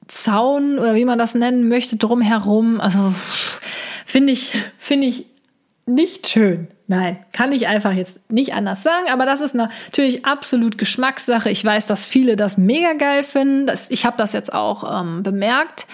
Zaun 0.09 0.79
oder 0.79 0.95
wie 0.95 1.05
man 1.05 1.19
das 1.19 1.35
nennen 1.35 1.69
möchte 1.69 1.97
drumherum. 1.97 2.81
Also 2.81 3.15
finde 4.07 4.33
ich 4.33 4.53
finde 4.79 5.07
ich 5.07 5.27
nicht 5.87 6.27
schön. 6.29 6.69
Nein, 6.87 7.19
kann 7.33 7.53
ich 7.53 7.67
einfach 7.67 7.93
jetzt 7.93 8.21
nicht 8.31 8.53
anders 8.55 8.83
sagen, 8.83 9.09
aber 9.11 9.25
das 9.25 9.41
ist 9.41 9.55
natürlich 9.55 10.27
absolut 10.27 10.77
Geschmackssache. 10.77 11.51
Ich 11.51 11.65
weiß, 11.65 11.87
dass 11.87 12.07
viele 12.07 12.37
das 12.37 12.59
mega 12.59 12.93
geil 12.93 13.23
finden. 13.23 13.67
Das, 13.67 13.91
ich 13.91 14.05
habe 14.05 14.17
das 14.19 14.35
jetzt 14.35 14.53
auch 14.53 15.01
ähm, 15.01 15.23
bemerkt 15.23 15.87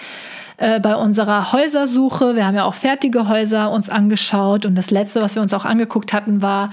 äh, 0.57 0.79
bei 0.79 0.95
unserer 0.95 1.53
Häusersuche. 1.53 2.35
Wir 2.35 2.45
haben 2.45 2.55
ja 2.55 2.65
auch 2.65 2.73
fertige 2.73 3.29
Häuser 3.29 3.71
uns 3.71 3.89
angeschaut 3.89 4.65
und 4.65 4.75
das 4.75 4.91
letzte, 4.91 5.21
was 5.21 5.35
wir 5.35 5.41
uns 5.41 5.53
auch 5.53 5.65
angeguckt 5.65 6.11
hatten, 6.11 6.41
war 6.41 6.71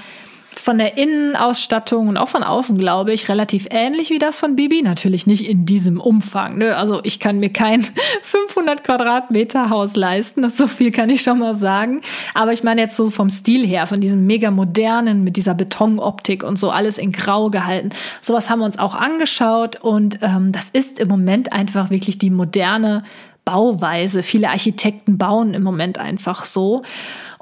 von 0.58 0.78
der 0.78 0.96
Innenausstattung 0.96 2.08
und 2.08 2.16
auch 2.16 2.28
von 2.28 2.42
außen, 2.42 2.76
glaube 2.76 3.12
ich, 3.12 3.28
relativ 3.28 3.66
ähnlich 3.70 4.10
wie 4.10 4.18
das 4.18 4.38
von 4.38 4.56
Bibi. 4.56 4.82
Natürlich 4.82 5.26
nicht 5.26 5.48
in 5.48 5.64
diesem 5.66 6.00
Umfang. 6.00 6.58
Ne? 6.58 6.76
Also 6.76 7.00
ich 7.04 7.20
kann 7.20 7.38
mir 7.38 7.50
kein 7.50 7.82
500 8.22 8.84
Quadratmeter 8.84 9.70
Haus 9.70 9.96
leisten. 9.96 10.42
Das 10.42 10.56
so 10.56 10.66
viel 10.66 10.90
kann 10.90 11.10
ich 11.10 11.22
schon 11.22 11.38
mal 11.38 11.54
sagen. 11.54 12.02
Aber 12.34 12.52
ich 12.52 12.62
meine 12.62 12.80
jetzt 12.80 12.96
so 12.96 13.10
vom 13.10 13.30
Stil 13.30 13.66
her, 13.66 13.86
von 13.86 14.00
diesem 14.00 14.26
mega 14.26 14.50
modernen 14.50 15.24
mit 15.24 15.36
dieser 15.36 15.54
Betonoptik 15.54 16.42
und 16.42 16.58
so 16.58 16.70
alles 16.70 16.98
in 16.98 17.12
Grau 17.12 17.50
gehalten. 17.50 17.90
Sowas 18.20 18.50
haben 18.50 18.58
wir 18.58 18.66
uns 18.66 18.78
auch 18.78 18.94
angeschaut 18.94 19.76
und 19.76 20.18
ähm, 20.22 20.52
das 20.52 20.70
ist 20.70 20.98
im 20.98 21.08
Moment 21.08 21.52
einfach 21.52 21.90
wirklich 21.90 22.18
die 22.18 22.30
moderne 22.30 23.04
Bauweise. 23.44 24.22
Viele 24.22 24.50
Architekten 24.50 25.16
bauen 25.16 25.54
im 25.54 25.62
Moment 25.62 25.98
einfach 25.98 26.44
so. 26.44 26.82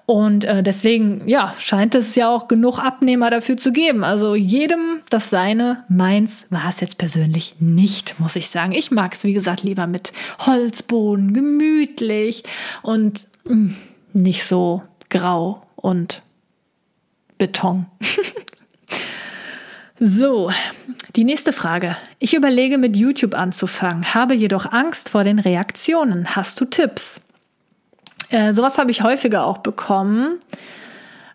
Und 0.07 0.45
äh, 0.45 0.62
deswegen, 0.62 1.27
ja, 1.27 1.53
scheint 1.59 1.97
es 1.97 2.14
ja 2.14 2.29
auch 2.29 2.47
genug 2.47 2.79
Abnehmer 2.79 3.29
dafür 3.29 3.57
zu 3.57 3.73
geben. 3.73 4.05
Also 4.05 4.37
jedem 4.37 5.01
das 5.11 5.31
seine, 5.31 5.85
meins 5.88 6.47
war 6.49 6.69
es 6.69 6.81
jetzt 6.81 6.97
persönlich 6.97 7.57
nicht, 7.59 8.21
muss 8.21 8.37
ich 8.37 8.49
sagen. 8.49 8.71
Ich 8.71 8.92
mag 8.92 9.14
es, 9.14 9.25
wie 9.25 9.33
gesagt, 9.33 9.64
lieber 9.64 9.88
mit 9.88 10.12
Holzboden, 10.38 11.35
gemütlich 11.35 12.45
und 12.83 13.27
mh, 13.45 13.51
hm, 13.51 13.77
nicht 14.12 14.45
so 14.45 14.85
grau 15.11 15.62
und 15.75 16.23
Beton. 17.37 17.87
so, 19.99 20.53
die 21.16 21.25
nächste 21.25 21.53
Frage. 21.53 21.97
Ich 22.21 22.35
überlege 22.35 22.79
mit 22.79 22.97
YouTube 22.97 23.35
anzufangen, 23.35 24.14
habe 24.14 24.35
jedoch 24.35 24.71
Angst 24.71 25.09
vor 25.09 25.25
den 25.25 25.40
Reaktionen. 25.40 26.37
Hast 26.37 26.61
du 26.61 26.64
Tipps? 26.64 27.26
Äh, 28.31 28.53
sowas 28.53 28.79
habe 28.79 28.91
ich 28.91 29.03
häufiger 29.03 29.47
auch 29.47 29.59
bekommen. 29.59 30.39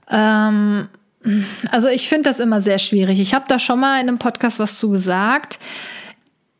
Ähm, 0.10 0.88
also 1.72 1.88
ich 1.88 2.10
finde 2.10 2.30
das 2.30 2.40
immer 2.40 2.62
sehr 2.62 2.80
schwierig. 2.80 3.20
Ich 3.20 3.34
habe 3.34 3.46
da 3.48 3.60
schon 3.60 3.80
mal 3.80 4.02
in 4.02 4.08
einem 4.08 4.18
Podcast 4.18 4.60
was 4.60 4.78
zu 4.78 4.90
gesagt. 4.90 5.60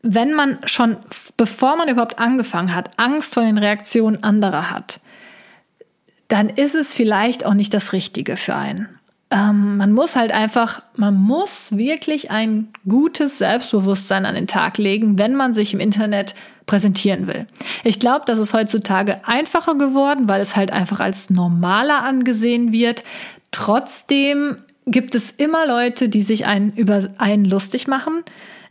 Wenn 0.02 0.32
man 0.32 0.58
schon, 0.64 0.96
bevor 1.36 1.76
man 1.76 1.88
überhaupt 1.88 2.18
angefangen 2.18 2.74
hat, 2.74 2.90
Angst 2.98 3.34
vor 3.34 3.42
den 3.42 3.58
Reaktionen 3.58 4.22
anderer 4.22 4.70
hat, 4.70 5.00
dann 6.28 6.48
ist 6.48 6.74
es 6.74 6.94
vielleicht 6.94 7.44
auch 7.44 7.54
nicht 7.54 7.74
das 7.74 7.92
Richtige 7.92 8.36
für 8.36 8.54
einen. 8.54 8.88
Ähm, 9.30 9.76
man 9.76 9.92
muss 9.92 10.16
halt 10.16 10.32
einfach, 10.32 10.82
man 10.96 11.14
muss 11.14 11.76
wirklich 11.76 12.30
ein 12.30 12.68
gutes 12.88 13.38
Selbstbewusstsein 13.38 14.26
an 14.26 14.34
den 14.34 14.46
Tag 14.46 14.78
legen, 14.78 15.18
wenn 15.18 15.34
man 15.34 15.54
sich 15.54 15.72
im 15.72 15.80
Internet 15.80 16.34
präsentieren 16.66 17.26
will. 17.26 17.46
Ich 17.84 17.98
glaube, 18.00 18.22
das 18.26 18.38
ist 18.38 18.54
heutzutage 18.54 19.26
einfacher 19.26 19.74
geworden, 19.74 20.28
weil 20.28 20.40
es 20.40 20.56
halt 20.56 20.72
einfach 20.72 21.00
als 21.00 21.30
normaler 21.30 22.02
angesehen 22.02 22.72
wird. 22.72 23.04
Trotzdem 23.50 24.56
gibt 24.86 25.14
es 25.14 25.30
immer 25.30 25.66
Leute, 25.66 26.08
die 26.08 26.22
sich 26.22 26.46
einen 26.46 26.72
über 26.72 27.08
einen 27.18 27.44
lustig 27.44 27.86
machen. 27.86 28.22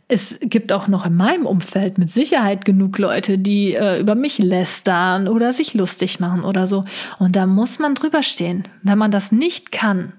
Es 0.08 0.38
gibt 0.42 0.72
auch 0.72 0.88
noch 0.88 1.06
in 1.06 1.16
meinem 1.16 1.46
Umfeld 1.46 1.96
mit 1.96 2.10
Sicherheit 2.10 2.64
genug 2.66 2.98
Leute, 2.98 3.38
die 3.38 3.74
äh, 3.74 3.98
über 3.98 4.14
mich 4.14 4.38
lästern 4.38 5.26
oder 5.26 5.52
sich 5.54 5.72
lustig 5.72 6.20
machen 6.20 6.44
oder 6.44 6.66
so. 6.66 6.84
Und 7.18 7.34
da 7.34 7.46
muss 7.46 7.78
man 7.78 7.94
drüber 7.94 8.22
stehen. 8.22 8.64
Wenn 8.82 8.98
man 8.98 9.10
das 9.10 9.32
nicht 9.32 9.72
kann, 9.72 10.12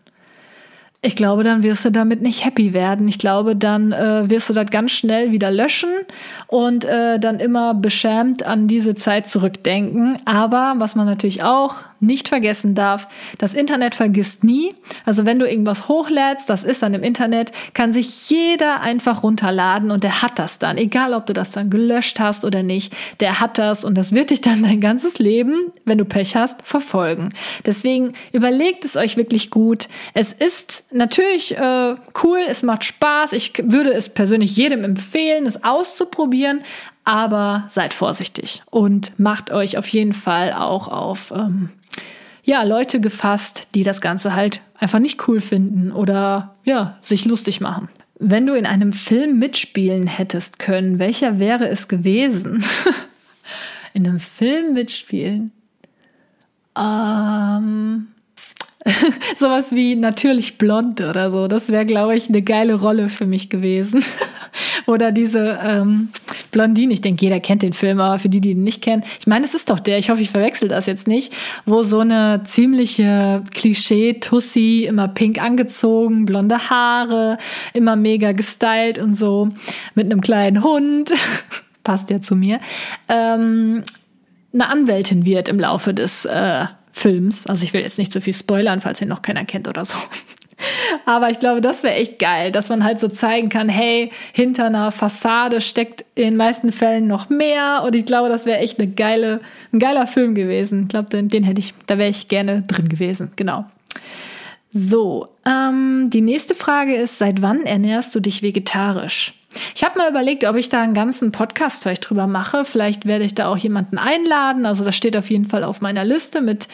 ich 1.05 1.17
glaube, 1.17 1.43
dann 1.43 1.63
wirst 1.63 1.83
du 1.83 1.91
damit 1.91 2.21
nicht 2.21 2.45
happy 2.45 2.71
werden. 2.73 3.09
Ich 3.09 3.19
glaube, 3.19 3.57
dann 3.57 3.91
äh, 3.91 4.29
wirst 4.29 4.49
du 4.49 4.53
das 4.53 4.67
ganz 4.67 4.91
schnell 4.91 5.33
wieder 5.33 5.51
löschen 5.51 5.89
und 6.47 6.85
äh, 6.85 7.19
dann 7.19 7.41
immer 7.41 7.73
beschämt 7.73 8.43
an 8.43 8.69
diese 8.69 8.95
Zeit 8.95 9.27
zurückdenken. 9.27 10.17
Aber 10.23 10.75
was 10.77 10.95
man 10.95 11.05
natürlich 11.05 11.43
auch 11.43 11.83
nicht 11.99 12.29
vergessen 12.29 12.73
darf, 12.73 13.07
das 13.37 13.53
Internet 13.53 13.95
vergisst 13.95 14.43
nie. 14.45 14.75
Also 15.05 15.25
wenn 15.25 15.39
du 15.39 15.49
irgendwas 15.49 15.89
hochlädst, 15.89 16.49
das 16.49 16.63
ist 16.63 16.81
dann 16.83 16.93
im 16.93 17.03
Internet, 17.03 17.51
kann 17.73 17.91
sich 17.91 18.29
jeder 18.29 18.81
einfach 18.81 19.23
runterladen 19.23 19.91
und 19.91 20.03
der 20.03 20.21
hat 20.21 20.39
das 20.39 20.59
dann. 20.59 20.77
Egal, 20.77 21.13
ob 21.13 21.25
du 21.25 21.33
das 21.33 21.51
dann 21.51 21.69
gelöscht 21.69 22.19
hast 22.19 22.45
oder 22.45 22.63
nicht, 22.63 22.93
der 23.19 23.41
hat 23.41 23.57
das 23.57 23.83
und 23.83 23.97
das 23.97 24.13
wird 24.13 24.29
dich 24.29 24.41
dann 24.41 24.63
dein 24.63 24.79
ganzes 24.79 25.19
Leben, 25.19 25.55
wenn 25.83 25.97
du 25.97 26.05
Pech 26.05 26.35
hast, 26.35 26.65
verfolgen. 26.65 27.29
Deswegen 27.65 28.13
überlegt 28.31 28.85
es 28.85 28.95
euch 28.95 29.17
wirklich 29.17 29.49
gut. 29.49 29.87
Es 30.13 30.31
ist 30.31 30.92
natürlich 30.93 31.57
äh, 31.57 31.95
cool, 32.23 32.39
es 32.47 32.63
macht 32.63 32.83
Spaß. 32.83 33.33
Ich 33.33 33.53
würde 33.63 33.93
es 33.93 34.09
persönlich 34.09 34.55
jedem 34.55 34.83
empfehlen, 34.83 35.45
es 35.45 35.63
auszuprobieren, 35.63 36.63
aber 37.03 37.65
seid 37.67 37.93
vorsichtig 37.93 38.63
und 38.69 39.19
macht 39.19 39.51
euch 39.51 39.77
auf 39.77 39.87
jeden 39.87 40.13
Fall 40.13 40.53
auch 40.53 40.87
auf 40.87 41.31
ähm, 41.35 41.69
ja, 42.43 42.63
Leute 42.63 42.99
gefasst, 42.99 43.67
die 43.73 43.83
das 43.83 44.01
Ganze 44.01 44.35
halt 44.35 44.61
einfach 44.77 44.99
nicht 44.99 45.27
cool 45.27 45.41
finden 45.41 45.91
oder 45.91 46.55
ja, 46.63 46.97
sich 47.01 47.25
lustig 47.25 47.61
machen. 47.61 47.89
Wenn 48.19 48.45
du 48.45 48.53
in 48.53 48.65
einem 48.65 48.93
Film 48.93 49.39
mitspielen 49.39 50.07
hättest 50.07 50.59
können, 50.59 50.99
welcher 50.99 51.39
wäre 51.39 51.67
es 51.67 51.87
gewesen? 51.87 52.63
in 53.93 54.07
einem 54.07 54.19
Film 54.19 54.73
mitspielen? 54.73 55.51
Ähm, 56.77 58.07
sowas 59.35 59.71
wie 59.71 59.95
natürlich 59.95 60.57
blond 60.57 61.01
oder 61.01 61.31
so. 61.31 61.47
Das 61.47 61.69
wäre, 61.69 61.85
glaube 61.85 62.15
ich, 62.15 62.27
eine 62.27 62.41
geile 62.41 62.75
Rolle 62.75 63.09
für 63.09 63.25
mich 63.25 63.49
gewesen. 63.49 64.03
oder 64.85 65.11
diese 65.11 65.59
ähm, 65.63 66.09
Blondine, 66.51 66.93
ich 66.93 67.01
denke, 67.01 67.23
jeder 67.25 67.39
kennt 67.39 67.63
den 67.63 67.73
Film, 67.73 67.99
aber 67.99 68.19
für 68.19 68.29
die, 68.29 68.41
die 68.41 68.51
ihn 68.51 68.63
nicht 68.63 68.81
kennen, 68.81 69.03
ich 69.19 69.27
meine, 69.27 69.45
es 69.45 69.53
ist 69.53 69.69
doch 69.69 69.79
der, 69.79 69.97
ich 69.97 70.09
hoffe, 70.09 70.21
ich 70.21 70.29
verwechsel 70.29 70.67
das 70.67 70.85
jetzt 70.85 71.07
nicht, 71.07 71.33
wo 71.65 71.83
so 71.83 71.99
eine 71.99 72.41
ziemliche 72.43 73.43
Klischee-Tussi, 73.51 74.85
immer 74.87 75.07
pink 75.07 75.41
angezogen, 75.41 76.25
blonde 76.25 76.69
Haare, 76.69 77.37
immer 77.73 77.95
mega 77.95 78.33
gestylt 78.33 78.99
und 78.99 79.15
so, 79.15 79.49
mit 79.95 80.05
einem 80.05 80.21
kleinen 80.21 80.63
Hund, 80.63 81.13
passt 81.83 82.09
ja 82.09 82.21
zu 82.21 82.35
mir, 82.35 82.59
ähm, 83.07 83.83
eine 84.53 84.69
Anwältin 84.69 85.25
wird 85.25 85.47
im 85.47 85.59
Laufe 85.59 85.93
des 85.93 86.25
äh, 86.25 86.65
Films. 86.93 87.47
Also 87.47 87.65
ich 87.65 87.73
will 87.73 87.81
jetzt 87.81 87.97
nicht 87.97 88.13
so 88.13 88.21
viel 88.21 88.33
spoilern, 88.33 88.79
falls 88.79 89.01
ihn 89.01 89.09
noch 89.09 89.21
keiner 89.21 89.43
kennt 89.43 89.67
oder 89.67 89.83
so. 89.83 89.97
Aber 91.05 91.29
ich 91.29 91.39
glaube, 91.39 91.59
das 91.59 91.83
wäre 91.83 91.95
echt 91.95 92.19
geil, 92.19 92.51
dass 92.51 92.69
man 92.69 92.83
halt 92.83 92.99
so 92.99 93.07
zeigen 93.07 93.49
kann, 93.49 93.67
hey, 93.67 94.11
hinter 94.31 94.67
einer 94.67 94.91
Fassade 94.91 95.59
steckt 95.59 96.05
in 96.15 96.23
den 96.23 96.37
meisten 96.37 96.71
Fällen 96.71 97.07
noch 97.07 97.29
mehr. 97.29 97.83
Und 97.85 97.95
ich 97.95 98.05
glaube, 98.05 98.29
das 98.29 98.45
wäre 98.45 98.59
echt 98.59 98.79
eine 98.79 98.89
geile, 98.89 99.41
ein 99.73 99.79
geiler 99.79 100.07
Film 100.07 100.35
gewesen. 100.35 100.83
Ich 100.83 100.89
glaube, 100.89 101.09
den, 101.09 101.27
den 101.27 101.43
hätte 101.43 101.59
ich, 101.59 101.73
da 101.87 101.97
wäre 101.97 102.09
ich 102.09 102.27
gerne 102.27 102.61
drin 102.61 102.87
gewesen. 102.87 103.31
Genau. 103.35 103.65
So, 104.71 105.27
ähm, 105.45 106.09
die 106.11 106.21
nächste 106.21 106.55
Frage 106.55 106.95
ist, 106.95 107.17
seit 107.17 107.41
wann 107.41 107.65
ernährst 107.65 108.15
du 108.15 108.19
dich 108.19 108.41
vegetarisch? 108.41 109.33
Ich 109.75 109.83
habe 109.83 109.97
mal 109.97 110.09
überlegt, 110.09 110.45
ob 110.45 110.55
ich 110.55 110.69
da 110.69 110.81
einen 110.81 110.93
ganzen 110.93 111.31
Podcast 111.31 111.83
vielleicht 111.83 112.09
drüber 112.09 112.27
mache. 112.27 112.65
Vielleicht 112.65 113.05
werde 113.05 113.25
ich 113.25 113.35
da 113.35 113.47
auch 113.47 113.57
jemanden 113.57 113.97
einladen. 113.97 114.65
Also 114.65 114.83
das 114.83 114.95
steht 114.95 115.17
auf 115.17 115.29
jeden 115.29 115.45
Fall 115.45 115.63
auf 115.63 115.81
meiner 115.81 116.03
Liste 116.03 116.41
mit 116.41 116.67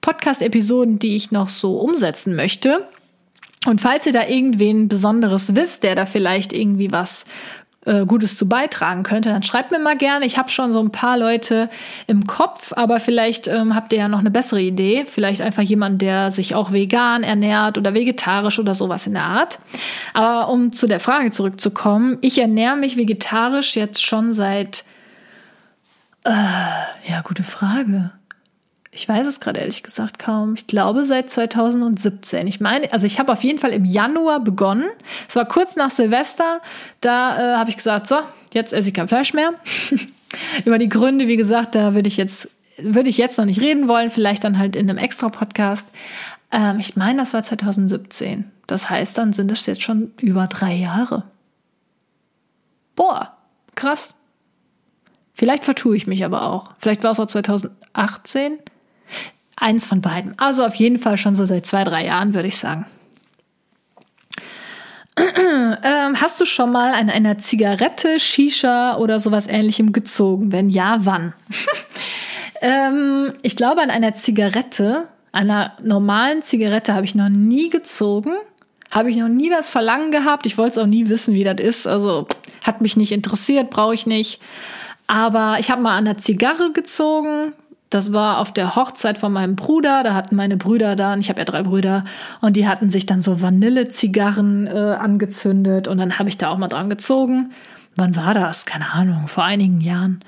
Podcast-Episoden, 0.00 0.98
die 0.98 1.16
ich 1.16 1.30
noch 1.30 1.48
so 1.48 1.78
umsetzen 1.78 2.34
möchte. 2.34 2.88
Und 3.66 3.80
falls 3.80 4.06
ihr 4.06 4.12
da 4.12 4.26
irgendwen 4.26 4.88
Besonderes 4.88 5.54
wisst, 5.54 5.82
der 5.82 5.94
da 5.94 6.06
vielleicht 6.06 6.54
irgendwie 6.54 6.92
was 6.92 7.26
äh, 7.86 8.04
Gutes 8.04 8.36
zu 8.36 8.46
beitragen 8.46 9.02
könnte, 9.02 9.30
dann 9.30 9.42
schreibt 9.42 9.70
mir 9.70 9.78
mal 9.78 9.96
gerne. 9.96 10.26
Ich 10.26 10.36
habe 10.36 10.50
schon 10.50 10.72
so 10.72 10.80
ein 10.80 10.92
paar 10.92 11.16
Leute 11.16 11.70
im 12.06 12.26
Kopf, 12.26 12.74
aber 12.76 13.00
vielleicht 13.00 13.48
ähm, 13.48 13.74
habt 13.74 13.92
ihr 13.94 14.00
ja 14.00 14.08
noch 14.08 14.18
eine 14.18 14.30
bessere 14.30 14.60
Idee. 14.60 15.04
Vielleicht 15.06 15.40
einfach 15.40 15.62
jemand, 15.62 16.02
der 16.02 16.30
sich 16.30 16.54
auch 16.54 16.72
vegan 16.72 17.22
ernährt 17.22 17.78
oder 17.78 17.94
vegetarisch 17.94 18.58
oder 18.58 18.74
sowas 18.74 19.06
in 19.06 19.14
der 19.14 19.24
Art. 19.24 19.60
Aber 20.12 20.50
um 20.50 20.74
zu 20.74 20.86
der 20.86 21.00
Frage 21.00 21.30
zurückzukommen, 21.30 22.18
ich 22.20 22.38
ernähre 22.38 22.76
mich 22.76 22.98
vegetarisch 22.98 23.76
jetzt 23.76 24.04
schon 24.04 24.34
seit. 24.34 24.84
Äh, 26.24 26.30
ja, 27.10 27.22
gute 27.24 27.44
Frage. 27.44 28.12
Ich 28.92 29.08
weiß 29.08 29.26
es 29.26 29.38
gerade 29.38 29.60
ehrlich 29.60 29.84
gesagt 29.84 30.18
kaum. 30.18 30.54
Ich 30.54 30.66
glaube 30.66 31.04
seit 31.04 31.30
2017. 31.30 32.46
Ich 32.48 32.60
meine, 32.60 32.92
also 32.92 33.06
ich 33.06 33.20
habe 33.20 33.32
auf 33.32 33.44
jeden 33.44 33.60
Fall 33.60 33.70
im 33.70 33.84
Januar 33.84 34.40
begonnen. 34.40 34.90
Es 35.28 35.36
war 35.36 35.44
kurz 35.46 35.76
nach 35.76 35.90
Silvester. 35.90 36.60
Da 37.00 37.36
äh, 37.36 37.56
habe 37.56 37.70
ich 37.70 37.76
gesagt, 37.76 38.08
so, 38.08 38.16
jetzt 38.52 38.72
esse 38.72 38.88
ich 38.88 38.94
kein 38.94 39.06
Fleisch 39.06 39.32
mehr. 39.32 39.54
Über 40.64 40.78
die 40.78 40.88
Gründe, 40.88 41.28
wie 41.28 41.36
gesagt, 41.36 41.74
da 41.76 41.94
würde 41.94 42.08
ich 42.08 42.16
jetzt 42.16 42.48
würde 42.82 43.10
ich 43.10 43.18
jetzt 43.18 43.38
noch 43.38 43.44
nicht 43.44 43.60
reden 43.60 43.88
wollen. 43.88 44.10
Vielleicht 44.10 44.42
dann 44.42 44.58
halt 44.58 44.74
in 44.74 44.88
einem 44.88 44.98
extra 44.98 45.28
Podcast. 45.28 45.88
Ähm, 46.50 46.78
ich 46.80 46.96
meine, 46.96 47.20
das 47.20 47.34
war 47.34 47.42
2017. 47.42 48.50
Das 48.66 48.90
heißt, 48.90 49.18
dann 49.18 49.32
sind 49.32 49.52
es 49.52 49.66
jetzt 49.66 49.82
schon 49.82 50.12
über 50.20 50.46
drei 50.46 50.74
Jahre. 50.74 51.24
Boah, 52.96 53.36
krass. 53.74 54.14
Vielleicht 55.32 55.64
vertue 55.64 55.96
ich 55.96 56.06
mich 56.06 56.24
aber 56.24 56.48
auch. 56.48 56.72
Vielleicht 56.78 57.02
war 57.02 57.12
es 57.12 57.20
auch 57.20 57.26
2018. 57.26 58.58
Eins 59.56 59.86
von 59.86 60.00
beiden. 60.00 60.38
Also 60.38 60.64
auf 60.64 60.74
jeden 60.74 60.98
Fall 60.98 61.18
schon 61.18 61.34
so 61.34 61.44
seit 61.44 61.66
zwei, 61.66 61.84
drei 61.84 62.06
Jahren, 62.06 62.34
würde 62.34 62.48
ich 62.48 62.56
sagen. 62.56 62.86
ähm, 65.16 66.20
hast 66.20 66.40
du 66.40 66.46
schon 66.46 66.72
mal 66.72 66.94
an 66.94 67.10
einer 67.10 67.38
Zigarette, 67.38 68.18
Shisha 68.18 68.96
oder 68.96 69.20
sowas 69.20 69.46
ähnlichem 69.46 69.92
gezogen? 69.92 70.52
Wenn 70.52 70.70
ja, 70.70 70.98
wann? 71.00 71.34
ähm, 72.62 73.32
ich 73.42 73.56
glaube, 73.56 73.82
an 73.82 73.90
einer 73.90 74.14
Zigarette, 74.14 75.08
einer 75.32 75.72
normalen 75.82 76.42
Zigarette 76.42 76.94
habe 76.94 77.04
ich 77.04 77.14
noch 77.14 77.28
nie 77.28 77.68
gezogen. 77.68 78.32
Habe 78.90 79.10
ich 79.10 79.16
noch 79.16 79.28
nie 79.28 79.50
das 79.50 79.68
Verlangen 79.68 80.10
gehabt. 80.10 80.46
Ich 80.46 80.58
wollte 80.58 80.72
es 80.72 80.78
auch 80.78 80.88
nie 80.88 81.08
wissen, 81.08 81.34
wie 81.34 81.44
das 81.44 81.60
ist. 81.60 81.86
Also 81.86 82.26
hat 82.64 82.80
mich 82.80 82.96
nicht 82.96 83.12
interessiert, 83.12 83.70
brauche 83.70 83.94
ich 83.94 84.06
nicht. 84.06 84.40
Aber 85.06 85.56
ich 85.60 85.70
habe 85.70 85.82
mal 85.82 85.96
an 85.96 86.04
der 86.04 86.18
Zigarre 86.18 86.72
gezogen, 86.72 87.52
das 87.90 88.12
war 88.12 88.38
auf 88.38 88.52
der 88.52 88.76
Hochzeit 88.76 89.18
von 89.18 89.32
meinem 89.32 89.56
Bruder. 89.56 90.02
Da 90.04 90.14
hatten 90.14 90.36
meine 90.36 90.56
Brüder 90.56 90.96
dann, 90.96 91.20
ich 91.20 91.28
habe 91.28 91.40
ja 91.40 91.44
drei 91.44 91.64
Brüder, 91.64 92.04
und 92.40 92.56
die 92.56 92.66
hatten 92.66 92.88
sich 92.88 93.04
dann 93.04 93.20
so 93.20 93.42
Vanillezigarren 93.42 94.68
äh, 94.68 94.70
angezündet 94.70 95.88
und 95.88 95.98
dann 95.98 96.18
habe 96.18 96.28
ich 96.28 96.38
da 96.38 96.48
auch 96.48 96.58
mal 96.58 96.68
dran 96.68 96.88
gezogen. 96.88 97.50
Wann 97.96 98.14
war 98.14 98.32
das? 98.32 98.64
Keine 98.64 98.92
Ahnung, 98.92 99.26
vor 99.26 99.44
einigen 99.44 99.80
Jahren. 99.80 100.20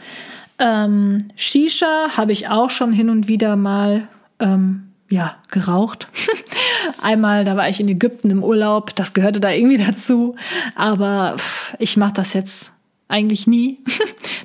Ähm, 0.59 1.29
Shisha 1.37 2.09
habe 2.17 2.33
ich 2.33 2.49
auch 2.49 2.71
schon 2.71 2.93
hin 2.93 3.09
und 3.09 3.29
wieder 3.29 3.57
mal 3.57 4.09
ähm, 4.41 4.89
ja, 5.09 5.37
geraucht. 5.51 6.09
Einmal, 7.03 7.45
da 7.45 7.57
war 7.57 7.69
ich 7.69 7.79
in 7.81 7.89
Ägypten 7.89 8.31
im 8.31 8.43
Urlaub, 8.43 8.95
das 8.97 9.15
gehörte 9.15 9.41
da 9.41 9.51
irgendwie 9.51 9.85
dazu. 9.85 10.35
Aber 10.75 11.35
pff, 11.37 11.77
ich 11.79 11.97
mache 11.97 12.15
das 12.15 12.33
jetzt 12.33 12.73
eigentlich 13.13 13.47
nie. 13.47 13.79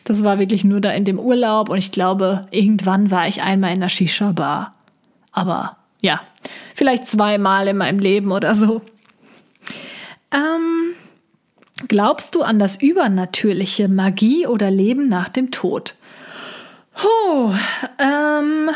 Das 0.03 0.23
war 0.23 0.39
wirklich 0.39 0.63
nur 0.63 0.79
da 0.79 0.91
in 0.91 1.03
dem 1.03 1.19
Urlaub 1.19 1.67
und 1.67 1.79
ich 1.79 1.91
glaube, 1.91 2.47
irgendwann 2.51 3.11
war 3.11 3.27
ich 3.27 3.41
einmal 3.41 3.73
in 3.73 3.81
der 3.81 3.89
Shisha-Bar. 3.89 4.73
Aber 5.33 5.75
ja, 5.99 6.21
vielleicht 6.75 7.07
zweimal 7.07 7.67
in 7.67 7.75
meinem 7.75 7.99
Leben 7.99 8.31
oder 8.31 8.55
so. 8.55 8.81
Ähm, 10.31 10.93
glaubst 11.89 12.35
du 12.35 12.41
an 12.41 12.57
das 12.57 12.81
Übernatürliche, 12.81 13.89
Magie 13.89 14.47
oder 14.47 14.71
Leben 14.71 15.09
nach 15.09 15.27
dem 15.27 15.51
Tod? 15.51 15.95
Puh, 16.93 17.53
ähm, 17.99 18.69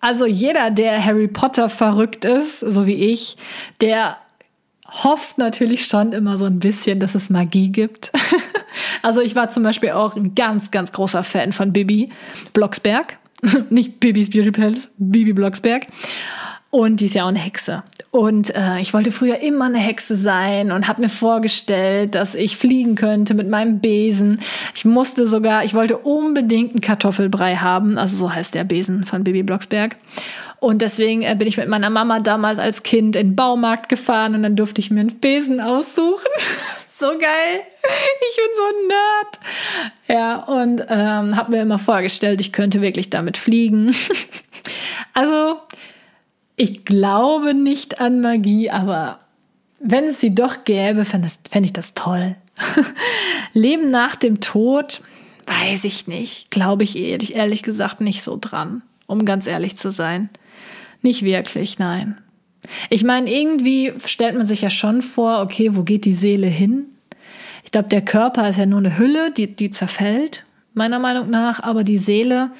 also 0.00 0.24
jeder, 0.24 0.70
der 0.70 1.04
Harry 1.04 1.28
Potter 1.28 1.68
verrückt 1.68 2.24
ist, 2.24 2.60
so 2.60 2.86
wie 2.86 3.12
ich, 3.12 3.36
der 3.82 4.16
hofft 4.90 5.38
natürlich 5.38 5.86
schon 5.86 6.12
immer 6.12 6.36
so 6.36 6.46
ein 6.46 6.58
bisschen, 6.58 7.00
dass 7.00 7.14
es 7.14 7.30
Magie 7.30 7.70
gibt. 7.70 8.10
Also 9.02 9.20
ich 9.20 9.34
war 9.34 9.50
zum 9.50 9.62
Beispiel 9.62 9.90
auch 9.90 10.16
ein 10.16 10.34
ganz, 10.34 10.70
ganz 10.70 10.92
großer 10.92 11.24
Fan 11.24 11.52
von 11.52 11.72
Bibi 11.72 12.10
Blocksberg. 12.52 13.18
Nicht 13.70 13.98
Bibis 14.00 14.30
Beauty 14.30 14.50
Palace, 14.50 14.92
Bibi 14.98 15.32
Blocksberg. 15.32 15.86
Und 16.70 17.00
die 17.00 17.06
ist 17.06 17.14
ja 17.14 17.24
auch 17.24 17.28
eine 17.28 17.40
Hexe. 17.40 17.82
Und 18.12 18.54
äh, 18.54 18.80
ich 18.80 18.94
wollte 18.94 19.10
früher 19.10 19.40
immer 19.40 19.64
eine 19.64 19.78
Hexe 19.78 20.14
sein 20.14 20.70
und 20.70 20.86
habe 20.86 21.02
mir 21.02 21.08
vorgestellt, 21.08 22.14
dass 22.14 22.36
ich 22.36 22.56
fliegen 22.56 22.94
könnte 22.94 23.34
mit 23.34 23.48
meinem 23.48 23.80
Besen. 23.80 24.40
Ich 24.74 24.84
musste 24.84 25.26
sogar, 25.26 25.64
ich 25.64 25.74
wollte 25.74 25.98
unbedingt 25.98 26.70
einen 26.70 26.80
Kartoffelbrei 26.80 27.56
haben. 27.56 27.98
Also 27.98 28.16
so 28.16 28.32
heißt 28.32 28.54
der 28.54 28.62
Besen 28.62 29.04
von 29.04 29.24
Bibi 29.24 29.42
Blocksberg. 29.42 29.96
Und 30.60 30.82
deswegen 30.82 31.22
äh, 31.22 31.34
bin 31.36 31.48
ich 31.48 31.56
mit 31.56 31.68
meiner 31.68 31.90
Mama 31.90 32.20
damals 32.20 32.60
als 32.60 32.84
Kind 32.84 33.16
in 33.16 33.30
den 33.30 33.36
Baumarkt 33.36 33.88
gefahren 33.88 34.36
und 34.36 34.42
dann 34.44 34.56
durfte 34.56 34.80
ich 34.80 34.90
mir 34.90 35.00
einen 35.00 35.18
Besen 35.18 35.60
aussuchen. 35.60 36.28
so 36.96 37.08
geil. 37.18 37.62
Ich 38.30 38.36
bin 38.36 38.50
so 38.56 38.62
ein 38.68 38.86
Nerd. 38.86 39.38
Ja, 40.06 40.36
und 40.44 40.84
ähm, 40.88 41.36
habe 41.36 41.50
mir 41.50 41.62
immer 41.62 41.78
vorgestellt, 41.78 42.40
ich 42.40 42.52
könnte 42.52 42.82
wirklich 42.82 43.10
damit 43.10 43.38
fliegen. 43.38 43.94
also, 45.14 45.56
ich 46.60 46.84
glaube 46.84 47.54
nicht 47.54 48.02
an 48.02 48.20
Magie, 48.20 48.68
aber 48.68 49.20
wenn 49.78 50.04
es 50.04 50.20
sie 50.20 50.34
doch 50.34 50.64
gäbe, 50.64 51.06
fände 51.06 51.30
fänd 51.50 51.64
ich 51.64 51.72
das 51.72 51.94
toll. 51.94 52.36
Leben 53.54 53.90
nach 53.90 54.14
dem 54.14 54.40
Tod, 54.40 55.00
weiß 55.46 55.84
ich 55.84 56.06
nicht. 56.06 56.50
Glaube 56.50 56.84
ich 56.84 56.98
ehrlich, 56.98 57.34
ehrlich 57.34 57.62
gesagt 57.62 58.02
nicht 58.02 58.22
so 58.22 58.36
dran, 58.38 58.82
um 59.06 59.24
ganz 59.24 59.46
ehrlich 59.46 59.78
zu 59.78 59.90
sein. 59.90 60.28
Nicht 61.00 61.22
wirklich, 61.22 61.78
nein. 61.78 62.20
Ich 62.90 63.04
meine, 63.04 63.32
irgendwie 63.32 63.94
stellt 64.04 64.36
man 64.36 64.44
sich 64.44 64.60
ja 64.60 64.68
schon 64.68 65.00
vor, 65.00 65.40
okay, 65.40 65.74
wo 65.74 65.82
geht 65.82 66.04
die 66.04 66.12
Seele 66.12 66.46
hin? 66.46 66.88
Ich 67.64 67.70
glaube, 67.70 67.88
der 67.88 68.02
Körper 68.02 68.50
ist 68.50 68.58
ja 68.58 68.66
nur 68.66 68.80
eine 68.80 68.98
Hülle, 68.98 69.30
die, 69.32 69.56
die 69.56 69.70
zerfällt, 69.70 70.44
meiner 70.74 70.98
Meinung 70.98 71.30
nach, 71.30 71.60
aber 71.60 71.84
die 71.84 71.96
Seele 71.96 72.50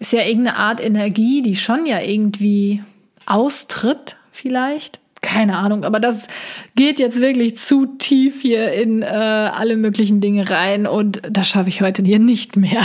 ist 0.00 0.12
ja 0.12 0.22
irgendeine 0.22 0.56
Art 0.56 0.84
Energie, 0.84 1.42
die 1.42 1.54
schon 1.54 1.86
ja 1.86 2.00
irgendwie 2.00 2.82
austritt, 3.26 4.16
vielleicht. 4.32 5.00
Keine 5.20 5.56
Ahnung, 5.56 5.84
aber 5.84 6.00
das 6.00 6.28
geht 6.74 6.98
jetzt 6.98 7.18
wirklich 7.18 7.56
zu 7.56 7.86
tief 7.86 8.42
hier 8.42 8.72
in 8.72 9.00
äh, 9.00 9.06
alle 9.06 9.76
möglichen 9.76 10.20
Dinge 10.20 10.50
rein 10.50 10.86
und 10.86 11.22
das 11.30 11.48
schaffe 11.48 11.70
ich 11.70 11.80
heute 11.80 12.02
hier 12.02 12.18
nicht 12.18 12.56
mehr. 12.56 12.84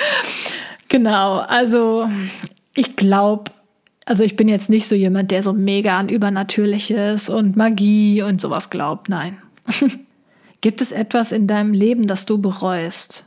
genau, 0.88 1.38
also 1.38 2.08
ich 2.74 2.96
glaube, 2.96 3.52
also 4.04 4.24
ich 4.24 4.34
bin 4.34 4.48
jetzt 4.48 4.70
nicht 4.70 4.88
so 4.88 4.96
jemand, 4.96 5.30
der 5.30 5.44
so 5.44 5.52
mega 5.52 5.98
an 5.98 6.08
Übernatürliches 6.08 7.28
und 7.28 7.56
Magie 7.56 8.22
und 8.22 8.40
sowas 8.40 8.70
glaubt. 8.70 9.08
Nein. 9.08 9.38
Gibt 10.60 10.80
es 10.80 10.92
etwas 10.92 11.32
in 11.32 11.46
deinem 11.46 11.72
Leben, 11.72 12.06
das 12.06 12.26
du 12.26 12.38
bereust? 12.38 13.24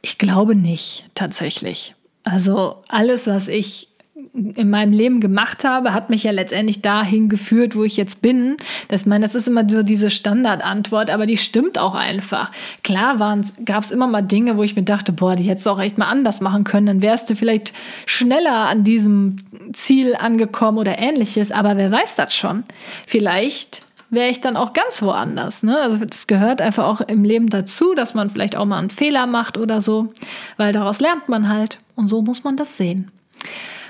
Ich 0.00 0.18
glaube 0.18 0.54
nicht, 0.54 1.06
tatsächlich. 1.14 1.94
Also 2.24 2.82
alles, 2.88 3.26
was 3.26 3.48
ich 3.48 3.88
in 4.32 4.70
meinem 4.70 4.92
Leben 4.92 5.20
gemacht 5.20 5.64
habe, 5.64 5.92
hat 5.92 6.10
mich 6.10 6.24
ja 6.24 6.30
letztendlich 6.30 6.82
dahin 6.82 7.28
geführt, 7.28 7.74
wo 7.74 7.84
ich 7.84 7.96
jetzt 7.96 8.22
bin. 8.22 8.56
Das 8.88 9.06
meine, 9.06 9.24
das 9.26 9.34
ist 9.34 9.48
immer 9.48 9.68
so 9.68 9.82
diese 9.82 10.10
Standardantwort, 10.10 11.10
aber 11.10 11.26
die 11.26 11.36
stimmt 11.36 11.78
auch 11.78 11.94
einfach. 11.94 12.50
Klar 12.82 13.18
gab 13.64 13.84
es 13.84 13.90
immer 13.90 14.06
mal 14.06 14.22
Dinge, 14.22 14.56
wo 14.56 14.62
ich 14.62 14.76
mir 14.76 14.82
dachte, 14.82 15.12
boah, 15.12 15.36
die 15.36 15.44
hättest 15.44 15.66
du 15.66 15.70
auch 15.70 15.80
echt 15.80 15.98
mal 15.98 16.08
anders 16.08 16.40
machen 16.40 16.64
können, 16.64 16.86
dann 16.86 17.02
wärst 17.02 17.28
du 17.30 17.36
vielleicht 17.36 17.72
schneller 18.06 18.68
an 18.68 18.84
diesem 18.84 19.36
Ziel 19.72 20.14
angekommen 20.14 20.78
oder 20.78 20.98
ähnliches, 20.98 21.52
aber 21.52 21.76
wer 21.76 21.90
weiß 21.90 22.16
das 22.16 22.34
schon? 22.34 22.64
Vielleicht 23.06 23.82
wäre 24.12 24.30
ich 24.30 24.40
dann 24.40 24.56
auch 24.56 24.74
ganz 24.74 25.02
woanders. 25.02 25.62
Ne? 25.62 25.80
Also 25.80 25.96
das 25.96 26.26
gehört 26.26 26.60
einfach 26.60 26.84
auch 26.84 27.00
im 27.00 27.24
Leben 27.24 27.48
dazu, 27.48 27.94
dass 27.94 28.14
man 28.14 28.30
vielleicht 28.30 28.56
auch 28.56 28.66
mal 28.66 28.78
einen 28.78 28.90
Fehler 28.90 29.26
macht 29.26 29.56
oder 29.56 29.80
so, 29.80 30.12
weil 30.58 30.72
daraus 30.72 31.00
lernt 31.00 31.28
man 31.28 31.48
halt. 31.48 31.78
Und 31.96 32.08
so 32.08 32.22
muss 32.22 32.44
man 32.44 32.56
das 32.56 32.76
sehen. 32.76 33.10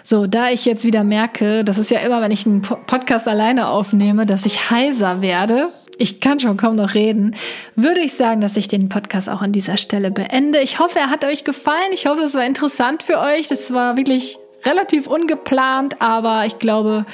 So, 0.05 0.26
da 0.26 0.50
ich 0.50 0.64
jetzt 0.64 0.84
wieder 0.84 1.05
merke, 1.05 1.64
das 1.64 1.78
ist 1.78 1.90
ja 1.90 2.00
immer, 2.00 2.20
wenn 2.20 2.32
ich 2.32 2.46
einen 2.46 2.62
Podcast 2.62 3.28
alleine 3.28 3.68
aufnehme, 3.68 4.26
dass 4.26 4.46
ich 4.46 4.70
heiser 4.70 5.22
werde, 5.22 5.68
ich 5.98 6.20
kann 6.20 6.40
schon 6.40 6.57
kaum 6.57 6.76
noch 6.76 6.94
reden, 6.94 7.36
würde 7.76 8.00
ich 8.00 8.14
sagen, 8.14 8.40
dass 8.40 8.57
ich 8.57 8.66
den 8.66 8.88
Podcast 8.88 9.28
auch 9.28 9.42
an 9.42 9.53
dieser 9.53 9.76
Stelle 9.76 10.11
beende. 10.11 10.61
Ich 10.61 10.78
hoffe, 10.78 10.98
er 10.98 11.11
hat 11.11 11.24
euch 11.24 11.44
gefallen. 11.44 11.92
Ich 11.92 12.07
hoffe, 12.07 12.22
es 12.22 12.34
war 12.34 12.44
interessant 12.44 13.03
für 13.03 13.18
euch. 13.20 13.48
Das 13.48 13.72
war 13.72 13.96
wirklich 13.96 14.38
relativ 14.64 15.07
ungeplant, 15.07 16.00
aber 16.00 16.46
ich 16.46 16.59
glaube, 16.59 17.07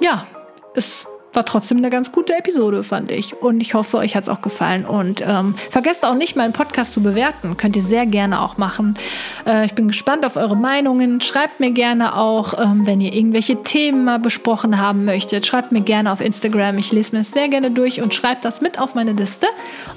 ja, 0.00 0.26
es 0.74 1.06
war 1.34 1.44
trotzdem 1.44 1.78
eine 1.78 1.90
ganz 1.90 2.12
gute 2.12 2.34
Episode, 2.36 2.84
fand 2.84 3.10
ich. 3.10 3.34
Und 3.34 3.60
ich 3.60 3.74
hoffe, 3.74 3.98
euch 3.98 4.16
hat 4.16 4.24
es 4.24 4.28
auch 4.28 4.42
gefallen. 4.42 4.86
Und 4.86 5.22
ähm, 5.26 5.54
vergesst 5.70 6.04
auch 6.04 6.14
nicht, 6.14 6.36
meinen 6.36 6.52
Podcast 6.52 6.92
zu 6.92 7.02
bewerten. 7.02 7.56
Könnt 7.56 7.76
ihr 7.76 7.82
sehr 7.82 8.06
gerne 8.06 8.40
auch 8.40 8.56
machen. 8.56 8.98
Äh, 9.46 9.66
ich 9.66 9.74
bin 9.74 9.88
gespannt 9.88 10.24
auf 10.24 10.36
eure 10.36 10.56
Meinungen. 10.56 11.20
Schreibt 11.20 11.60
mir 11.60 11.72
gerne 11.72 12.16
auch, 12.16 12.58
ähm, 12.58 12.86
wenn 12.86 13.00
ihr 13.00 13.12
irgendwelche 13.12 13.62
Themen 13.62 14.04
mal 14.04 14.18
besprochen 14.18 14.80
haben 14.80 15.04
möchtet. 15.04 15.46
Schreibt 15.46 15.72
mir 15.72 15.82
gerne 15.82 16.12
auf 16.12 16.20
Instagram. 16.20 16.78
Ich 16.78 16.92
lese 16.92 17.14
mir 17.14 17.22
es 17.22 17.32
sehr 17.32 17.48
gerne 17.48 17.70
durch 17.70 18.00
und 18.00 18.14
schreibt 18.14 18.44
das 18.44 18.60
mit 18.60 18.78
auf 18.78 18.94
meine 18.94 19.12
Liste. 19.12 19.46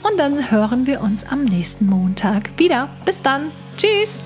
Und 0.04 0.18
dann 0.18 0.52
hören 0.52 0.88
wir 0.88 1.02
uns 1.02 1.26
am 1.30 1.46
nächsten 1.46 1.86
Montag 1.86 2.50
wieder. 2.58 2.90
Bis 3.06 3.22
dann. 3.22 3.52
Tschüss. 3.78 4.20